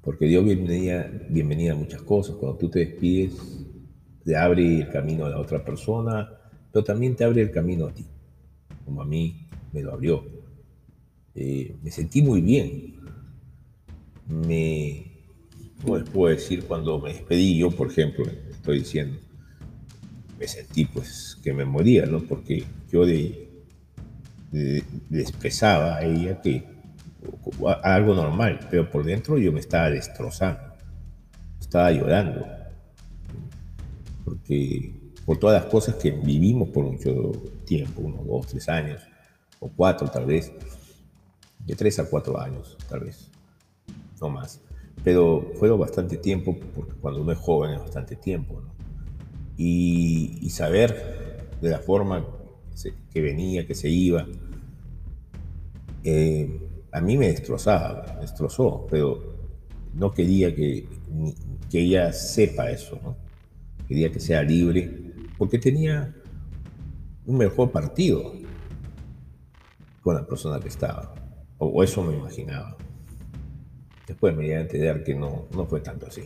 porque 0.00 0.26
Dios 0.26 0.44
bienvenida, 0.44 1.10
bienvenida 1.28 1.72
a 1.72 1.76
muchas 1.76 2.02
cosas. 2.02 2.36
Cuando 2.36 2.56
tú 2.56 2.70
te 2.70 2.78
despides, 2.78 3.66
te 4.24 4.36
abre 4.36 4.82
el 4.82 4.90
camino 4.90 5.26
a 5.26 5.30
la 5.30 5.40
otra 5.40 5.64
persona, 5.64 6.39
pero 6.72 6.84
también 6.84 7.16
te 7.16 7.24
abre 7.24 7.42
el 7.42 7.50
camino 7.50 7.86
a 7.86 7.94
ti, 7.94 8.06
como 8.84 9.02
a 9.02 9.06
mí 9.06 9.46
me 9.72 9.82
lo 9.82 9.92
abrió. 9.92 10.24
Eh, 11.34 11.76
me 11.82 11.90
sentí 11.90 12.22
muy 12.22 12.40
bien. 12.40 12.94
Me, 14.28 15.04
¿cómo 15.82 15.98
les 15.98 16.08
puedo 16.08 16.34
decir? 16.34 16.64
Cuando 16.64 16.98
me 17.00 17.12
despedí, 17.12 17.58
yo, 17.58 17.70
por 17.70 17.90
ejemplo, 17.90 18.24
estoy 18.50 18.80
diciendo, 18.80 19.18
me 20.38 20.46
sentí 20.48 20.84
pues 20.86 21.36
que 21.42 21.52
me 21.52 21.64
moría, 21.64 22.06
¿no? 22.06 22.20
Porque 22.20 22.64
yo 22.90 23.04
le, 23.04 23.48
le- 24.52 24.84
expresaba 25.20 25.96
a 25.96 26.02
ella 26.04 26.40
que 26.40 26.64
algo 27.82 28.14
normal, 28.14 28.60
pero 28.70 28.90
por 28.90 29.04
dentro 29.04 29.38
yo 29.38 29.52
me 29.52 29.60
estaba 29.60 29.90
destrozando, 29.90 30.60
estaba 31.60 31.92
llorando, 31.92 32.46
porque 34.24 34.99
por 35.30 35.38
todas 35.38 35.62
las 35.62 35.70
cosas 35.70 35.94
que 35.94 36.10
vivimos 36.10 36.70
por 36.70 36.84
mucho 36.84 37.30
tiempo, 37.64 38.00
unos 38.00 38.26
dos, 38.26 38.48
tres 38.48 38.68
años, 38.68 39.00
o 39.60 39.68
cuatro 39.68 40.08
tal 40.10 40.26
vez, 40.26 40.50
de 41.64 41.76
tres 41.76 42.00
a 42.00 42.10
cuatro 42.10 42.36
años, 42.40 42.76
tal 42.88 43.04
vez, 43.04 43.30
no 44.20 44.28
más. 44.28 44.60
Pero 45.04 45.52
fue 45.54 45.70
bastante 45.70 46.16
tiempo, 46.16 46.58
porque 46.74 46.94
cuando 46.94 47.20
uno 47.20 47.30
es 47.30 47.38
joven 47.38 47.74
es 47.74 47.78
bastante 47.78 48.16
tiempo, 48.16 48.60
¿no? 48.60 48.72
y, 49.56 50.36
y 50.42 50.50
saber 50.50 51.46
de 51.60 51.70
la 51.70 51.78
forma 51.78 52.26
que, 52.82 52.92
que 53.12 53.20
venía, 53.20 53.64
que 53.64 53.76
se 53.76 53.88
iba, 53.88 54.26
eh, 56.02 56.60
a 56.90 57.00
mí 57.00 57.16
me 57.16 57.28
destrozaba, 57.28 58.14
me 58.16 58.22
destrozó, 58.22 58.84
pero 58.90 59.36
no 59.94 60.12
quería 60.12 60.52
que, 60.52 60.88
que 61.70 61.82
ella 61.82 62.12
sepa 62.12 62.68
eso, 62.68 62.98
¿no? 63.00 63.16
Quería 63.86 64.10
que 64.10 64.18
sea 64.18 64.42
libre, 64.42 65.09
porque 65.40 65.58
tenía 65.58 66.14
un 67.24 67.38
mejor 67.38 67.72
partido 67.72 68.34
con 70.02 70.14
la 70.14 70.26
persona 70.26 70.60
que 70.60 70.68
estaba, 70.68 71.14
o, 71.56 71.66
o 71.66 71.82
eso 71.82 72.04
me 72.04 72.14
imaginaba. 72.14 72.76
Después 74.06 74.36
me 74.36 74.44
di 74.44 74.50
a 74.50 74.60
entender 74.60 75.02
que 75.02 75.14
no, 75.14 75.46
no 75.56 75.64
fue 75.64 75.80
tanto 75.80 76.08
así. 76.08 76.24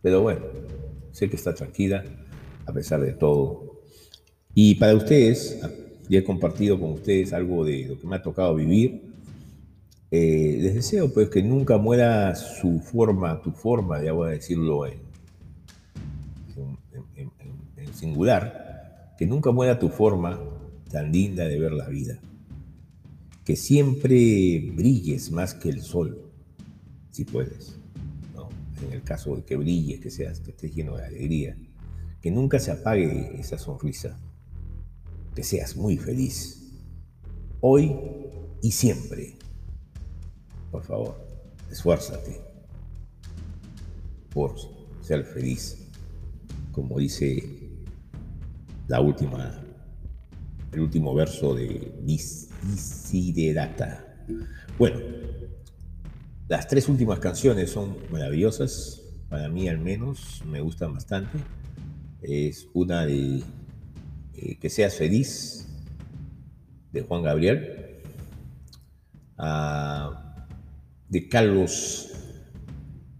Pero 0.00 0.22
bueno, 0.22 0.46
sé 1.10 1.28
que 1.28 1.34
está 1.34 1.52
tranquila 1.52 2.04
a 2.64 2.72
pesar 2.72 3.00
de 3.00 3.12
todo. 3.12 3.80
Y 4.54 4.76
para 4.76 4.94
ustedes, 4.94 5.58
ya 6.08 6.20
he 6.20 6.22
compartido 6.22 6.78
con 6.78 6.92
ustedes 6.92 7.32
algo 7.32 7.64
de 7.64 7.88
lo 7.88 7.98
que 7.98 8.06
me 8.06 8.14
ha 8.14 8.22
tocado 8.22 8.54
vivir. 8.54 9.02
Eh, 10.12 10.58
les 10.60 10.74
deseo 10.74 11.12
pues 11.12 11.28
que 11.28 11.42
nunca 11.42 11.76
muera 11.76 12.36
su 12.36 12.78
forma, 12.78 13.42
tu 13.42 13.50
forma, 13.50 14.00
ya 14.00 14.12
voy 14.12 14.28
a 14.28 14.32
decirlo 14.34 14.86
en, 14.86 15.07
singular, 17.94 19.14
que 19.18 19.26
nunca 19.26 19.50
muera 19.50 19.78
tu 19.78 19.88
forma 19.88 20.38
tan 20.90 21.12
linda 21.12 21.44
de 21.44 21.58
ver 21.58 21.72
la 21.72 21.88
vida. 21.88 22.18
Que 23.44 23.56
siempre 23.56 24.72
brilles 24.74 25.30
más 25.30 25.54
que 25.54 25.68
el 25.68 25.82
sol, 25.82 26.30
si 27.10 27.24
puedes. 27.24 27.76
En 28.86 28.92
el 28.92 29.02
caso 29.02 29.34
de 29.34 29.44
que 29.44 29.56
brilles, 29.56 30.00
que 30.00 30.10
seas, 30.10 30.40
que 30.40 30.50
estés 30.52 30.74
lleno 30.74 30.96
de 30.96 31.04
alegría. 31.04 31.56
Que 32.20 32.30
nunca 32.30 32.58
se 32.58 32.70
apague 32.70 33.38
esa 33.40 33.58
sonrisa. 33.58 34.16
Que 35.34 35.42
seas 35.42 35.76
muy 35.76 35.96
feliz. 35.96 36.72
Hoy 37.60 37.92
y 38.62 38.70
siempre. 38.70 39.36
Por 40.70 40.84
favor, 40.84 41.16
esfuérzate 41.70 42.40
por 44.30 44.54
ser 45.02 45.24
feliz. 45.24 45.88
Como 46.70 46.98
dice 46.98 47.67
la 48.88 49.00
última, 49.00 49.62
el 50.72 50.80
último 50.80 51.14
verso 51.14 51.54
de 51.54 51.92
Desiderata. 52.02 54.04
Bueno, 54.78 54.98
las 56.48 56.66
tres 56.66 56.88
últimas 56.88 57.18
canciones 57.18 57.70
son 57.70 57.96
maravillosas, 58.10 59.02
para 59.28 59.48
mí 59.48 59.68
al 59.68 59.78
menos, 59.78 60.42
me 60.46 60.62
gustan 60.62 60.94
bastante. 60.94 61.38
Es 62.22 62.66
una 62.72 63.04
de 63.06 63.42
eh, 64.34 64.56
Que 64.58 64.70
seas 64.70 64.96
feliz, 64.96 65.68
de 66.90 67.02
Juan 67.02 67.22
Gabriel, 67.22 68.00
ah, 69.36 70.46
de 71.08 71.28
Carlos 71.28 72.07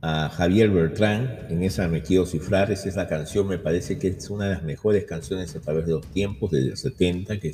a 0.00 0.28
Javier 0.28 0.70
Bertrán, 0.70 1.46
en 1.48 1.62
esa 1.62 1.88
me 1.88 2.02
quiero 2.02 2.24
cifrar, 2.24 2.70
esa 2.70 2.88
es 2.88 2.96
la 2.96 3.08
canción, 3.08 3.48
me 3.48 3.58
parece 3.58 3.98
que 3.98 4.08
es 4.08 4.30
una 4.30 4.44
de 4.44 4.54
las 4.54 4.62
mejores 4.62 5.04
canciones 5.04 5.54
a 5.56 5.60
través 5.60 5.86
de 5.86 5.92
los 5.92 6.06
tiempos, 6.06 6.50
desde 6.52 6.70
el 6.70 6.76
70, 6.76 7.40
que 7.40 7.52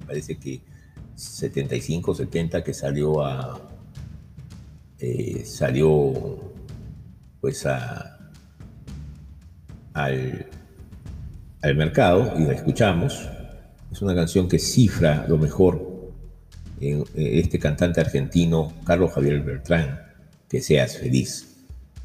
me 0.00 0.06
parece 0.06 0.38
que 0.38 0.62
75, 1.14 2.14
70, 2.14 2.64
que 2.64 2.72
salió 2.72 3.24
a, 3.24 3.60
eh, 4.98 5.42
salió 5.44 6.52
pues 7.40 7.66
a, 7.66 8.30
al, 9.92 10.46
al 11.60 11.74
mercado 11.76 12.32
y 12.38 12.44
la 12.44 12.52
escuchamos. 12.52 13.28
Es 13.90 14.00
una 14.00 14.14
canción 14.14 14.48
que 14.48 14.58
cifra 14.58 15.26
lo 15.28 15.36
mejor 15.36 16.12
en 16.80 17.00
eh, 17.14 17.40
este 17.40 17.58
cantante 17.58 18.00
argentino, 18.00 18.72
Carlos 18.84 19.12
Javier 19.12 19.40
Bertrán, 19.42 20.00
que 20.48 20.62
seas 20.62 20.96
feliz. 20.96 21.51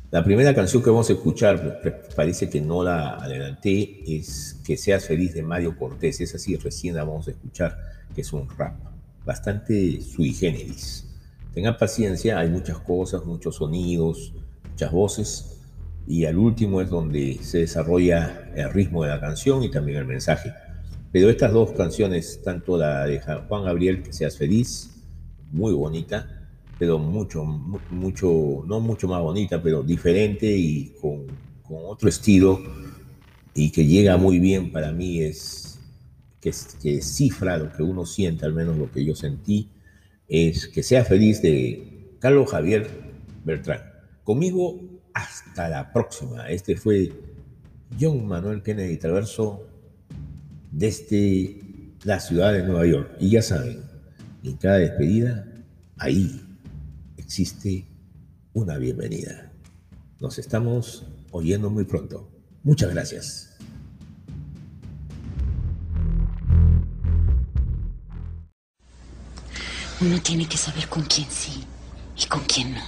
La 0.10 0.24
primera 0.24 0.56
canción 0.56 0.82
que 0.82 0.90
vamos 0.90 1.10
a 1.10 1.14
escuchar, 1.14 1.82
parece 2.16 2.50
que 2.50 2.62
no 2.62 2.82
la 2.82 3.16
adelanté, 3.16 4.04
es 4.08 4.58
Que 4.66 4.78
seas 4.78 5.06
feliz 5.06 5.34
de 5.34 5.44
Mario 5.44 5.78
Cortés. 5.78 6.22
Es 6.22 6.34
así, 6.34 6.56
recién 6.56 6.96
la 6.96 7.04
vamos 7.04 7.28
a 7.28 7.32
escuchar, 7.32 7.78
que 8.16 8.22
es 8.22 8.32
un 8.32 8.48
rap 8.58 8.78
bastante 9.26 10.00
sui 10.02 10.32
generis. 10.34 11.06
Tengan 11.54 11.76
paciencia, 11.76 12.40
hay 12.40 12.50
muchas 12.50 12.78
cosas, 12.80 13.26
muchos 13.26 13.58
sonidos, 13.58 14.34
muchas 14.70 14.92
voces, 14.94 15.60
y 16.08 16.24
al 16.24 16.38
último 16.38 16.80
es 16.82 16.90
donde 16.90 17.40
se 17.42 17.60
desarrolla 17.60 18.50
el 18.56 18.72
ritmo 18.72 19.04
de 19.04 19.10
la 19.10 19.20
canción 19.20 19.62
y 19.62 19.70
también 19.70 19.98
el 19.98 20.06
mensaje. 20.06 20.54
Pero 21.12 21.30
estas 21.30 21.52
dos 21.52 21.72
canciones, 21.72 22.42
tanto 22.42 22.78
la 22.78 23.06
de 23.06 23.20
Juan 23.20 23.66
Gabriel, 23.66 24.04
Que 24.04 24.14
seas 24.14 24.38
feliz, 24.38 24.90
muy 25.52 25.74
bonita, 25.74 26.37
pero 26.80 27.00
mucho, 27.00 27.44
mu- 27.44 27.80
mucho, 27.92 28.64
no 28.68 28.80
mucho 28.80 29.08
más 29.08 29.22
bonita, 29.22 29.62
pero 29.62 29.84
diferente 29.84 30.46
y 30.46 30.94
con, 31.02 31.26
con 31.64 31.78
otro 31.86 32.08
estilo 32.10 32.62
y 33.54 33.72
que 33.72 33.86
llega 33.86 34.18
muy 34.18 34.40
bien 34.40 34.72
para 34.72 34.92
mí 34.92 35.22
es 35.22 35.80
que, 36.40 36.52
que 36.82 37.02
cifra 37.02 37.58
lo 37.58 37.72
que 37.72 37.82
uno 37.84 38.06
siente, 38.06 38.46
al 38.46 38.54
menos 38.54 38.78
lo 38.78 38.92
que 38.92 39.04
yo 39.04 39.16
sentí, 39.16 39.70
es 40.28 40.68
que 40.68 40.84
sea 40.84 41.04
feliz 41.04 41.42
de 41.42 42.16
Carlos 42.20 42.52
Javier 42.52 42.88
Bertrán. 43.44 43.82
Conmigo 44.24 44.80
hasta 45.14 45.70
la 45.70 45.92
próxima. 45.92 46.50
Este 46.50 46.76
fue 46.76 47.12
John 48.00 48.28
Manuel 48.28 48.62
Kennedy 48.62 48.98
Traverso 48.98 49.64
desde 50.72 51.60
la 52.04 52.20
ciudad 52.20 52.54
de 52.54 52.64
Nueva 52.64 52.86
York. 52.86 53.16
Y 53.20 53.32
ya 53.32 53.42
saben, 53.42 53.82
en 54.44 54.58
cada 54.58 54.78
despedida, 54.78 55.48
ahí 55.98 56.42
existe 57.28 57.86
una 58.54 58.78
bienvenida. 58.78 59.52
Nos 60.22 60.40
estamos 60.40 61.04
oyendo 61.32 61.70
muy 61.70 61.84
pronto. 61.84 62.32
Muchas 62.64 62.90
gracias. 62.94 63.58
Uno 70.00 70.22
tiene 70.22 70.48
que 70.48 70.56
saber 70.56 70.88
con 70.88 71.04
quién 71.04 71.28
sí 71.30 71.66
y 72.16 72.26
con 72.28 72.40
quién 72.46 72.76
no. 72.76 72.82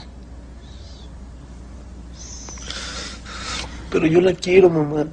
Pero 3.92 4.08
yo 4.08 4.22
la 4.22 4.34
quiero, 4.34 4.70
mamá. 4.70 5.06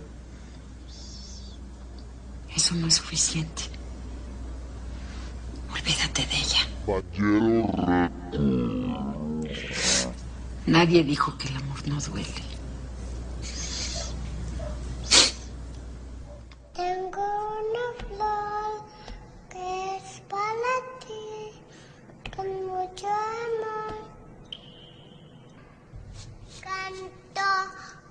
Eso 2.55 2.77
no 2.77 2.87
es 2.87 2.95
suficiente. 2.95 3.63
Olvídate 5.73 6.25
de 6.25 6.37
ella. 6.37 6.66
Nadie 10.67 11.03
dijo 11.03 11.37
que 11.37 11.49
el 11.49 11.57
amor 11.57 11.89
no 11.89 12.01
duele. 12.01 12.29
Tengo 16.75 17.27
una 17.61 17.87
flor 18.07 18.85
que 19.51 19.97
es 19.97 20.23
para 20.29 20.75
ti, 21.01 21.59
con 22.37 22.47
mucho 22.67 23.09
amor. 23.09 23.95
Canto 26.61 27.51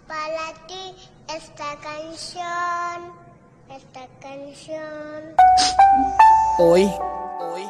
para 0.06 0.54
ti 0.68 0.96
esta 1.34 1.78
canción, 1.80 3.14
esta 3.70 4.08
canción. 4.20 5.36
Hoy, 6.58 6.90
hoy, 7.40 7.68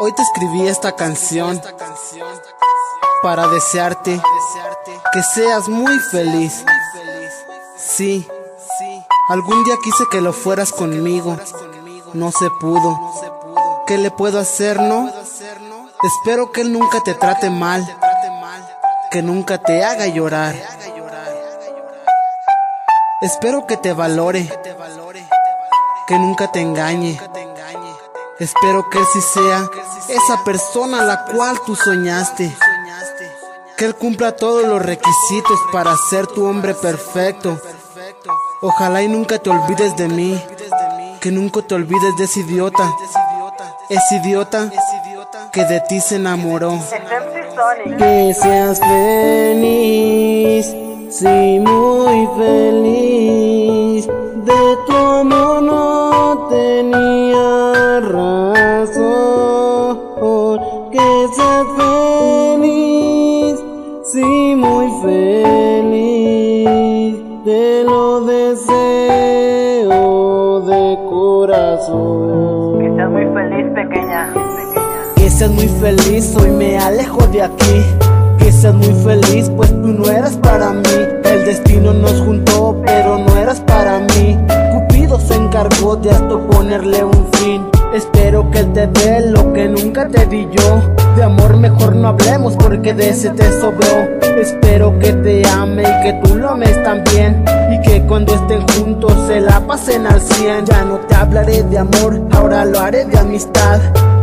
hoy 0.00 0.12
te 0.14 0.22
escribí 0.22 0.66
esta 0.66 0.96
canción 0.96 1.60
para 3.22 3.46
desearte 3.48 4.20
que 5.12 5.22
seas 5.22 5.68
muy 5.68 5.98
feliz. 6.10 6.64
Sí, 7.76 8.26
algún 9.28 9.62
día 9.64 9.74
quise 9.84 10.04
que 10.10 10.22
lo 10.22 10.32
fueras 10.32 10.72
conmigo, 10.72 11.36
no 12.14 12.32
se 12.32 12.48
pudo. 12.60 12.98
¿Qué 13.86 13.98
le 13.98 14.10
puedo 14.10 14.38
hacer, 14.38 14.80
no? 14.80 15.10
Espero 16.02 16.50
que 16.50 16.62
él 16.62 16.72
nunca 16.72 17.02
te 17.02 17.14
trate 17.14 17.50
mal, 17.50 17.86
que 19.10 19.22
nunca 19.22 19.58
te 19.58 19.84
haga 19.84 20.06
llorar. 20.06 20.56
Espero 23.20 23.66
que 23.66 23.76
te 23.76 23.92
valore, 23.92 24.48
que 26.06 26.18
nunca 26.18 26.50
te 26.50 26.60
engañe. 26.60 27.20
Espero 28.40 28.88
que 28.88 28.98
sí 29.12 29.20
sea 29.20 29.68
esa 30.08 30.42
persona 30.44 31.02
a 31.02 31.04
la 31.04 31.24
cual 31.26 31.60
tú 31.66 31.76
soñaste. 31.76 32.50
Que 33.76 33.84
él 33.84 33.94
cumpla 33.94 34.34
todos 34.34 34.66
los 34.66 34.80
requisitos 34.80 35.60
para 35.70 35.94
ser 36.08 36.26
tu 36.26 36.46
hombre 36.46 36.74
perfecto. 36.74 37.60
Ojalá 38.62 39.02
y 39.02 39.08
nunca 39.08 39.38
te 39.38 39.50
olvides 39.50 39.94
de 39.96 40.08
mí. 40.08 40.42
Que 41.20 41.30
nunca 41.30 41.60
te 41.60 41.74
olvides 41.74 42.16
de 42.16 42.24
ese 42.24 42.40
idiota. 42.40 42.90
Ese 43.90 44.16
idiota 44.24 44.70
que 45.52 45.64
de 45.66 45.80
ti 45.82 46.00
se 46.00 46.16
enamoró. 46.16 46.78
Que 47.98 48.34
seas 48.40 48.80
feliz, 48.80 50.66
sí, 51.10 51.58
muy 51.58 52.26
feliz. 52.38 54.06
De 54.06 54.78
tu 54.86 54.96
amor 54.96 55.59
seas 75.40 75.52
muy 75.52 75.68
feliz, 75.68 76.36
hoy 76.36 76.50
me 76.50 76.78
alejo 76.78 77.26
de 77.28 77.40
aquí. 77.40 77.82
Que 78.38 78.52
seas 78.52 78.74
muy 78.74 78.92
feliz, 79.02 79.50
pues 79.56 79.70
tú 79.70 79.88
no 79.88 80.04
eras 80.04 80.36
para 80.36 80.70
mí. 80.72 80.82
El 81.24 81.46
destino 81.46 81.94
nos 81.94 82.12
juntó, 82.20 82.76
pero 82.84 83.16
no 83.16 83.34
eras 83.36 83.58
para 83.60 84.00
mí. 84.00 84.36
Cupido 84.70 85.18
se 85.18 85.36
encargó 85.36 85.96
de 85.96 86.10
esto 86.10 86.46
ponerle 86.46 87.04
un 87.04 87.26
fin. 87.32 87.66
Espero 87.94 88.50
que 88.50 88.58
él 88.58 88.72
te 88.74 88.86
dé 88.88 89.30
lo 89.30 89.50
que 89.54 89.66
nunca 89.66 90.06
te 90.08 90.26
di 90.26 90.46
yo. 90.52 90.82
De 91.16 91.22
amor 91.22 91.56
mejor 91.56 91.96
no 91.96 92.08
hablemos 92.08 92.54
porque 92.56 92.92
de 92.92 93.08
ese 93.08 93.30
te 93.30 93.50
sobró. 93.62 94.10
Espero 94.38 94.98
que 94.98 95.14
te 95.14 95.48
ame 95.48 95.84
y 95.84 96.02
que 96.02 96.20
tú 96.22 96.34
lo 96.34 96.50
ames 96.50 96.82
también. 96.82 97.42
Y 97.72 97.80
que 97.80 98.02
cuando 98.02 98.34
estén 98.34 98.60
juntos 98.68 99.14
se 99.26 99.40
la 99.40 99.66
pasen 99.66 100.06
al 100.06 100.20
cien. 100.20 100.66
Ya 100.66 100.84
no 100.84 100.98
te 100.98 101.14
hablaré 101.14 101.62
de 101.62 101.78
amor, 101.78 102.20
ahora 102.30 102.66
lo 102.66 102.78
haré 102.78 103.06
de 103.06 103.18
amistad. 103.18 103.80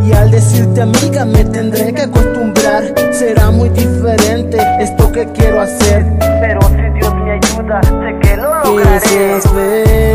Y 0.07 0.13
al 0.13 0.31
decirte 0.31 0.81
amiga 0.81 1.25
me 1.25 1.43
tendré 1.43 1.93
que 1.93 2.03
acostumbrar. 2.03 2.93
Será 3.11 3.51
muy 3.51 3.67
diferente 3.69 4.57
esto 4.79 5.11
que 5.11 5.27
quiero 5.33 5.59
hacer. 5.59 6.05
Pero 6.39 6.61
si 6.61 6.97
Dios 6.97 7.13
me 7.15 7.31
ayuda, 7.31 7.81
sé 7.83 8.19
que 8.21 8.37
lo 8.37 8.63
lograré. 8.63 10.06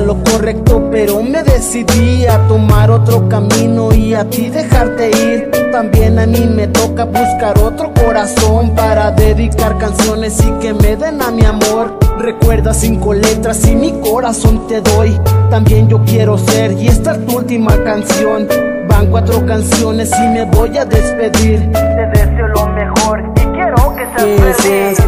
Lo 0.00 0.22
correcto, 0.24 0.88
pero 0.90 1.22
me 1.22 1.42
decidí 1.42 2.26
a 2.26 2.38
tomar 2.46 2.90
otro 2.90 3.28
camino 3.28 3.92
y 3.92 4.14
a 4.14 4.24
ti 4.24 4.48
dejarte 4.48 5.10
ir. 5.10 5.50
También 5.72 6.18
a 6.18 6.26
mí 6.26 6.46
me 6.46 6.66
toca 6.68 7.04
buscar 7.04 7.58
otro 7.58 7.92
corazón 7.94 8.74
para 8.74 9.10
dedicar 9.10 9.78
canciones 9.78 10.40
y 10.40 10.50
que 10.60 10.74
me 10.74 10.96
den 10.96 11.22
a 11.22 11.30
mi 11.30 11.44
amor. 11.44 11.98
Recuerda 12.18 12.74
cinco 12.74 13.14
letras 13.14 13.66
y 13.66 13.74
mi 13.74 13.92
corazón 14.00 14.66
te 14.66 14.80
doy. 14.80 15.18
También 15.50 15.88
yo 15.88 16.02
quiero 16.04 16.38
ser 16.38 16.72
y 16.72 16.88
esta 16.88 17.12
es 17.12 17.26
tu 17.26 17.36
última 17.36 17.76
canción. 17.84 18.48
Van 18.88 19.06
cuatro 19.06 19.44
canciones 19.46 20.10
y 20.18 20.28
me 20.28 20.44
voy 20.44 20.76
a 20.78 20.84
despedir. 20.84 21.70
Te 21.72 22.06
deseo 22.14 22.48
lo 22.48 22.66
mejor 22.68 23.22
y 23.36 23.40
quiero 23.40 23.94
que 23.94 24.06
seas 24.16 24.56
feliz, 24.56 24.98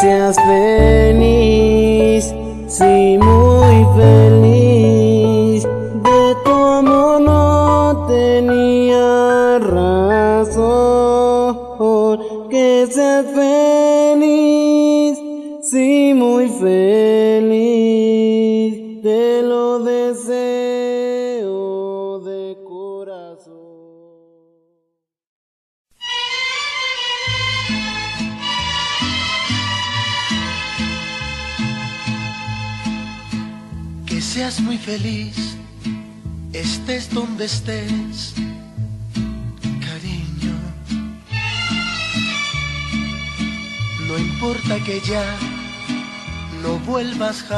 seas 0.00 0.36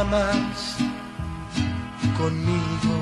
jamás 0.06 0.76
conmigo. 2.16 2.94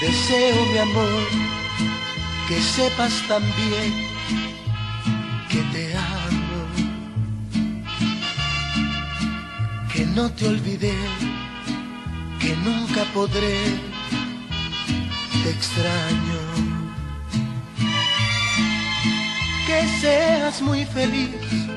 Deseo, 0.00 0.66
mi 0.72 0.78
amor, 0.78 1.22
que 2.46 2.60
sepas 2.60 3.12
también 3.26 3.92
que 5.48 5.62
te 5.72 5.96
amo. 5.96 6.38
que 9.92 10.06
no 10.06 10.30
te 10.30 10.46
olvidé, 10.46 10.94
que 12.38 12.54
nunca 12.56 13.02
podré, 13.12 13.58
te 15.42 15.50
extraño. 15.50 16.40
Que 19.66 19.88
seas 20.00 20.62
muy 20.62 20.84
feliz, 20.84 21.67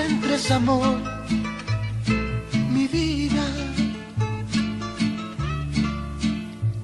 encuentres 0.00 0.50
amor, 0.50 0.96
mi 2.70 2.86
vida. 2.88 3.44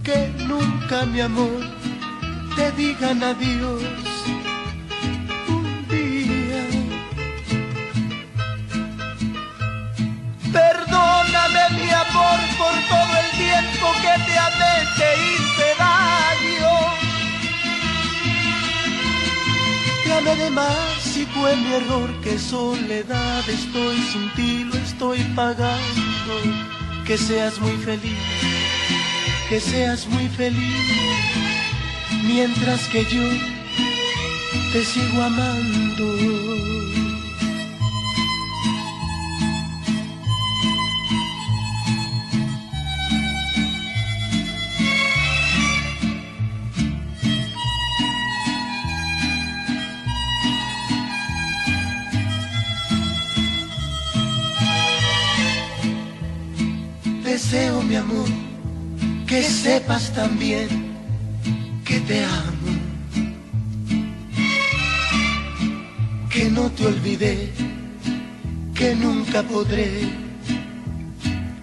Que 0.05 0.33
nunca, 0.47 1.07
mi 1.07 1.21
amor, 1.21 1.61
te 2.57 2.71
digan 2.73 3.23
adiós 3.23 3.83
un 5.49 5.89
día. 5.89 6.63
Perdóname 10.53 11.63
mi 11.79 11.91
amor 11.91 12.39
por 12.59 12.77
todo 12.93 13.13
el 13.23 13.29
tiempo 13.45 13.87
que 14.03 14.15
te 14.27 14.39
amé, 14.39 14.75
te 14.99 15.09
hice 15.25 15.67
daño. 15.79 16.80
Amé 20.17 20.37
de 20.37 20.51
más 20.51 21.17
y 21.17 21.25
fue 21.27 21.57
mi 21.57 21.73
error, 21.73 22.11
que 22.21 22.39
soledad 22.39 23.49
estoy 23.49 23.97
sin 24.13 24.29
ti, 24.35 24.65
lo 24.65 24.75
estoy 24.75 25.19
pagando. 25.35 26.35
Que 27.07 27.17
seas 27.17 27.59
muy 27.59 27.77
feliz, 27.79 28.19
que 29.49 29.61
seas 29.61 30.07
muy 30.07 30.29
feliz, 30.29 30.85
mientras 32.25 32.87
que 32.89 33.05
yo 33.05 33.27
te 34.73 34.85
sigo 34.85 35.23
amando. 35.23 36.80
Deseo, 57.31 57.81
mi 57.83 57.95
amor, 57.95 58.29
que 59.29 59.41
sepas 59.43 60.13
también 60.13 60.69
que 61.85 62.01
te 62.01 62.25
amo. 62.25 62.73
Que 66.29 66.45
no 66.51 66.65
te 66.71 66.87
olvidé, 66.87 67.53
que 68.75 68.97
nunca 68.97 69.43
podré, 69.45 69.91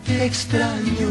te 0.05 0.25
extraño. 0.25 1.09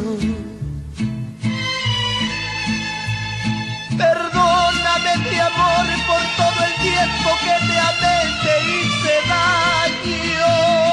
Perdóname, 4.05 5.13
mi 5.29 5.39
amor, 5.51 5.87
por 6.09 6.25
todo 6.41 6.59
el 6.69 6.75
tiempo 6.89 7.29
que 7.45 7.57
te 7.69 7.77
amé, 7.91 8.19
te 8.45 8.55
hice 8.71 9.15
daño. 9.35 10.86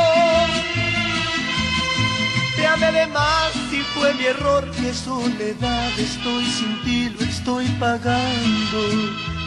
De 2.92 3.08
más 3.08 3.56
y 3.72 3.80
fue 3.94 4.14
mi 4.16 4.26
error. 4.26 4.70
Qué 4.72 4.94
soledad 4.94 5.90
estoy 5.98 6.46
sin 6.46 6.82
ti, 6.84 7.10
lo 7.18 7.26
estoy 7.26 7.66
pagando. 7.80 8.80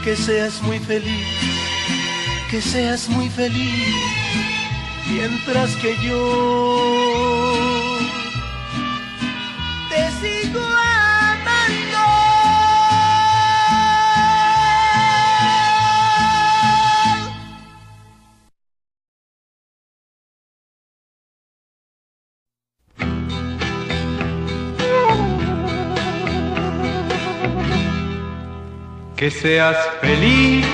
Que 0.03 0.17
seas 0.17 0.63
muy 0.63 0.79
feliz, 0.79 1.27
que 2.51 2.63
seas 2.63 3.09
muy 3.11 3.29
feliz. 3.29 3.95
Mientras 5.07 5.77
que 5.77 5.95
yo 6.03 7.99
te 9.91 10.11
sigo 10.21 10.61
que 29.17 29.31
seas 29.31 29.79
feliz, 30.03 30.67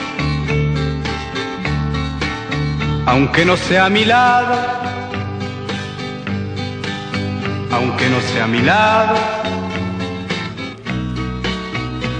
aunque 3.07 3.45
no 3.45 3.57
sea 3.57 3.87
a 3.87 3.89
mi 3.89 4.05
lado, 4.05 4.57
aunque 7.71 8.09
no 8.09 8.21
sea 8.21 8.45
a 8.45 8.49
mi 8.49 8.61
lado, 8.63 9.15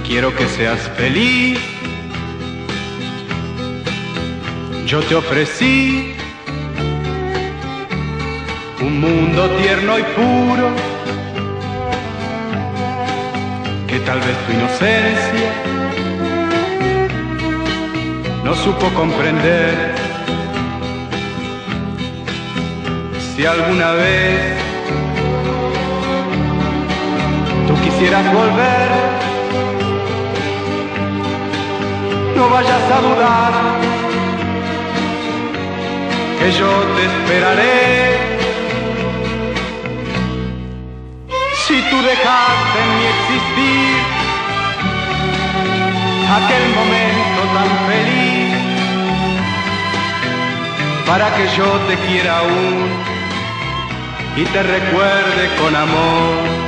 quiero 0.07 0.33
que 0.33 0.47
seas 0.47 0.79
feliz. 0.95 1.59
Yo 4.85 5.01
te 5.01 5.15
ofrecí 5.15 6.15
un 8.79 9.01
mundo 9.01 9.49
tierno 9.61 9.99
y 9.99 10.03
puro, 10.03 10.69
que 13.87 13.99
tal 13.99 14.19
vez 14.19 14.37
tu 14.45 14.53
inocencia 14.53 15.82
no 18.53 18.63
supo 18.63 18.87
comprender. 18.93 19.95
Si 23.35 23.45
alguna 23.45 23.91
vez 23.93 24.57
tú 27.67 27.73
quisieras 27.83 28.25
volver, 28.31 28.89
no 32.35 32.49
vayas 32.49 32.85
a 32.95 33.01
dudar 33.07 33.53
que 36.39 36.51
yo 36.59 36.71
te 36.95 37.01
esperaré. 37.11 37.73
Si 41.65 41.75
tú 41.89 41.97
dejaste 42.11 42.77
en 42.85 42.89
mi 42.97 43.05
existir 43.13 43.95
aquel 46.37 46.65
momento 46.79 47.41
tan 47.55 47.69
feliz 47.87 48.32
para 51.13 51.29
que 51.35 51.45
yo 51.55 51.69
te 51.87 51.95
quiera 52.07 52.39
aún 52.39 52.89
y 54.35 54.45
te 54.45 54.63
recuerde 54.63 55.55
con 55.59 55.75
amor. 55.75 56.62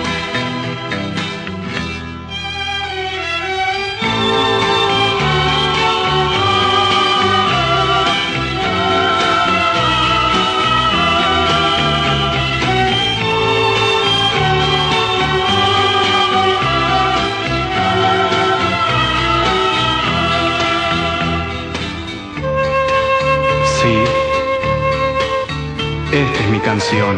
Es 26.39 26.49
mi 26.49 26.59
canción, 26.59 27.17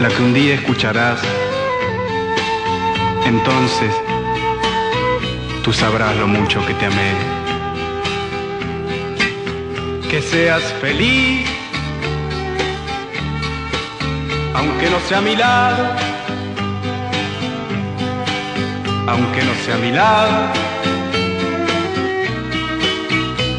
la 0.00 0.08
que 0.08 0.22
un 0.22 0.34
día 0.34 0.54
escucharás. 0.54 1.20
Entonces, 3.26 3.92
tú 5.62 5.72
sabrás 5.72 6.16
lo 6.16 6.26
mucho 6.26 6.64
que 6.66 6.74
te 6.74 6.86
amé. 6.86 7.12
Que 10.10 10.22
seas 10.22 10.62
feliz, 10.80 11.48
aunque 14.54 14.90
no 14.90 14.98
sea 15.08 15.18
a 15.18 15.22
mi 15.22 15.36
lado, 15.36 15.84
aunque 19.06 19.42
no 19.42 19.54
sea 19.64 19.74
a 19.74 19.78
mi 19.78 19.92
lado. 19.92 20.68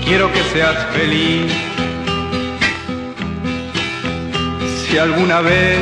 quiero 0.09 0.31
que 0.33 0.41
seas 0.51 0.75
feliz. 0.87 1.68
Si 4.89 4.97
alguna 4.97 5.41
vez 5.41 5.77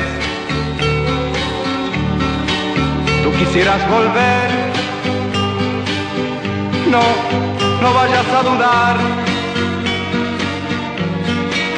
tú 3.24 3.32
quisieras 3.40 3.90
volver, 3.90 4.50
no, 6.92 7.04
no 7.82 7.94
vayas 7.94 8.28
a 8.28 8.44
dudar, 8.44 8.98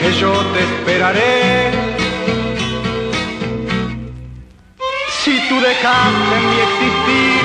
que 0.02 0.12
yo 0.20 0.34
te 0.54 0.60
esperaré. 0.60 1.72
Si 5.22 5.40
tú 5.50 5.62
dejaste 5.62 6.36
en 6.40 6.50
mi 6.50 6.60
existir 6.68 7.42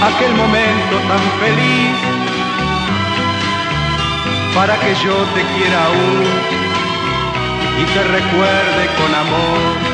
aquel 0.00 0.32
momento 0.36 0.96
tan 1.08 1.24
feliz, 1.42 1.96
para 4.54 4.76
que 4.78 4.94
yo 5.04 5.16
te 5.34 5.42
quiera 5.56 5.86
aún 5.86 6.61
y 7.78 7.84
te 7.84 8.02
recuerde 8.04 8.82
con 8.98 9.14
amor. 9.14 9.92